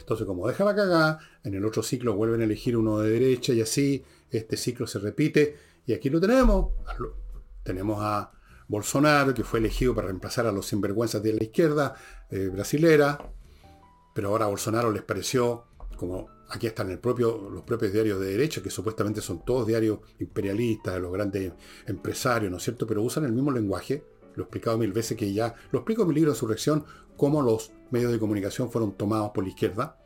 Entonces, 0.00 0.26
como 0.26 0.46
deja 0.46 0.64
la 0.64 0.74
cagada, 0.74 1.18
en 1.42 1.54
el 1.54 1.64
otro 1.64 1.82
ciclo 1.82 2.14
vuelven 2.14 2.40
a 2.40 2.44
elegir 2.44 2.76
uno 2.76 2.98
de 2.98 3.10
derecha 3.10 3.52
y 3.52 3.60
así, 3.60 4.04
este 4.30 4.56
ciclo 4.56 4.86
se 4.86 4.98
repite. 4.98 5.56
Y 5.84 5.92
aquí 5.92 6.10
lo 6.10 6.20
tenemos. 6.20 6.72
Tenemos 7.62 7.98
a 8.00 8.32
Bolsonaro, 8.68 9.34
que 9.34 9.44
fue 9.44 9.60
elegido 9.60 9.94
para 9.94 10.08
reemplazar 10.08 10.46
a 10.46 10.52
los 10.52 10.66
sinvergüenzas 10.66 11.22
de 11.22 11.32
la 11.32 11.44
izquierda 11.44 11.94
eh, 12.30 12.48
brasilera, 12.48 13.32
pero 14.14 14.28
ahora 14.28 14.46
a 14.46 14.48
Bolsonaro 14.48 14.90
les 14.90 15.02
pareció, 15.02 15.64
como 15.96 16.28
aquí 16.48 16.66
están 16.66 16.88
los 16.88 16.98
propios 16.98 17.92
diarios 17.92 18.20
de 18.20 18.26
derecha, 18.26 18.62
que 18.62 18.70
supuestamente 18.70 19.20
son 19.20 19.44
todos 19.44 19.66
diarios 19.66 20.00
imperialistas, 20.18 20.94
de 20.94 21.00
los 21.00 21.12
grandes 21.12 21.52
empresarios, 21.86 22.50
¿no 22.50 22.56
es 22.58 22.62
cierto? 22.62 22.86
Pero 22.86 23.02
usan 23.02 23.24
el 23.24 23.32
mismo 23.32 23.50
lenguaje, 23.50 24.04
lo 24.34 24.42
he 24.42 24.44
explicado 24.44 24.78
mil 24.78 24.92
veces 24.92 25.16
que 25.16 25.32
ya, 25.32 25.54
lo 25.70 25.80
explico 25.80 26.02
en 26.02 26.08
mi 26.08 26.14
libro 26.14 26.32
de 26.32 26.38
Surrección, 26.38 26.84
cómo 27.16 27.42
los 27.42 27.72
medios 27.90 28.12
de 28.12 28.18
comunicación 28.18 28.70
fueron 28.70 28.92
tomados 28.92 29.30
por 29.30 29.44
la 29.44 29.50
izquierda. 29.50 29.98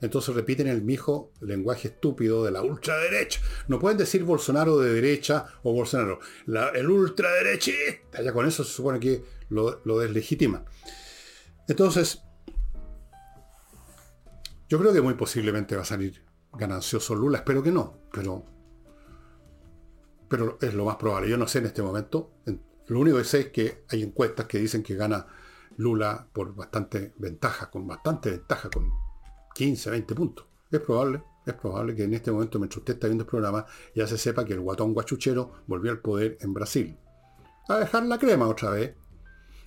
Entonces 0.00 0.34
repiten 0.34 0.66
el 0.66 0.82
mismo 0.82 1.32
lenguaje 1.40 1.88
estúpido 1.88 2.44
de 2.44 2.50
la 2.50 2.62
ultraderecha. 2.62 3.40
No 3.68 3.78
pueden 3.78 3.98
decir 3.98 4.24
Bolsonaro 4.24 4.78
de 4.78 4.94
derecha 4.94 5.46
o 5.62 5.72
Bolsonaro. 5.72 6.20
el 6.74 6.90
ultraderechista. 6.90 8.22
Ya 8.22 8.32
con 8.32 8.46
eso 8.46 8.64
se 8.64 8.72
supone 8.72 8.98
que 8.98 9.22
lo, 9.50 9.80
lo 9.84 9.98
deslegitima. 9.98 10.64
Entonces, 11.68 12.22
yo 14.68 14.78
creo 14.78 14.92
que 14.92 15.00
muy 15.00 15.14
posiblemente 15.14 15.76
va 15.76 15.82
a 15.82 15.84
salir 15.84 16.24
ganancioso 16.52 17.14
Lula. 17.14 17.38
Espero 17.38 17.62
que 17.62 17.72
no, 17.72 17.98
pero, 18.12 18.44
pero 20.28 20.58
es 20.60 20.74
lo 20.74 20.84
más 20.84 20.96
probable. 20.96 21.28
Yo 21.28 21.36
no 21.36 21.46
sé 21.46 21.58
en 21.58 21.66
este 21.66 21.82
momento. 21.82 22.32
Lo 22.86 23.00
único 23.00 23.18
que 23.18 23.24
sé 23.24 23.40
es 23.40 23.48
que 23.50 23.84
hay 23.88 24.02
encuestas 24.02 24.46
que 24.46 24.58
dicen 24.58 24.82
que 24.82 24.96
gana 24.96 25.26
Lula 25.76 26.28
por 26.32 26.54
bastante 26.54 27.14
ventaja, 27.18 27.70
con 27.70 27.86
bastante 27.86 28.30
ventaja, 28.30 28.70
con 28.70 28.90
15, 29.54 29.90
20 29.90 30.14
puntos. 30.14 30.46
Es 30.70 30.80
probable, 30.80 31.22
es 31.46 31.54
probable 31.54 31.94
que 31.94 32.04
en 32.04 32.14
este 32.14 32.30
momento, 32.30 32.58
mientras 32.58 32.78
usted 32.78 32.94
está 32.94 33.06
viendo 33.06 33.24
el 33.24 33.28
programa, 33.28 33.66
ya 33.94 34.06
se 34.06 34.18
sepa 34.18 34.44
que 34.44 34.52
el 34.52 34.60
guatón 34.60 34.94
guachuchero 34.94 35.64
volvió 35.66 35.90
al 35.90 36.00
poder 36.00 36.38
en 36.40 36.54
Brasil. 36.54 36.96
A 37.68 37.78
dejar 37.78 38.04
la 38.04 38.18
crema 38.18 38.48
otra 38.48 38.70
vez. 38.70 38.94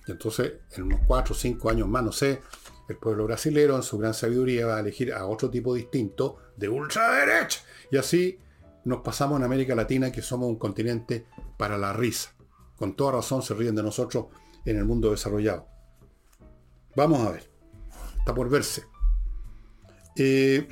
Y 0.06 0.10
entonces, 0.10 0.54
en 0.72 0.84
unos 0.84 1.00
4 1.06 1.32
o 1.32 1.36
5 1.36 1.70
años 1.70 1.88
más, 1.88 2.04
no 2.04 2.12
sé, 2.12 2.42
el 2.88 2.96
pueblo 2.96 3.24
brasilero, 3.24 3.76
en 3.76 3.82
su 3.82 3.98
gran 3.98 4.14
sabiduría, 4.14 4.66
va 4.66 4.76
a 4.76 4.80
elegir 4.80 5.12
a 5.12 5.26
otro 5.26 5.50
tipo 5.50 5.74
distinto 5.74 6.38
de 6.56 6.68
ultraderecha. 6.68 7.60
Y 7.90 7.96
así 7.96 8.38
nos 8.84 9.00
pasamos 9.00 9.38
en 9.38 9.44
América 9.44 9.74
Latina, 9.74 10.12
que 10.12 10.22
somos 10.22 10.48
un 10.48 10.56
continente 10.56 11.26
para 11.56 11.78
la 11.78 11.92
risa. 11.92 12.34
Con 12.76 12.94
toda 12.94 13.12
razón 13.12 13.42
se 13.42 13.54
ríen 13.54 13.74
de 13.74 13.82
nosotros 13.82 14.26
en 14.64 14.76
el 14.76 14.84
mundo 14.84 15.10
desarrollado. 15.10 15.66
Vamos 16.96 17.26
a 17.26 17.30
ver. 17.32 17.50
Está 18.18 18.34
por 18.34 18.48
verse. 18.48 18.84
Eh, 20.16 20.68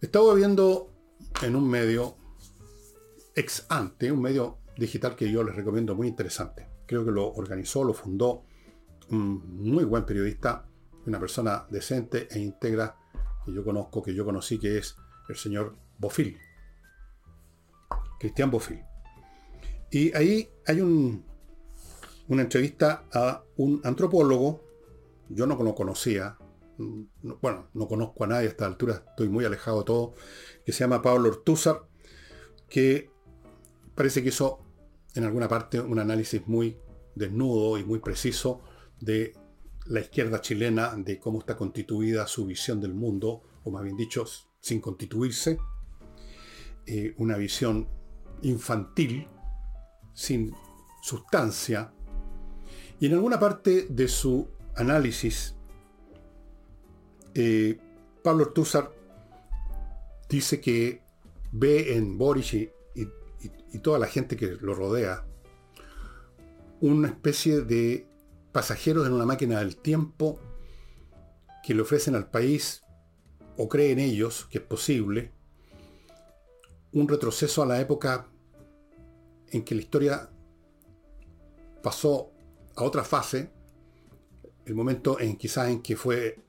estaba 0.00 0.34
viendo 0.34 0.92
en 1.42 1.54
un 1.56 1.68
medio 1.68 2.16
ex 3.34 3.66
ante, 3.68 4.10
un 4.10 4.20
medio 4.20 4.58
digital 4.76 5.14
que 5.14 5.30
yo 5.30 5.44
les 5.44 5.54
recomiendo 5.54 5.94
muy 5.94 6.08
interesante. 6.08 6.68
Creo 6.86 7.04
que 7.04 7.10
lo 7.10 7.32
organizó, 7.32 7.84
lo 7.84 7.94
fundó 7.94 8.44
un 9.10 9.62
muy 9.70 9.84
buen 9.84 10.04
periodista, 10.04 10.66
una 11.06 11.20
persona 11.20 11.66
decente 11.70 12.28
e 12.30 12.38
íntegra 12.38 12.96
que 13.44 13.52
yo 13.52 13.64
conozco, 13.64 14.02
que 14.02 14.14
yo 14.14 14.24
conocí, 14.24 14.58
que 14.58 14.78
es 14.78 14.96
el 15.28 15.36
señor 15.36 15.76
Bofil. 15.98 16.38
Cristian 18.18 18.50
Bofil. 18.50 18.82
Y 19.90 20.14
ahí 20.16 20.48
hay 20.66 20.80
un, 20.80 21.24
una 22.28 22.42
entrevista 22.42 23.04
a 23.12 23.44
un 23.56 23.80
antropólogo, 23.84 24.65
yo 25.28 25.46
no 25.46 25.56
lo 25.56 25.74
conocía, 25.74 26.38
bueno, 26.78 27.68
no 27.72 27.88
conozco 27.88 28.24
a 28.24 28.26
nadie 28.26 28.48
a 28.48 28.50
esta 28.50 28.66
altura, 28.66 29.04
estoy 29.10 29.28
muy 29.28 29.44
alejado 29.44 29.78
de 29.78 29.84
todo, 29.84 30.14
que 30.64 30.72
se 30.72 30.80
llama 30.80 31.02
Pablo 31.02 31.28
Ortúzar, 31.28 31.82
que 32.68 33.10
parece 33.94 34.22
que 34.22 34.28
hizo 34.28 34.60
en 35.14 35.24
alguna 35.24 35.48
parte 35.48 35.80
un 35.80 35.98
análisis 35.98 36.46
muy 36.46 36.76
desnudo 37.14 37.78
y 37.78 37.84
muy 37.84 38.00
preciso 38.00 38.60
de 39.00 39.34
la 39.86 40.00
izquierda 40.00 40.40
chilena, 40.40 40.94
de 40.96 41.18
cómo 41.18 41.38
está 41.38 41.56
constituida 41.56 42.26
su 42.26 42.46
visión 42.46 42.80
del 42.80 42.92
mundo, 42.94 43.42
o 43.64 43.70
más 43.70 43.82
bien 43.82 43.96
dicho, 43.96 44.24
sin 44.60 44.80
constituirse, 44.80 45.58
eh, 46.86 47.14
una 47.18 47.36
visión 47.36 47.88
infantil, 48.42 49.26
sin 50.12 50.52
sustancia, 51.02 51.92
y 52.98 53.06
en 53.06 53.14
alguna 53.14 53.38
parte 53.38 53.86
de 53.88 54.08
su 54.08 54.48
análisis, 54.76 55.54
eh, 57.34 57.78
Pablo 58.22 58.44
Ortúzar 58.44 58.92
dice 60.28 60.60
que 60.60 61.02
ve 61.52 61.96
en 61.96 62.18
Boris 62.18 62.54
y, 62.54 62.70
toda 63.82 63.98
la 63.98 64.06
gente 64.06 64.36
que 64.36 64.56
lo 64.58 64.74
rodea 64.74 65.26
una 66.80 67.08
especie 67.08 67.60
de 67.60 68.08
pasajeros 68.52 69.06
en 69.06 69.12
una 69.12 69.26
máquina 69.26 69.58
del 69.58 69.76
tiempo 69.76 70.40
que 71.62 71.74
le 71.74 71.82
ofrecen 71.82 72.14
al 72.14 72.30
país, 72.30 72.82
o 73.58 73.68
creen 73.68 73.98
ellos 73.98 74.46
que 74.50 74.58
es 74.58 74.64
posible, 74.64 75.30
un 76.92 77.06
retroceso 77.06 77.62
a 77.62 77.66
la 77.66 77.80
época 77.80 78.28
en 79.50 79.62
que 79.62 79.74
la 79.74 79.82
historia 79.82 80.30
pasó 81.82 82.30
a 82.74 82.82
otra 82.82 83.04
fase, 83.04 83.50
el 84.66 84.74
momento 84.74 85.18
en 85.20 85.36
quizás 85.36 85.68
en 85.68 85.80
que 85.80 85.96
fue 85.96 86.40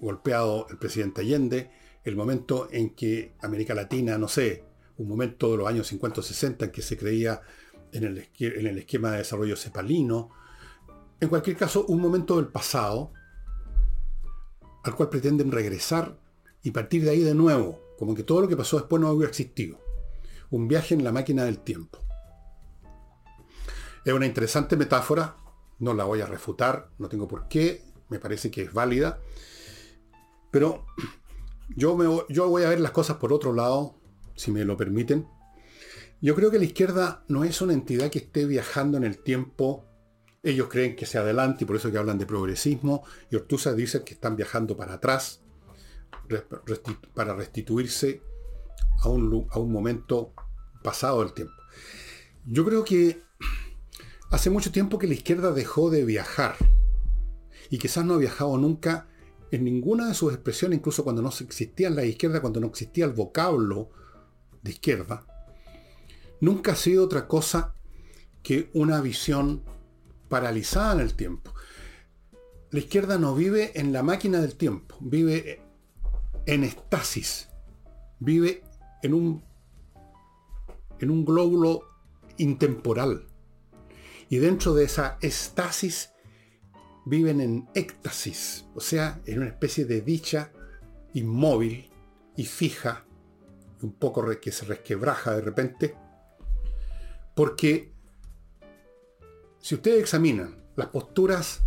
golpeado 0.00 0.66
el 0.70 0.78
presidente 0.78 1.22
Allende, 1.22 1.70
el 2.04 2.16
momento 2.16 2.68
en 2.70 2.94
que 2.94 3.34
América 3.40 3.74
Latina, 3.74 4.16
no 4.18 4.28
sé, 4.28 4.64
un 4.98 5.08
momento 5.08 5.50
de 5.50 5.56
los 5.56 5.68
años 5.68 5.86
50 5.88 6.20
o 6.20 6.22
60 6.22 6.66
en 6.66 6.70
que 6.70 6.82
se 6.82 6.96
creía 6.96 7.40
en 7.92 8.04
el, 8.04 8.18
esquema 8.78 9.12
de 9.12 9.18
desarrollo 9.18 9.56
cepalino, 9.56 10.30
en 11.20 11.28
cualquier 11.28 11.56
caso, 11.56 11.86
un 11.86 12.00
momento 12.00 12.36
del 12.36 12.48
pasado 12.48 13.12
al 14.84 14.94
cual 14.94 15.08
pretenden 15.08 15.50
regresar 15.50 16.18
y 16.62 16.70
partir 16.70 17.04
de 17.04 17.10
ahí 17.10 17.20
de 17.20 17.34
nuevo, 17.34 17.80
como 17.98 18.14
que 18.14 18.22
todo 18.22 18.42
lo 18.42 18.48
que 18.48 18.56
pasó 18.56 18.76
después 18.76 19.00
no 19.00 19.10
hubiera 19.10 19.30
existido. 19.30 19.80
Un 20.50 20.68
viaje 20.68 20.94
en 20.94 21.02
la 21.02 21.12
máquina 21.12 21.44
del 21.44 21.58
tiempo. 21.58 21.98
Es 24.04 24.12
una 24.12 24.26
interesante 24.26 24.76
metáfora, 24.76 25.36
no 25.78 25.94
la 25.94 26.04
voy 26.04 26.20
a 26.20 26.26
refutar, 26.26 26.90
no 26.98 27.08
tengo 27.08 27.28
por 27.28 27.48
qué, 27.48 27.84
me 28.08 28.18
parece 28.18 28.50
que 28.50 28.62
es 28.62 28.72
válida, 28.72 29.20
pero 30.50 30.84
yo, 31.76 31.96
me, 31.96 32.04
yo 32.28 32.48
voy 32.48 32.62
a 32.64 32.68
ver 32.68 32.80
las 32.80 32.92
cosas 32.92 33.16
por 33.16 33.32
otro 33.32 33.52
lado, 33.52 33.94
si 34.34 34.50
me 34.50 34.64
lo 34.64 34.76
permiten. 34.76 35.28
Yo 36.20 36.34
creo 36.34 36.50
que 36.50 36.58
la 36.58 36.64
izquierda 36.64 37.24
no 37.28 37.44
es 37.44 37.60
una 37.62 37.74
entidad 37.74 38.10
que 38.10 38.18
esté 38.18 38.44
viajando 38.44 38.96
en 38.96 39.04
el 39.04 39.18
tiempo. 39.18 39.84
Ellos 40.42 40.68
creen 40.68 40.96
que 40.96 41.06
se 41.06 41.18
adelante 41.18 41.62
y 41.62 41.66
por 41.66 41.76
eso 41.76 41.92
que 41.92 41.98
hablan 41.98 42.18
de 42.18 42.26
progresismo. 42.26 43.04
Y 43.30 43.36
Ortuza 43.36 43.72
dice 43.72 44.02
que 44.02 44.14
están 44.14 44.34
viajando 44.34 44.76
para 44.76 44.94
atrás 44.94 45.42
para 47.14 47.34
restituirse 47.34 48.22
a 49.00 49.08
un, 49.08 49.46
a 49.50 49.58
un 49.58 49.72
momento 49.72 50.34
pasado 50.82 51.20
del 51.20 51.32
tiempo. 51.32 51.54
Yo 52.46 52.64
creo 52.64 52.84
que 52.84 53.22
Hace 54.30 54.50
mucho 54.50 54.70
tiempo 54.70 54.98
que 54.98 55.06
la 55.06 55.14
izquierda 55.14 55.52
dejó 55.52 55.88
de 55.88 56.04
viajar 56.04 56.56
y 57.70 57.78
quizás 57.78 58.04
no 58.04 58.14
ha 58.14 58.18
viajado 58.18 58.58
nunca 58.58 59.08
en 59.50 59.64
ninguna 59.64 60.08
de 60.08 60.14
sus 60.14 60.34
expresiones, 60.34 60.78
incluso 60.78 61.02
cuando 61.02 61.22
no 61.22 61.30
existía 61.30 61.88
la 61.88 62.04
izquierda, 62.04 62.42
cuando 62.42 62.60
no 62.60 62.66
existía 62.66 63.06
el 63.06 63.12
vocablo 63.12 63.88
de 64.62 64.72
izquierda, 64.72 65.24
nunca 66.40 66.72
ha 66.72 66.76
sido 66.76 67.04
otra 67.04 67.26
cosa 67.26 67.74
que 68.42 68.70
una 68.74 69.00
visión 69.00 69.62
paralizada 70.28 70.94
en 70.94 71.00
el 71.00 71.14
tiempo. 71.14 71.54
La 72.70 72.80
izquierda 72.80 73.16
no 73.16 73.34
vive 73.34 73.80
en 73.80 73.94
la 73.94 74.02
máquina 74.02 74.42
del 74.42 74.56
tiempo, 74.56 74.94
vive 75.00 75.62
en 76.44 76.64
estasis, 76.64 77.48
vive 78.18 78.62
en 79.02 79.14
un, 79.14 79.42
en 80.98 81.10
un 81.10 81.24
glóbulo 81.24 81.80
intemporal. 82.36 83.26
Y 84.28 84.38
dentro 84.38 84.74
de 84.74 84.84
esa 84.84 85.18
estasis 85.20 86.10
viven 87.06 87.40
en 87.40 87.68
éxtasis, 87.74 88.66
o 88.74 88.80
sea, 88.80 89.20
en 89.24 89.38
una 89.38 89.48
especie 89.48 89.86
de 89.86 90.02
dicha 90.02 90.52
inmóvil 91.14 91.90
y 92.36 92.44
fija, 92.44 93.06
un 93.80 93.92
poco 93.92 94.24
que 94.40 94.52
se 94.52 94.66
resquebraja 94.66 95.34
de 95.34 95.40
repente, 95.40 95.96
porque 97.34 97.94
si 99.60 99.74
ustedes 99.76 100.00
examinan 100.00 100.62
las 100.76 100.88
posturas 100.88 101.62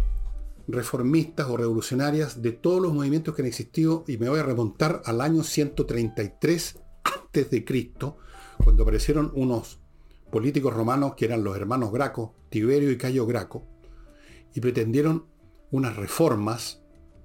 reformistas 0.67 1.47
o 1.47 1.57
revolucionarias 1.57 2.41
de 2.41 2.51
todos 2.51 2.81
los 2.81 2.93
movimientos 2.93 3.35
que 3.35 3.41
han 3.41 3.47
existido, 3.47 4.03
y 4.07 4.17
me 4.17 4.29
voy 4.29 4.39
a 4.39 4.43
remontar 4.43 5.01
al 5.05 5.21
año 5.21 5.43
133 5.43 6.79
antes 7.03 7.49
de 7.49 7.65
Cristo, 7.65 8.17
cuando 8.63 8.83
aparecieron 8.83 9.31
unos 9.33 9.79
políticos 10.31 10.73
romanos 10.73 11.15
que 11.15 11.25
eran 11.25 11.43
los 11.43 11.55
hermanos 11.55 11.91
Graco, 11.91 12.35
Tiberio 12.51 12.91
y 12.91 12.97
Cayo 12.97 13.25
Graco, 13.25 13.65
y 14.53 14.59
pretendieron 14.59 15.25
unas 15.71 15.95
reformas 15.95 16.81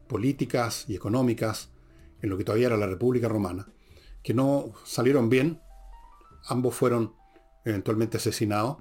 políticas 0.09 0.87
y 0.89 0.95
económicas 0.95 1.71
en 2.23 2.31
lo 2.31 2.39
que 2.39 2.45
todavía 2.45 2.69
era 2.69 2.77
la 2.77 2.87
República 2.87 3.29
Romana, 3.29 3.69
que 4.23 4.33
no 4.33 4.73
salieron 4.85 5.29
bien. 5.29 5.61
Ambos 6.47 6.75
fueron 6.75 7.15
eventualmente 7.65 8.17
asesinados. 8.17 8.79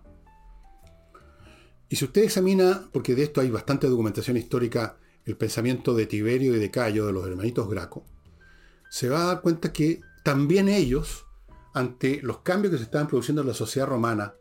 Y 1.89 1.95
si 1.95 2.05
usted 2.05 2.23
examina, 2.23 2.89
porque 2.93 3.15
de 3.15 3.23
esto 3.23 3.41
hay 3.41 3.49
bastante 3.49 3.87
documentación 3.87 4.37
histórica, 4.37 4.97
el 5.25 5.37
pensamiento 5.37 5.95
de 5.95 6.05
Tiberio 6.05 6.55
y 6.55 6.59
de 6.59 6.69
Cayo, 6.69 7.07
de 7.07 7.13
los 7.13 7.25
hermanitos 7.25 7.67
Graco, 7.67 8.05
se 8.91 9.09
va 9.09 9.23
a 9.23 9.25
dar 9.25 9.41
cuenta 9.41 9.73
que 9.73 10.01
también 10.23 10.69
ellos, 10.69 11.25
ante 11.73 12.21
los 12.21 12.39
cambios 12.39 12.71
que 12.71 12.77
se 12.77 12.83
estaban 12.83 13.07
produciendo 13.07 13.41
en 13.41 13.47
la 13.47 13.55
sociedad 13.55 13.87
romana, 13.87 14.35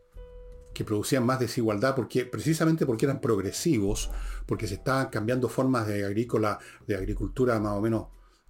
que 0.75 0.83
producían 0.83 1.25
más 1.25 1.39
desigualdad, 1.39 1.95
porque, 1.95 2.25
precisamente 2.25 2.85
porque 2.85 3.05
eran 3.05 3.19
progresivos, 3.19 4.11
porque 4.45 4.67
se 4.67 4.75
estaban 4.75 5.07
cambiando 5.07 5.49
formas 5.49 5.87
de 5.87 6.05
agrícola, 6.05 6.59
de 6.85 6.95
agricultura 6.95 7.59
más 7.59 7.73
o 7.73 7.81
menos 7.81 8.07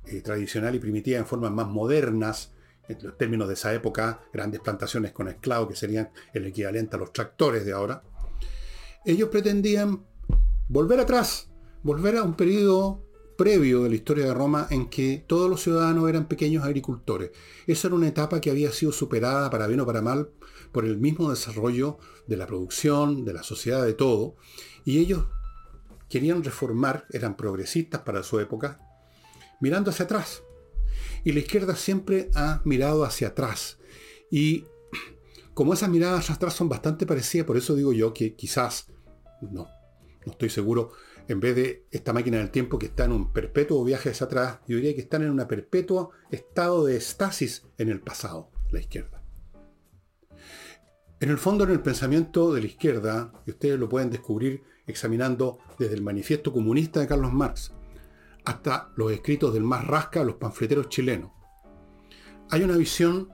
eh, 0.08 0.22
tradicional 0.22 0.76
y 0.76 0.80
primitiva 0.80 1.20
en 1.20 1.26
formas 1.26 1.52
más 1.52 1.68
modernas, 1.68 2.52
en 2.90 2.98
los 3.02 3.18
términos 3.18 3.48
de 3.48 3.54
esa 3.54 3.74
época, 3.74 4.20
grandes 4.34 4.60
plantaciones 4.60 5.12
con 5.12 5.28
esclavos 5.28 5.70
que 5.70 5.76
serían 5.76 6.10
el 6.34 6.46
equivalente 6.48 6.96
a 6.96 7.00
los 7.00 7.14
tractores 7.14 7.66
de 7.66 7.72
ahora, 7.72 8.04
ellos 9.06 9.30
pretendían 9.30 10.04
volver 10.68 11.00
atrás, 11.00 11.50
volver 11.84 12.18
a 12.18 12.24
un 12.24 12.34
periodo 12.34 13.06
previo 13.38 13.84
de 13.84 13.90
la 13.90 13.96
historia 13.96 14.26
de 14.26 14.34
Roma 14.34 14.68
en 14.70 14.90
que 14.90 15.24
todos 15.28 15.50
los 15.50 15.62
ciudadanos 15.62 16.10
eran 16.10 16.28
pequeños 16.28 16.64
agricultores. 16.64 17.32
Esa 17.68 17.88
era 17.88 17.96
una 17.96 18.08
etapa 18.08 18.42
que 18.42 18.50
había 18.50 18.72
sido 18.72 18.92
superada, 18.92 19.50
para 19.50 19.68
bien 19.68 19.80
o 19.82 19.86
para 19.86 20.02
mal, 20.02 20.30
por 20.76 20.84
el 20.84 20.98
mismo 20.98 21.30
desarrollo 21.30 22.00
de 22.28 22.36
la 22.36 22.46
producción, 22.46 23.24
de 23.24 23.32
la 23.32 23.44
sociedad, 23.44 23.86
de 23.86 23.94
todo. 23.94 24.36
Y 24.84 25.00
ellos 25.00 25.26
querían 26.10 26.44
reformar, 26.44 27.06
eran 27.12 27.38
progresistas 27.38 28.02
para 28.02 28.24
su 28.24 28.42
época, 28.42 28.82
mirando 29.62 29.90
hacia 29.90 30.04
atrás. 30.04 30.44
Y 31.24 31.32
la 31.32 31.40
izquierda 31.40 31.78
siempre 31.78 32.30
ha 32.36 32.62
mirado 32.66 33.06
hacia 33.06 33.30
atrás. 33.30 33.78
Y 34.30 34.66
como 35.54 35.74
esas 35.74 35.88
miradas 35.88 36.26
hacia 36.26 36.36
atrás 36.36 36.56
son 36.56 36.68
bastante 36.68 37.06
parecidas, 37.06 37.48
por 37.48 37.56
eso 37.56 37.74
digo 37.74 37.94
yo 37.94 38.14
que 38.14 38.36
quizás, 38.36 38.88
no, 39.40 39.70
no 40.26 40.32
estoy 40.34 40.50
seguro, 40.50 40.92
en 41.30 41.40
vez 41.40 41.56
de 41.56 41.86
esta 41.90 42.12
máquina 42.12 42.40
del 42.40 42.52
tiempo 42.52 42.78
que 42.78 42.88
está 42.88 43.06
en 43.06 43.14
un 43.14 43.32
perpetuo 43.32 43.82
viaje 43.86 44.10
hacia 44.10 44.26
atrás, 44.26 44.60
yo 44.68 44.76
diría 44.76 44.94
que 44.94 45.00
están 45.00 45.24
en 45.24 45.30
un 45.30 45.48
perpetuo 45.48 46.12
estado 46.32 46.84
de 46.84 46.98
estasis 46.98 47.64
en 47.78 47.88
el 47.88 48.02
pasado, 48.02 48.52
la 48.72 48.82
izquierda. 48.82 49.25
En 51.26 51.32
el 51.32 51.40
fondo, 51.40 51.64
en 51.64 51.72
el 51.72 51.82
pensamiento 51.82 52.54
de 52.54 52.62
la 52.62 52.68
izquierda, 52.68 53.32
y 53.48 53.50
ustedes 53.50 53.80
lo 53.80 53.90
pueden 53.90 54.12
descubrir 54.12 54.62
examinando 54.86 55.58
desde 55.80 55.96
el 55.96 56.04
manifiesto 56.04 56.54
comunista 56.54 57.00
de 57.00 57.08
Carlos 57.08 57.34
Marx 57.34 57.72
hasta 58.44 58.92
los 58.96 59.12
escritos 59.12 59.52
del 59.52 59.64
más 59.64 59.88
rasca, 59.88 60.24
los 60.24 60.36
panfleteros 60.36 60.88
chilenos, 60.88 61.32
hay 62.52 62.62
una 62.62 62.78
visión 62.78 63.30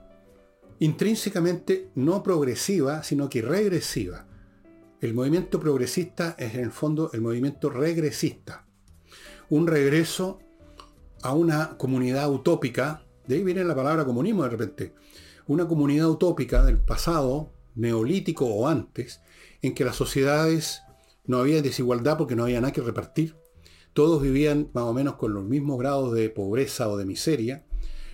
intrínsecamente 0.78 1.90
no 1.94 2.22
progresiva, 2.22 3.02
sino 3.02 3.28
que 3.28 3.42
regresiva 3.42 4.26
el 5.02 5.12
movimiento 5.12 5.60
progresista 5.60 6.34
es 6.38 6.54
en 6.54 6.60
el 6.60 6.70
fondo 6.70 7.10
el 7.12 7.20
movimiento 7.20 7.68
regresista. 7.68 8.64
Un 9.50 9.66
regreso 9.66 10.38
a 11.22 11.34
una 11.34 11.76
comunidad 11.76 12.30
utópica, 12.30 13.04
de 13.26 13.34
ahí 13.34 13.44
viene 13.44 13.64
la 13.64 13.76
palabra 13.76 14.06
comunismo 14.06 14.44
de 14.44 14.48
repente, 14.48 14.94
una 15.46 15.68
comunidad 15.68 16.08
utópica 16.08 16.64
del 16.64 16.78
pasado, 16.78 17.51
neolítico 17.74 18.46
o 18.46 18.68
antes, 18.68 19.20
en 19.62 19.74
que 19.74 19.84
las 19.84 19.96
sociedades 19.96 20.82
no 21.24 21.38
había 21.38 21.62
desigualdad 21.62 22.18
porque 22.18 22.36
no 22.36 22.44
había 22.44 22.60
nada 22.60 22.72
que 22.72 22.80
repartir, 22.80 23.36
todos 23.92 24.22
vivían 24.22 24.70
más 24.72 24.84
o 24.84 24.92
menos 24.92 25.16
con 25.16 25.34
los 25.34 25.44
mismos 25.44 25.78
grados 25.78 26.12
de 26.14 26.30
pobreza 26.30 26.88
o 26.88 26.96
de 26.96 27.04
miseria, 27.04 27.64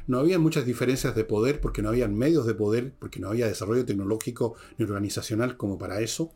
no 0.06 0.18
había 0.18 0.38
muchas 0.38 0.64
diferencias 0.64 1.14
de 1.14 1.24
poder 1.24 1.60
porque 1.60 1.82
no 1.82 1.90
había 1.90 2.08
medios 2.08 2.46
de 2.46 2.54
poder, 2.54 2.94
porque 2.98 3.20
no 3.20 3.28
había 3.28 3.46
desarrollo 3.46 3.84
tecnológico 3.84 4.54
ni 4.76 4.84
organizacional 4.84 5.56
como 5.56 5.78
para 5.78 6.00
eso, 6.00 6.32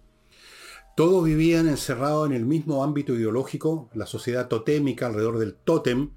todos 0.95 1.25
vivían 1.25 1.69
encerrados 1.69 2.27
en 2.29 2.37
el 2.37 2.45
mismo 2.45 2.85
ámbito 2.85 3.15
ideológico, 3.15 3.89
la 3.95 4.05
sociedad 4.05 4.49
totémica 4.49 5.07
alrededor 5.07 5.39
del 5.39 5.55
tótem, 5.55 6.11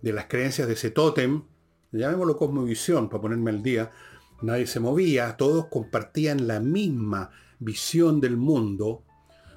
de 0.00 0.12
las 0.12 0.26
creencias 0.26 0.68
de 0.68 0.74
ese 0.74 0.90
tótem, 0.90 1.42
llamémoslo 1.92 2.38
cosmovisión 2.38 3.10
para 3.10 3.20
ponerme 3.20 3.50
al 3.50 3.62
día, 3.62 3.90
nadie 4.42 4.66
se 4.66 4.80
movía, 4.80 5.36
todos 5.36 5.66
compartían 5.66 6.46
la 6.46 6.60
misma 6.60 7.30
visión 7.58 8.20
del 8.20 8.36
mundo, 8.36 9.04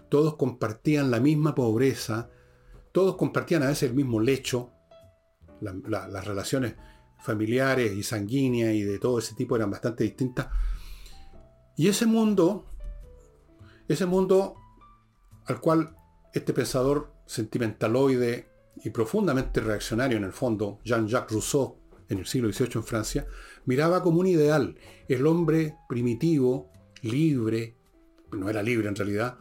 todos 0.10 0.36
compartían 0.36 1.12
la 1.12 1.20
misma 1.20 1.56
pobreza, 1.56 2.30
todos 2.92 3.16
compartían 3.16 3.64
a 3.64 3.68
veces 3.68 3.90
el 3.90 3.96
mismo 3.96 4.20
lecho, 4.20 4.72
las 5.62 6.26
relaciones 6.26 6.76
familiares 7.20 7.94
y 7.94 8.04
sanguíneas 8.04 8.74
y 8.74 8.82
de 8.82 8.98
todo 8.98 9.20
ese 9.20 9.36
tipo 9.36 9.56
eran 9.56 9.70
bastante 9.70 10.04
distintas. 10.04 10.48
Y 11.78 11.88
ese 11.88 12.06
mundo 12.06 12.66
ese 13.92 14.06
mundo 14.06 14.56
al 15.46 15.60
cual 15.60 15.96
este 16.34 16.54
pensador 16.54 17.12
sentimentaloide 17.26 18.48
y 18.84 18.90
profundamente 18.90 19.60
reaccionario 19.60 20.18
en 20.18 20.24
el 20.24 20.32
fondo, 20.32 20.80
Jean-Jacques 20.84 21.32
Rousseau, 21.32 21.78
en 22.08 22.20
el 22.20 22.26
siglo 22.26 22.52
XVIII 22.52 22.72
en 22.76 22.84
Francia, 22.84 23.28
miraba 23.66 24.04
como 24.04 24.20
un 24.20 24.28
ideal 24.28 24.76
el 25.08 25.28
hombre 25.28 25.76
primitivo, 25.90 26.72
libre, 27.02 27.76
no 28.32 28.50
era 28.50 28.64
libre 28.64 28.88
en 28.88 28.96
realidad, 28.96 29.38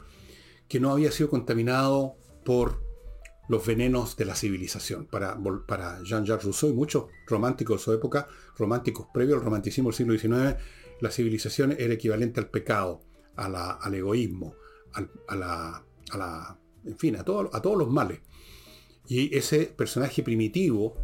que 0.68 0.80
no 0.80 0.90
había 0.90 1.12
sido 1.12 1.30
contaminado 1.30 2.16
por 2.44 2.82
los 3.48 3.66
venenos 3.66 4.16
de 4.16 4.24
la 4.24 4.34
civilización. 4.34 5.06
Para, 5.06 5.38
para 5.66 6.02
Jean-Jacques 6.02 6.44
Rousseau 6.44 6.70
y 6.70 6.74
muchos 6.74 7.06
románticos 7.26 7.80
de 7.80 7.84
su 7.84 7.92
época, 7.92 8.28
románticos 8.56 9.06
previos 9.12 9.38
al 9.38 9.44
romanticismo 9.44 9.90
del 9.90 9.96
siglo 9.96 10.18
XIX, 10.18 10.56
la 11.00 11.10
civilización 11.10 11.74
era 11.78 11.94
equivalente 11.94 12.40
al 12.40 12.50
pecado 12.50 13.00
al 13.36 13.94
egoísmo, 13.94 14.54
a, 15.28 15.36
la, 15.36 15.84
en 16.84 16.98
fin, 16.98 17.16
a, 17.16 17.20
a 17.20 17.24
todos 17.24 17.78
los 17.78 17.88
males. 17.88 18.20
Y 19.08 19.34
ese 19.36 19.66
personaje 19.66 20.22
primitivo 20.22 20.96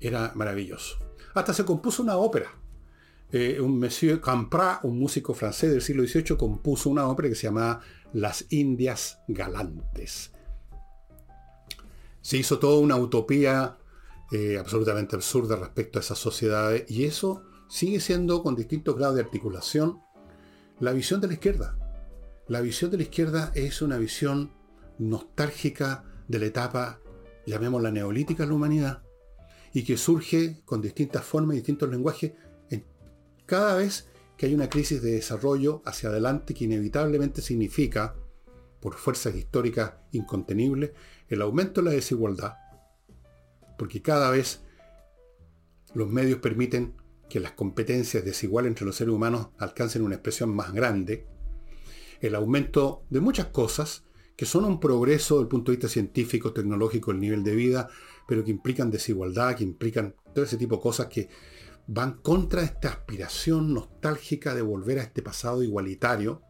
era 0.00 0.32
maravilloso. 0.34 1.05
Hasta 1.36 1.52
se 1.52 1.66
compuso 1.66 2.02
una 2.02 2.16
ópera. 2.16 2.50
Eh, 3.30 3.60
un 3.60 3.78
Monsieur 3.78 4.22
Camprat, 4.22 4.82
un 4.84 4.98
músico 4.98 5.34
francés 5.34 5.70
del 5.70 5.82
siglo 5.82 6.02
XVIII, 6.06 6.34
compuso 6.38 6.88
una 6.88 7.06
ópera 7.08 7.28
que 7.28 7.34
se 7.34 7.48
llamaba 7.48 7.82
Las 8.14 8.46
Indias 8.48 9.18
Galantes. 9.28 10.32
Se 12.22 12.38
hizo 12.38 12.58
toda 12.58 12.80
una 12.80 12.96
utopía 12.96 13.76
eh, 14.32 14.56
absolutamente 14.58 15.14
absurda 15.14 15.56
respecto 15.56 15.98
a 15.98 16.02
esas 16.02 16.18
sociedades 16.18 16.90
y 16.90 17.04
eso 17.04 17.42
sigue 17.68 18.00
siendo 18.00 18.42
con 18.42 18.56
distintos 18.56 18.96
grados 18.96 19.16
de 19.16 19.22
articulación 19.22 20.00
la 20.80 20.92
visión 20.92 21.20
de 21.20 21.26
la 21.26 21.34
izquierda. 21.34 21.76
La 22.48 22.62
visión 22.62 22.90
de 22.90 22.96
la 22.96 23.02
izquierda 23.02 23.52
es 23.54 23.82
una 23.82 23.98
visión 23.98 24.52
nostálgica 24.98 26.02
de 26.28 26.38
la 26.38 26.46
etapa, 26.46 27.00
llamémosla 27.44 27.90
neolítica 27.90 28.44
en 28.44 28.48
la 28.48 28.54
humanidad, 28.54 29.05
y 29.76 29.84
que 29.84 29.98
surge 29.98 30.62
con 30.64 30.80
distintas 30.80 31.22
formas 31.22 31.52
y 31.52 31.58
distintos 31.58 31.90
lenguajes 31.90 32.32
en 32.70 32.82
cada 33.44 33.76
vez 33.76 34.08
que 34.38 34.46
hay 34.46 34.54
una 34.54 34.70
crisis 34.70 35.02
de 35.02 35.10
desarrollo 35.10 35.82
hacia 35.84 36.08
adelante 36.08 36.54
que 36.54 36.64
inevitablemente 36.64 37.42
significa, 37.42 38.16
por 38.80 38.94
fuerzas 38.94 39.34
históricas 39.34 39.92
incontenibles, 40.12 40.92
el 41.28 41.42
aumento 41.42 41.82
de 41.82 41.90
la 41.90 41.94
desigualdad, 41.94 42.54
porque 43.76 44.00
cada 44.00 44.30
vez 44.30 44.62
los 45.92 46.08
medios 46.08 46.38
permiten 46.38 46.94
que 47.28 47.38
las 47.38 47.52
competencias 47.52 48.24
desiguales 48.24 48.70
entre 48.70 48.86
los 48.86 48.96
seres 48.96 49.12
humanos 49.12 49.48
alcancen 49.58 50.00
una 50.00 50.14
expresión 50.14 50.56
más 50.56 50.72
grande, 50.72 51.26
el 52.22 52.34
aumento 52.34 53.04
de 53.10 53.20
muchas 53.20 53.48
cosas 53.48 54.04
que 54.36 54.46
son 54.46 54.64
un 54.64 54.80
progreso 54.80 55.34
desde 55.34 55.42
el 55.42 55.48
punto 55.48 55.70
de 55.70 55.76
vista 55.76 55.88
científico, 55.90 56.54
tecnológico, 56.54 57.10
el 57.10 57.20
nivel 57.20 57.44
de 57.44 57.54
vida, 57.54 57.88
pero 58.26 58.44
que 58.44 58.50
implican 58.50 58.90
desigualdad, 58.90 59.56
que 59.56 59.64
implican 59.64 60.14
todo 60.34 60.44
ese 60.44 60.56
tipo 60.56 60.76
de 60.76 60.82
cosas 60.82 61.06
que 61.06 61.28
van 61.86 62.18
contra 62.20 62.62
esta 62.62 62.88
aspiración 62.88 63.72
nostálgica 63.72 64.54
de 64.54 64.62
volver 64.62 64.98
a 64.98 65.02
este 65.02 65.22
pasado 65.22 65.62
igualitario, 65.62 66.42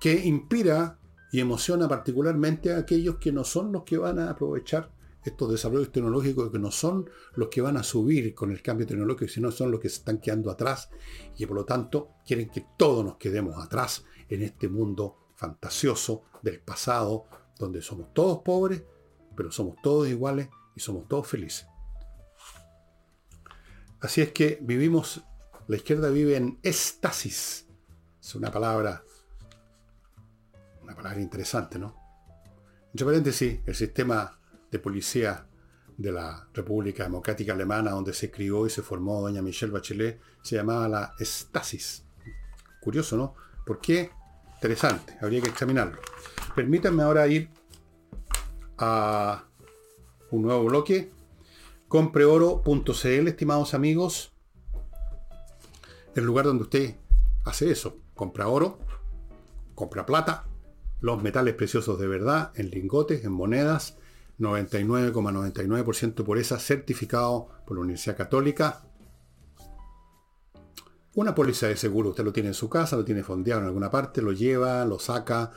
que 0.00 0.24
inspira 0.26 0.98
y 1.30 1.40
emociona 1.40 1.88
particularmente 1.88 2.72
a 2.72 2.78
aquellos 2.78 3.16
que 3.16 3.32
no 3.32 3.44
son 3.44 3.72
los 3.72 3.84
que 3.84 3.98
van 3.98 4.18
a 4.18 4.30
aprovechar 4.30 4.90
estos 5.24 5.50
desarrollos 5.50 5.92
tecnológicos 5.92 6.50
que 6.50 6.58
no 6.58 6.72
son 6.72 7.08
los 7.36 7.48
que 7.48 7.60
van 7.60 7.76
a 7.76 7.84
subir 7.84 8.34
con 8.34 8.50
el 8.50 8.60
cambio 8.60 8.86
tecnológico, 8.86 9.30
sino 9.30 9.52
son 9.52 9.70
los 9.70 9.80
que 9.80 9.88
se 9.88 9.98
están 9.98 10.18
quedando 10.18 10.50
atrás 10.50 10.90
y 11.38 11.46
por 11.46 11.56
lo 11.56 11.64
tanto 11.64 12.10
quieren 12.26 12.50
que 12.50 12.66
todos 12.76 13.04
nos 13.04 13.16
quedemos 13.16 13.62
atrás 13.64 14.04
en 14.28 14.42
este 14.42 14.68
mundo 14.68 15.28
fantasioso 15.36 16.24
del 16.42 16.60
pasado, 16.60 17.26
donde 17.58 17.82
somos 17.82 18.12
todos 18.12 18.38
pobres, 18.38 18.82
pero 19.36 19.52
somos 19.52 19.76
todos 19.82 20.08
iguales 20.08 20.48
y 20.74 20.80
somos 20.80 21.08
todos 21.08 21.26
felices. 21.26 21.66
Así 24.00 24.20
es 24.20 24.32
que 24.32 24.58
vivimos, 24.60 25.22
la 25.68 25.76
izquierda 25.76 26.10
vive 26.10 26.36
en 26.36 26.58
estasis. 26.62 27.66
Es 28.20 28.34
una 28.34 28.50
palabra, 28.50 29.02
Una 30.82 30.94
palabra 30.94 31.20
interesante, 31.20 31.78
¿no? 31.78 31.96
Entre 32.92 33.06
paréntesis, 33.06 33.60
el 33.64 33.74
sistema 33.74 34.38
de 34.70 34.78
policía 34.78 35.46
de 35.96 36.12
la 36.12 36.48
República 36.52 37.04
Democrática 37.04 37.52
Alemana, 37.52 37.92
donde 37.92 38.12
se 38.12 38.30
crió 38.30 38.66
y 38.66 38.70
se 38.70 38.82
formó 38.82 39.20
doña 39.20 39.40
Michelle 39.40 39.72
Bachelet, 39.72 40.20
se 40.42 40.56
llamaba 40.56 40.88
la 40.88 41.14
Stasis. 41.20 42.04
Curioso, 42.80 43.16
¿no? 43.16 43.34
¿Por 43.64 43.80
qué? 43.80 44.10
Interesante, 44.54 45.16
habría 45.20 45.40
que 45.40 45.48
examinarlo. 45.50 45.98
Permítanme 46.54 47.02
ahora 47.02 47.26
ir 47.26 47.50
a 48.78 49.44
un 50.32 50.42
nuevo 50.42 50.64
bloque. 50.64 51.12
Compreoro.cl, 51.86 53.28
estimados 53.28 53.74
amigos. 53.74 54.32
El 56.16 56.24
lugar 56.24 56.46
donde 56.46 56.64
usted 56.64 56.96
hace 57.44 57.70
eso. 57.70 57.98
Compra 58.14 58.48
oro, 58.48 58.78
compra 59.74 60.04
plata, 60.04 60.46
los 61.00 61.22
metales 61.22 61.54
preciosos 61.54 61.98
de 61.98 62.06
verdad, 62.06 62.52
en 62.54 62.70
lingotes, 62.70 63.24
en 63.24 63.32
monedas, 63.32 63.96
99,99% 64.38 66.24
por 66.24 66.38
esa, 66.38 66.58
certificado 66.58 67.48
por 67.66 67.76
la 67.76 67.82
Universidad 67.82 68.16
Católica. 68.16 68.82
Una 71.14 71.34
póliza 71.34 71.68
de 71.68 71.76
seguro, 71.76 72.10
usted 72.10 72.24
lo 72.24 72.32
tiene 72.32 72.50
en 72.50 72.54
su 72.54 72.70
casa, 72.70 72.96
lo 72.96 73.04
tiene 73.04 73.22
fondeado 73.22 73.60
en 73.60 73.66
alguna 73.66 73.90
parte, 73.90 74.22
lo 74.22 74.32
lleva, 74.32 74.84
lo 74.84 74.98
saca, 74.98 75.52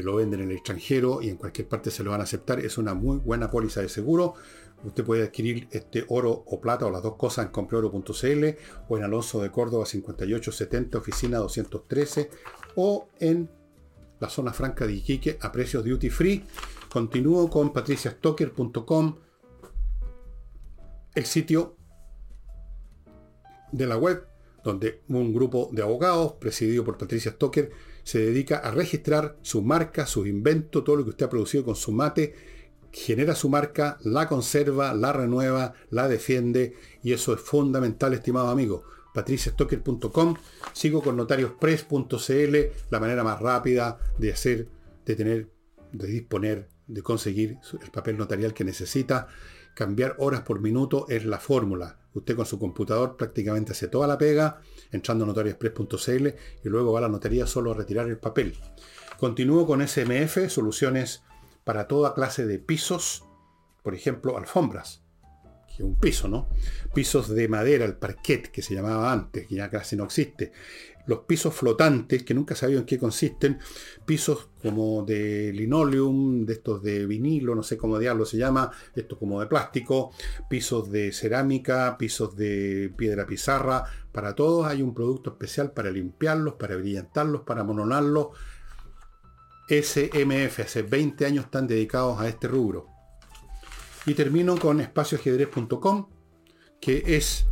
lo 0.00 0.16
venden 0.16 0.40
en 0.40 0.50
el 0.50 0.56
extranjero 0.56 1.20
y 1.20 1.28
en 1.28 1.36
cualquier 1.36 1.68
parte 1.68 1.90
se 1.90 2.02
lo 2.02 2.12
van 2.12 2.20
a 2.20 2.24
aceptar. 2.24 2.60
Es 2.60 2.78
una 2.78 2.94
muy 2.94 3.18
buena 3.18 3.50
póliza 3.50 3.82
de 3.82 3.88
seguro. 3.88 4.34
Usted 4.84 5.04
puede 5.04 5.24
adquirir 5.24 5.68
este 5.70 6.04
oro 6.08 6.44
o 6.46 6.60
plata 6.60 6.86
o 6.86 6.90
las 6.90 7.02
dos 7.02 7.16
cosas 7.16 7.46
en 7.46 7.52
compreoro.cl 7.52 8.44
o 8.88 8.96
en 8.96 9.04
Alonso 9.04 9.42
de 9.42 9.50
Córdoba 9.50 9.84
5870, 9.84 10.98
oficina 10.98 11.38
213 11.38 12.30
o 12.76 13.08
en 13.20 13.50
la 14.18 14.28
zona 14.28 14.52
franca 14.52 14.86
de 14.86 14.94
Iquique 14.94 15.38
a 15.40 15.52
precios 15.52 15.84
duty 15.84 16.08
free. 16.08 16.44
Continúo 16.90 17.48
con 17.50 17.72
patriciastocker.com, 17.72 19.16
el 21.14 21.26
sitio 21.26 21.76
de 23.72 23.86
la 23.86 23.96
web 23.96 24.26
donde 24.62 25.02
un 25.08 25.32
grupo 25.34 25.68
de 25.72 25.82
abogados 25.82 26.34
presidido 26.34 26.84
por 26.84 26.98
Patricia 26.98 27.32
Stoker 27.32 27.70
se 28.02 28.18
dedica 28.18 28.58
a 28.58 28.70
registrar 28.70 29.36
su 29.42 29.62
marca, 29.62 30.06
su 30.06 30.26
invento, 30.26 30.82
todo 30.82 30.96
lo 30.96 31.04
que 31.04 31.10
usted 31.10 31.26
ha 31.26 31.30
producido 31.30 31.64
con 31.64 31.76
su 31.76 31.92
mate, 31.92 32.34
genera 32.92 33.34
su 33.34 33.48
marca, 33.48 33.98
la 34.02 34.28
conserva, 34.28 34.92
la 34.94 35.12
renueva, 35.12 35.74
la 35.90 36.08
defiende 36.08 36.74
y 37.02 37.12
eso 37.12 37.32
es 37.34 37.40
fundamental, 37.40 38.12
estimado 38.12 38.48
amigo 38.48 38.84
patriciastocker.com. 39.12 40.36
Sigo 40.72 41.02
con 41.02 41.16
notariospress.cl, 41.16 42.56
la 42.90 43.00
manera 43.00 43.24
más 43.24 43.40
rápida 43.40 43.98
de 44.18 44.32
hacer, 44.32 44.68
de 45.04 45.16
tener, 45.16 45.50
de 45.92 46.06
disponer, 46.06 46.68
de 46.86 47.02
conseguir 47.02 47.58
el 47.82 47.90
papel 47.90 48.16
notarial 48.16 48.54
que 48.54 48.64
necesita. 48.64 49.28
Cambiar 49.74 50.16
horas 50.18 50.42
por 50.42 50.60
minuto 50.60 51.06
es 51.08 51.24
la 51.24 51.38
fórmula. 51.38 51.98
Usted 52.14 52.36
con 52.36 52.46
su 52.46 52.58
computador 52.58 53.16
prácticamente 53.16 53.72
hace 53.72 53.88
toda 53.88 54.06
la 54.06 54.18
pega, 54.18 54.60
entrando 54.92 55.24
a 55.24 55.28
y 56.64 56.68
luego 56.68 56.92
va 56.92 56.98
a 57.00 57.02
la 57.02 57.08
notaría 57.08 57.46
solo 57.46 57.72
a 57.72 57.74
retirar 57.74 58.08
el 58.08 58.18
papel. 58.18 58.56
Continúo 59.18 59.66
con 59.66 59.86
SMF, 59.86 60.48
soluciones 60.48 61.22
para 61.64 61.88
toda 61.88 62.14
clase 62.14 62.46
de 62.46 62.58
pisos, 62.58 63.24
por 63.82 63.94
ejemplo, 63.94 64.36
alfombras 64.36 65.02
que 65.76 65.82
un 65.82 65.98
piso, 65.98 66.28
¿no? 66.28 66.48
Pisos 66.94 67.28
de 67.28 67.48
madera, 67.48 67.84
el 67.84 67.96
parquet, 67.96 68.50
que 68.50 68.62
se 68.62 68.74
llamaba 68.74 69.12
antes, 69.12 69.46
que 69.46 69.54
ya 69.54 69.70
casi 69.70 69.96
no 69.96 70.04
existe. 70.04 70.52
Los 71.06 71.20
pisos 71.20 71.54
flotantes, 71.54 72.22
que 72.22 72.34
nunca 72.34 72.54
sabía 72.54 72.78
en 72.78 72.84
qué 72.84 72.98
consisten, 72.98 73.58
pisos 74.04 74.48
como 74.62 75.04
de 75.04 75.52
linoleum, 75.52 76.46
de 76.46 76.52
estos 76.52 76.82
de 76.82 77.06
vinilo, 77.06 77.54
no 77.54 77.62
sé 77.62 77.76
cómo 77.76 77.98
diablo 77.98 78.24
se 78.24 78.36
llama, 78.36 78.70
estos 78.94 79.18
como 79.18 79.40
de 79.40 79.46
plástico, 79.46 80.12
pisos 80.48 80.90
de 80.90 81.12
cerámica, 81.12 81.96
pisos 81.98 82.36
de 82.36 82.92
piedra 82.96 83.26
pizarra, 83.26 83.84
para 84.12 84.34
todos 84.34 84.66
hay 84.66 84.82
un 84.82 84.94
producto 84.94 85.30
especial 85.30 85.72
para 85.72 85.90
limpiarlos, 85.90 86.54
para 86.54 86.76
brillantarlos, 86.76 87.42
para 87.42 87.64
mononarlos. 87.64 88.28
SMF, 89.68 90.60
hace 90.60 90.82
20 90.82 91.24
años 91.24 91.46
están 91.46 91.66
dedicados 91.66 92.20
a 92.20 92.28
este 92.28 92.46
rubro. 92.46 92.86
Y 94.04 94.14
termino 94.14 94.58
con 94.58 94.80
espacioajedrez.com, 94.80 96.08
que 96.80 97.02
es 97.06 97.46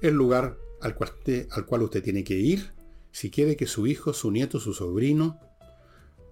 el 0.00 0.14
lugar 0.14 0.58
al 0.80 0.94
cual, 0.94 1.12
al 1.50 1.66
cual 1.66 1.82
usted 1.82 2.02
tiene 2.02 2.24
que 2.24 2.34
ir 2.34 2.72
si 3.12 3.30
quiere 3.30 3.56
que 3.56 3.66
su 3.66 3.86
hijo, 3.86 4.12
su 4.12 4.30
nieto, 4.30 4.58
su 4.58 4.74
sobrino 4.74 5.38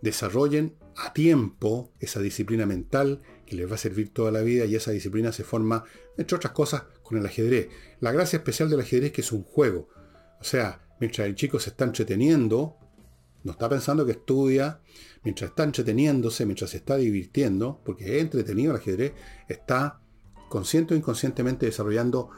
desarrollen 0.03 0.77
a 0.97 1.13
tiempo 1.13 1.93
esa 2.01 2.21
disciplina 2.21 2.67
mental 2.67 3.21
que 3.47 3.57
les 3.57 3.71
va 3.71 3.75
a 3.75 3.79
servir 3.79 4.13
toda 4.13 4.31
la 4.31 4.41
vida 4.41 4.65
y 4.65 4.75
esa 4.75 4.91
disciplina 4.91 5.33
se 5.33 5.45
forma, 5.45 5.85
entre 6.17 6.37
otras 6.37 6.53
cosas, 6.53 6.85
con 7.03 7.19
el 7.19 7.27
ajedrez. 7.27 7.69
La 8.01 8.13
gracia 8.13 8.39
especial 8.39 8.71
del 8.71 8.81
ajedrez 8.81 9.09
es 9.09 9.13
que 9.13 9.21
es 9.21 9.33
un 9.33 9.43
juego. 9.43 9.89
O 10.41 10.45
sea, 10.45 10.81
mientras 11.01 11.27
el 11.27 11.35
chico 11.35 11.59
se 11.59 11.71
está 11.71 11.85
entreteniendo, 11.85 12.77
no 13.43 13.53
está 13.53 13.69
pensando 13.69 14.07
que 14.07 14.13
estudia, 14.13 14.81
mientras 15.23 15.51
está 15.51 15.65
entreteniéndose, 15.65 16.47
mientras 16.47 16.71
se 16.71 16.79
está 16.79 16.97
divirtiendo, 16.97 17.81
porque 17.85 18.17
es 18.17 18.23
entretenido 18.23 18.73
el 18.73 18.79
ajedrez, 18.79 19.13
está 19.49 20.01
consciente 20.49 20.95
o 20.95 20.97
inconscientemente 20.97 21.67
desarrollando 21.67 22.31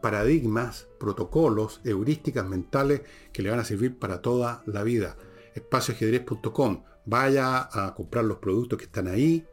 paradigmas, 0.00 0.88
protocolos, 0.98 1.80
heurísticas 1.84 2.46
mentales 2.46 3.02
que 3.32 3.42
le 3.42 3.50
van 3.50 3.60
a 3.60 3.64
servir 3.64 3.98
para 3.98 4.22
toda 4.22 4.62
la 4.66 4.82
vida. 4.82 5.16
Espacioajedrez.com. 5.54 6.84
Vaya 7.04 7.68
a 7.72 7.94
comprar 7.94 8.24
los 8.24 8.38
productos 8.38 8.78
que 8.78 8.84
están 8.84 9.08
ahí. 9.08 9.46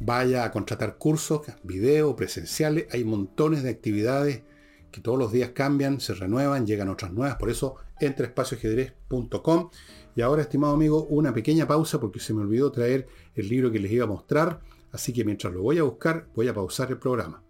Vaya 0.00 0.44
a 0.44 0.50
contratar 0.50 0.98
cursos, 0.98 1.42
videos, 1.62 2.14
presenciales. 2.14 2.86
Hay 2.92 3.04
montones 3.04 3.62
de 3.62 3.70
actividades 3.70 4.42
que 4.90 5.00
todos 5.00 5.18
los 5.18 5.32
días 5.32 5.50
cambian, 5.50 6.00
se 6.00 6.14
renuevan, 6.14 6.66
llegan 6.66 6.88
otras 6.88 7.12
nuevas. 7.12 7.36
Por 7.36 7.50
eso, 7.50 7.76
entre 8.00 8.26
espacioajedrez.com 8.26 9.70
y 10.16 10.20
ahora, 10.20 10.42
estimado 10.42 10.74
amigo, 10.74 11.04
una 11.10 11.34
pequeña 11.34 11.66
pausa 11.66 12.00
porque 12.00 12.20
se 12.20 12.34
me 12.34 12.42
olvidó 12.42 12.70
traer 12.70 13.08
el 13.34 13.48
libro 13.48 13.72
que 13.72 13.80
les 13.80 13.90
iba 13.90 14.04
a 14.04 14.08
mostrar. 14.08 14.60
Así 14.92 15.12
que 15.12 15.24
mientras 15.24 15.52
lo 15.52 15.62
voy 15.62 15.78
a 15.78 15.82
buscar, 15.82 16.28
voy 16.34 16.48
a 16.48 16.54
pausar 16.54 16.90
el 16.90 16.98
programa. 16.98 17.43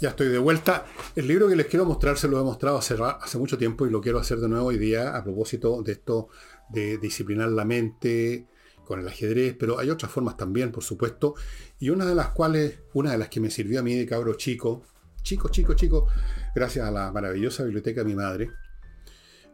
Ya 0.00 0.10
estoy 0.10 0.28
de 0.28 0.38
vuelta. 0.38 0.86
El 1.16 1.26
libro 1.26 1.48
que 1.48 1.56
les 1.56 1.66
quiero 1.66 1.84
mostrar 1.84 2.16
se 2.16 2.28
lo 2.28 2.40
he 2.40 2.44
mostrado 2.44 2.78
hace, 2.78 3.38
mucho 3.38 3.58
tiempo 3.58 3.84
y 3.84 3.90
lo 3.90 4.00
quiero 4.00 4.20
hacer 4.20 4.38
de 4.38 4.48
nuevo 4.48 4.66
hoy 4.66 4.78
día 4.78 5.16
a 5.16 5.24
propósito 5.24 5.82
de 5.82 5.92
esto 5.92 6.28
de 6.68 6.98
disciplinar 6.98 7.48
la 7.48 7.64
mente 7.64 8.46
con 8.84 9.00
el 9.00 9.08
ajedrez, 9.08 9.56
pero 9.58 9.78
hay 9.80 9.90
otras 9.90 10.12
formas 10.12 10.36
también, 10.36 10.70
por 10.70 10.84
supuesto, 10.84 11.34
y 11.80 11.90
una 11.90 12.06
de 12.06 12.14
las 12.14 12.28
cuales, 12.28 12.78
una 12.94 13.10
de 13.10 13.18
las 13.18 13.28
que 13.28 13.40
me 13.40 13.50
sirvió 13.50 13.80
a 13.80 13.82
mí 13.82 13.94
de 13.96 14.06
cabro 14.06 14.34
chico, 14.34 14.84
chico, 15.22 15.48
chico, 15.48 15.74
chico, 15.74 16.06
gracias 16.54 16.86
a 16.86 16.90
la 16.92 17.10
maravillosa 17.10 17.64
biblioteca 17.64 18.02
de 18.02 18.06
mi 18.06 18.14
madre, 18.14 18.50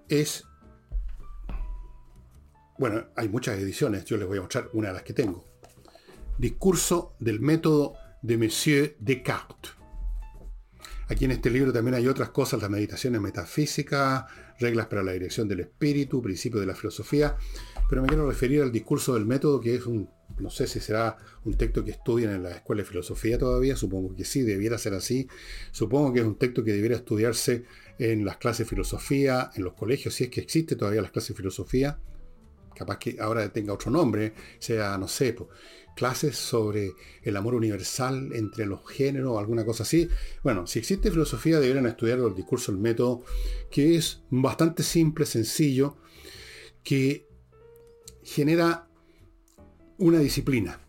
es 0.09 0.45
bueno, 2.79 3.07
hay 3.17 3.29
muchas 3.29 3.59
ediciones, 3.59 4.05
yo 4.05 4.19
les 4.19 4.29
voy 4.29 4.39
a 4.39 4.43
mostrar 4.43 4.69
una 4.73 4.89
de 4.89 4.95
las 4.95 5.03
que 5.03 5.15
tengo. 5.15 5.45
Discurso 6.39 7.15
del 7.19 7.41
método 7.41 7.95
de 8.23 8.37
Monsieur 8.37 8.97
Descartes. 8.99 9.84
Aquí 11.09 11.27
en 11.27 11.33
este 11.33 11.51
libro 11.51 11.73
también 11.73 11.95
hay 11.95 12.09
otras 12.09 12.31
cosas, 12.31 12.63
las 12.63 12.71
meditaciones 12.71 13.21
metafísicas, 13.21 14.25
reglas 14.59 14.87
para 14.87 15.03
la 15.03 15.13
dirección 15.13 15.47
del 15.49 15.61
espíritu, 15.61 16.23
principios 16.23 16.61
de 16.61 16.67
la 16.67 16.75
filosofía, 16.75 17.37
pero 17.91 18.01
me 18.03 18.09
quiero 18.09 18.27
referir 18.27 18.63
al 18.63 18.73
discurso 18.73 19.15
del 19.15 19.27
método, 19.27 19.61
que 19.61 19.75
es 19.75 19.85
un, 19.85 20.09
no 20.39 20.49
sé 20.49 20.67
si 20.67 20.81
será 20.81 21.19
un 21.45 21.55
texto 21.59 21.85
que 21.85 21.91
estudian 21.91 22.33
en 22.33 22.43
la 22.43 22.53
escuela 22.53 22.83
de 22.83 22.89
filosofía 22.89 23.39
todavía, 23.39 23.77
supongo 23.77 24.15
que 24.17 24.25
sí, 24.25 24.43
debiera 24.43 24.79
ser 24.79 24.95
así, 24.95 25.29
supongo 25.73 26.13
que 26.13 26.21
es 26.21 26.27
un 26.27 26.39
texto 26.39 26.65
que 26.65 26.73
debiera 26.73 26.97
estudiarse 26.97 27.65
en 27.99 28.25
las 28.25 28.39
clases 28.39 28.67
de 28.67 28.71
filosofía, 28.71 29.51
en 29.55 29.65
los 29.65 29.75
colegios, 29.75 30.15
si 30.15 30.25
es 30.25 30.31
que 30.31 30.41
existe 30.41 30.75
todavía 30.75 31.03
las 31.03 31.11
clases 31.11 31.31
de 31.31 31.35
filosofía, 31.37 31.99
capaz 32.75 32.99
que 32.99 33.17
ahora 33.21 33.49
tenga 33.53 33.73
otro 33.73 33.91
nombre, 33.91 34.33
sea, 34.59 34.97
no 34.99 35.09
sé, 35.09 35.37
clases 35.95 36.37
sobre 36.37 36.93
el 37.23 37.37
amor 37.37 37.55
universal 37.55 38.33
entre 38.35 38.67
los 38.67 38.87
géneros 38.89 39.33
o 39.33 39.39
alguna 39.39 39.65
cosa 39.65 39.85
así. 39.85 40.09
Bueno, 40.43 40.67
si 40.67 40.79
existe 40.79 41.11
filosofía 41.11 41.61
deberían 41.61 41.87
estudiar 41.87 42.19
el 42.19 42.35
discurso, 42.35 42.73
el 42.73 42.79
método, 42.79 43.23
que 43.71 43.97
es 43.97 44.23
bastante 44.31 44.83
simple, 44.83 45.27
sencillo, 45.27 45.97
que 46.83 47.29
genera 48.23 48.89
una 49.99 50.19
disciplina, 50.19 50.81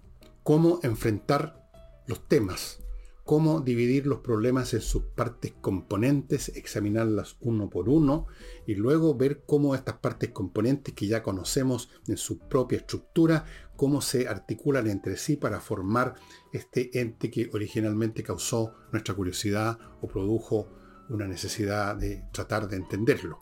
cómo 0.44 0.80
enfrentar 0.84 1.70
los 2.08 2.28
temas, 2.28 2.80
cómo 3.26 3.60
dividir 3.60 4.06
los 4.06 4.20
problemas 4.20 4.76
en 4.76 4.82
sus 4.82 5.02
partes 5.04 5.54
componentes, 5.60 6.50
examinarlas 6.50 7.38
uno 7.42 7.72
por 7.72 7.90
uno 7.90 8.28
y 8.68 8.76
luego 8.76 9.16
ver 9.16 9.44
cómo 9.48 9.74
estas 9.74 9.96
partes 9.96 10.30
componentes 10.30 10.94
que 10.94 11.08
ya 11.08 11.24
conocemos 11.24 11.90
en 12.08 12.18
su 12.18 12.38
propia 12.38 12.78
estructura, 12.78 13.46
cómo 13.76 14.00
se 14.02 14.28
articulan 14.28 14.88
entre 14.88 15.18
sí 15.18 15.38
para 15.38 15.60
formar 15.60 16.14
este 16.54 17.02
ente 17.02 17.32
que 17.32 17.50
originalmente 17.52 18.22
causó 18.22 18.76
nuestra 18.92 19.16
curiosidad 19.16 19.80
o 20.02 20.08
produjo 20.08 20.70
una 21.10 21.28
necesidad 21.28 21.96
de 21.96 22.24
tratar 22.32 22.68
de 22.68 22.78
entenderlo. 22.78 23.40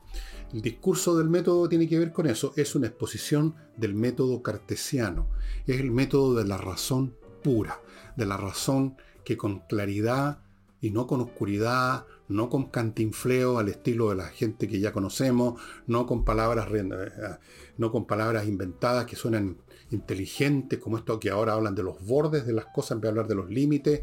El 0.54 0.62
discurso 0.62 1.18
del 1.18 1.30
método 1.30 1.68
tiene 1.68 1.90
que 1.90 2.00
ver 2.00 2.14
con 2.14 2.28
eso. 2.28 2.54
Es 2.56 2.76
una 2.76 2.88
exposición 2.88 3.56
del 3.76 3.96
método 3.96 4.42
cartesiano. 4.42 5.30
Es 5.68 5.80
el 5.80 5.92
método 5.92 6.36
de 6.36 6.46
la 6.46 6.58
razón 6.58 7.16
pura, 7.42 7.82
de 8.16 8.26
la 8.26 8.38
razón 8.38 8.96
que 9.24 9.38
con 9.38 9.60
claridad 9.62 10.40
y 10.82 10.92
no 10.92 11.08
con 11.08 11.22
oscuridad, 11.22 12.06
no 12.28 12.50
con 12.50 12.70
cantinfleo 12.70 13.58
al 13.58 13.70
estilo 13.70 14.10
de 14.10 14.16
la 14.16 14.28
gente 14.28 14.68
que 14.68 14.80
ya 14.80 14.92
conocemos, 14.92 15.62
no 15.88 16.06
con 16.06 16.26
palabras, 16.26 16.68
eh, 16.74 17.10
no 17.78 17.92
con 17.92 18.06
palabras 18.06 18.48
inventadas 18.48 19.06
que 19.06 19.16
suenan 19.16 19.58
inteligentes, 19.92 20.80
como 20.80 20.98
esto 20.98 21.20
que 21.20 21.30
ahora 21.30 21.54
hablan 21.54 21.76
de 21.76 21.84
los 21.84 22.06
bordes 22.06 22.46
de 22.46 22.54
las 22.54 22.66
cosas 22.66 22.92
en 22.92 23.02
vez 23.02 23.04
de 23.04 23.10
hablar 23.10 23.28
de 23.28 23.36
los 23.36 23.50
límites. 23.50 24.02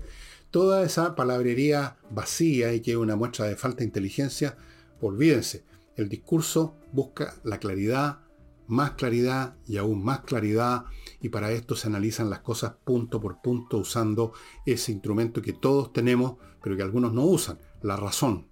Toda 0.51 0.83
esa 0.83 1.15
palabrería 1.15 1.97
vacía 2.11 2.73
y 2.73 2.81
que 2.81 2.93
es 2.93 2.97
una 2.97 3.17
muestra 3.17 3.47
de 3.47 3.57
falta 3.57 3.79
de 3.79 3.85
inteligencia, 3.85 4.57
olvídense. 5.01 5.65
El 5.97 6.09
discurso 6.09 6.77
busca 6.93 7.35
la 7.45 7.59
claridad, 7.59 8.21
más 8.67 8.93
claridad 8.93 9.57
y 9.67 9.77
aún 9.77 10.03
más 10.03 10.21
claridad, 10.21 10.85
y 11.21 11.29
para 11.29 11.53
esto 11.53 11.77
se 11.77 11.89
analizan 11.89 12.31
las 12.31 12.41
cosas 12.41 12.75
punto 12.85 13.21
por 13.21 13.41
punto 13.43 13.79
usando 13.79 14.33
ese 14.65 14.93
instrumento 14.93 15.43
que 15.43 15.53
todos 15.53 15.93
tenemos, 15.93 16.37
pero 16.63 16.77
que 16.77 16.83
algunos 16.83 17.13
no 17.13 17.25
usan, 17.25 17.59
la 17.83 17.97
razón, 17.97 18.49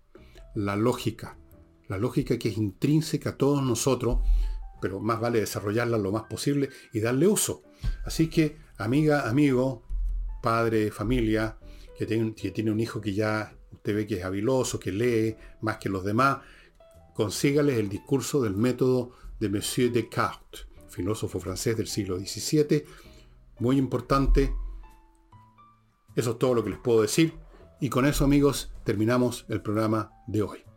la 0.54 0.76
lógica, 0.76 1.38
la 1.88 1.98
lógica 1.98 2.38
que 2.38 2.50
es 2.50 2.58
intrínseca 2.58 3.30
a 3.30 3.36
todos 3.36 3.62
nosotros, 3.62 4.18
pero 4.80 5.00
más 5.00 5.20
vale 5.20 5.40
desarrollarla 5.40 5.98
lo 5.98 6.12
más 6.12 6.24
posible 6.24 6.68
y 6.92 7.00
darle 7.00 7.26
uso. 7.26 7.62
Así 8.04 8.28
que, 8.28 8.58
amiga, 8.76 9.28
amigo, 9.28 9.82
padre, 10.42 10.90
familia, 10.90 11.58
que 11.98 12.06
tiene, 12.06 12.70
un 12.70 12.78
hijo 12.78 13.00
que 13.00 13.12
ya 13.12 13.56
usted 13.72 13.94
ve 13.94 14.06
que 14.06 14.18
es 14.18 14.24
habiloso, 14.24 14.78
que 14.78 14.92
lee 14.92 15.36
más 15.62 15.78
que 15.78 15.88
los 15.88 16.04
demás, 16.04 16.38
consígales 17.14 17.76
el 17.76 17.88
discurso 17.88 18.40
del 18.40 18.54
método 18.54 19.10
de 19.40 19.48
Monsieur 19.48 19.90
Descartes, 19.90 20.67
filósofo 20.98 21.38
francés 21.38 21.76
del 21.76 21.86
siglo 21.86 22.18
XVII, 22.18 22.84
muy 23.60 23.78
importante. 23.78 24.52
Eso 26.16 26.32
es 26.32 26.38
todo 26.38 26.54
lo 26.54 26.64
que 26.64 26.70
les 26.70 26.78
puedo 26.80 27.02
decir. 27.02 27.38
Y 27.80 27.88
con 27.88 28.04
eso, 28.04 28.24
amigos, 28.24 28.72
terminamos 28.84 29.46
el 29.48 29.62
programa 29.62 30.10
de 30.26 30.42
hoy. 30.42 30.67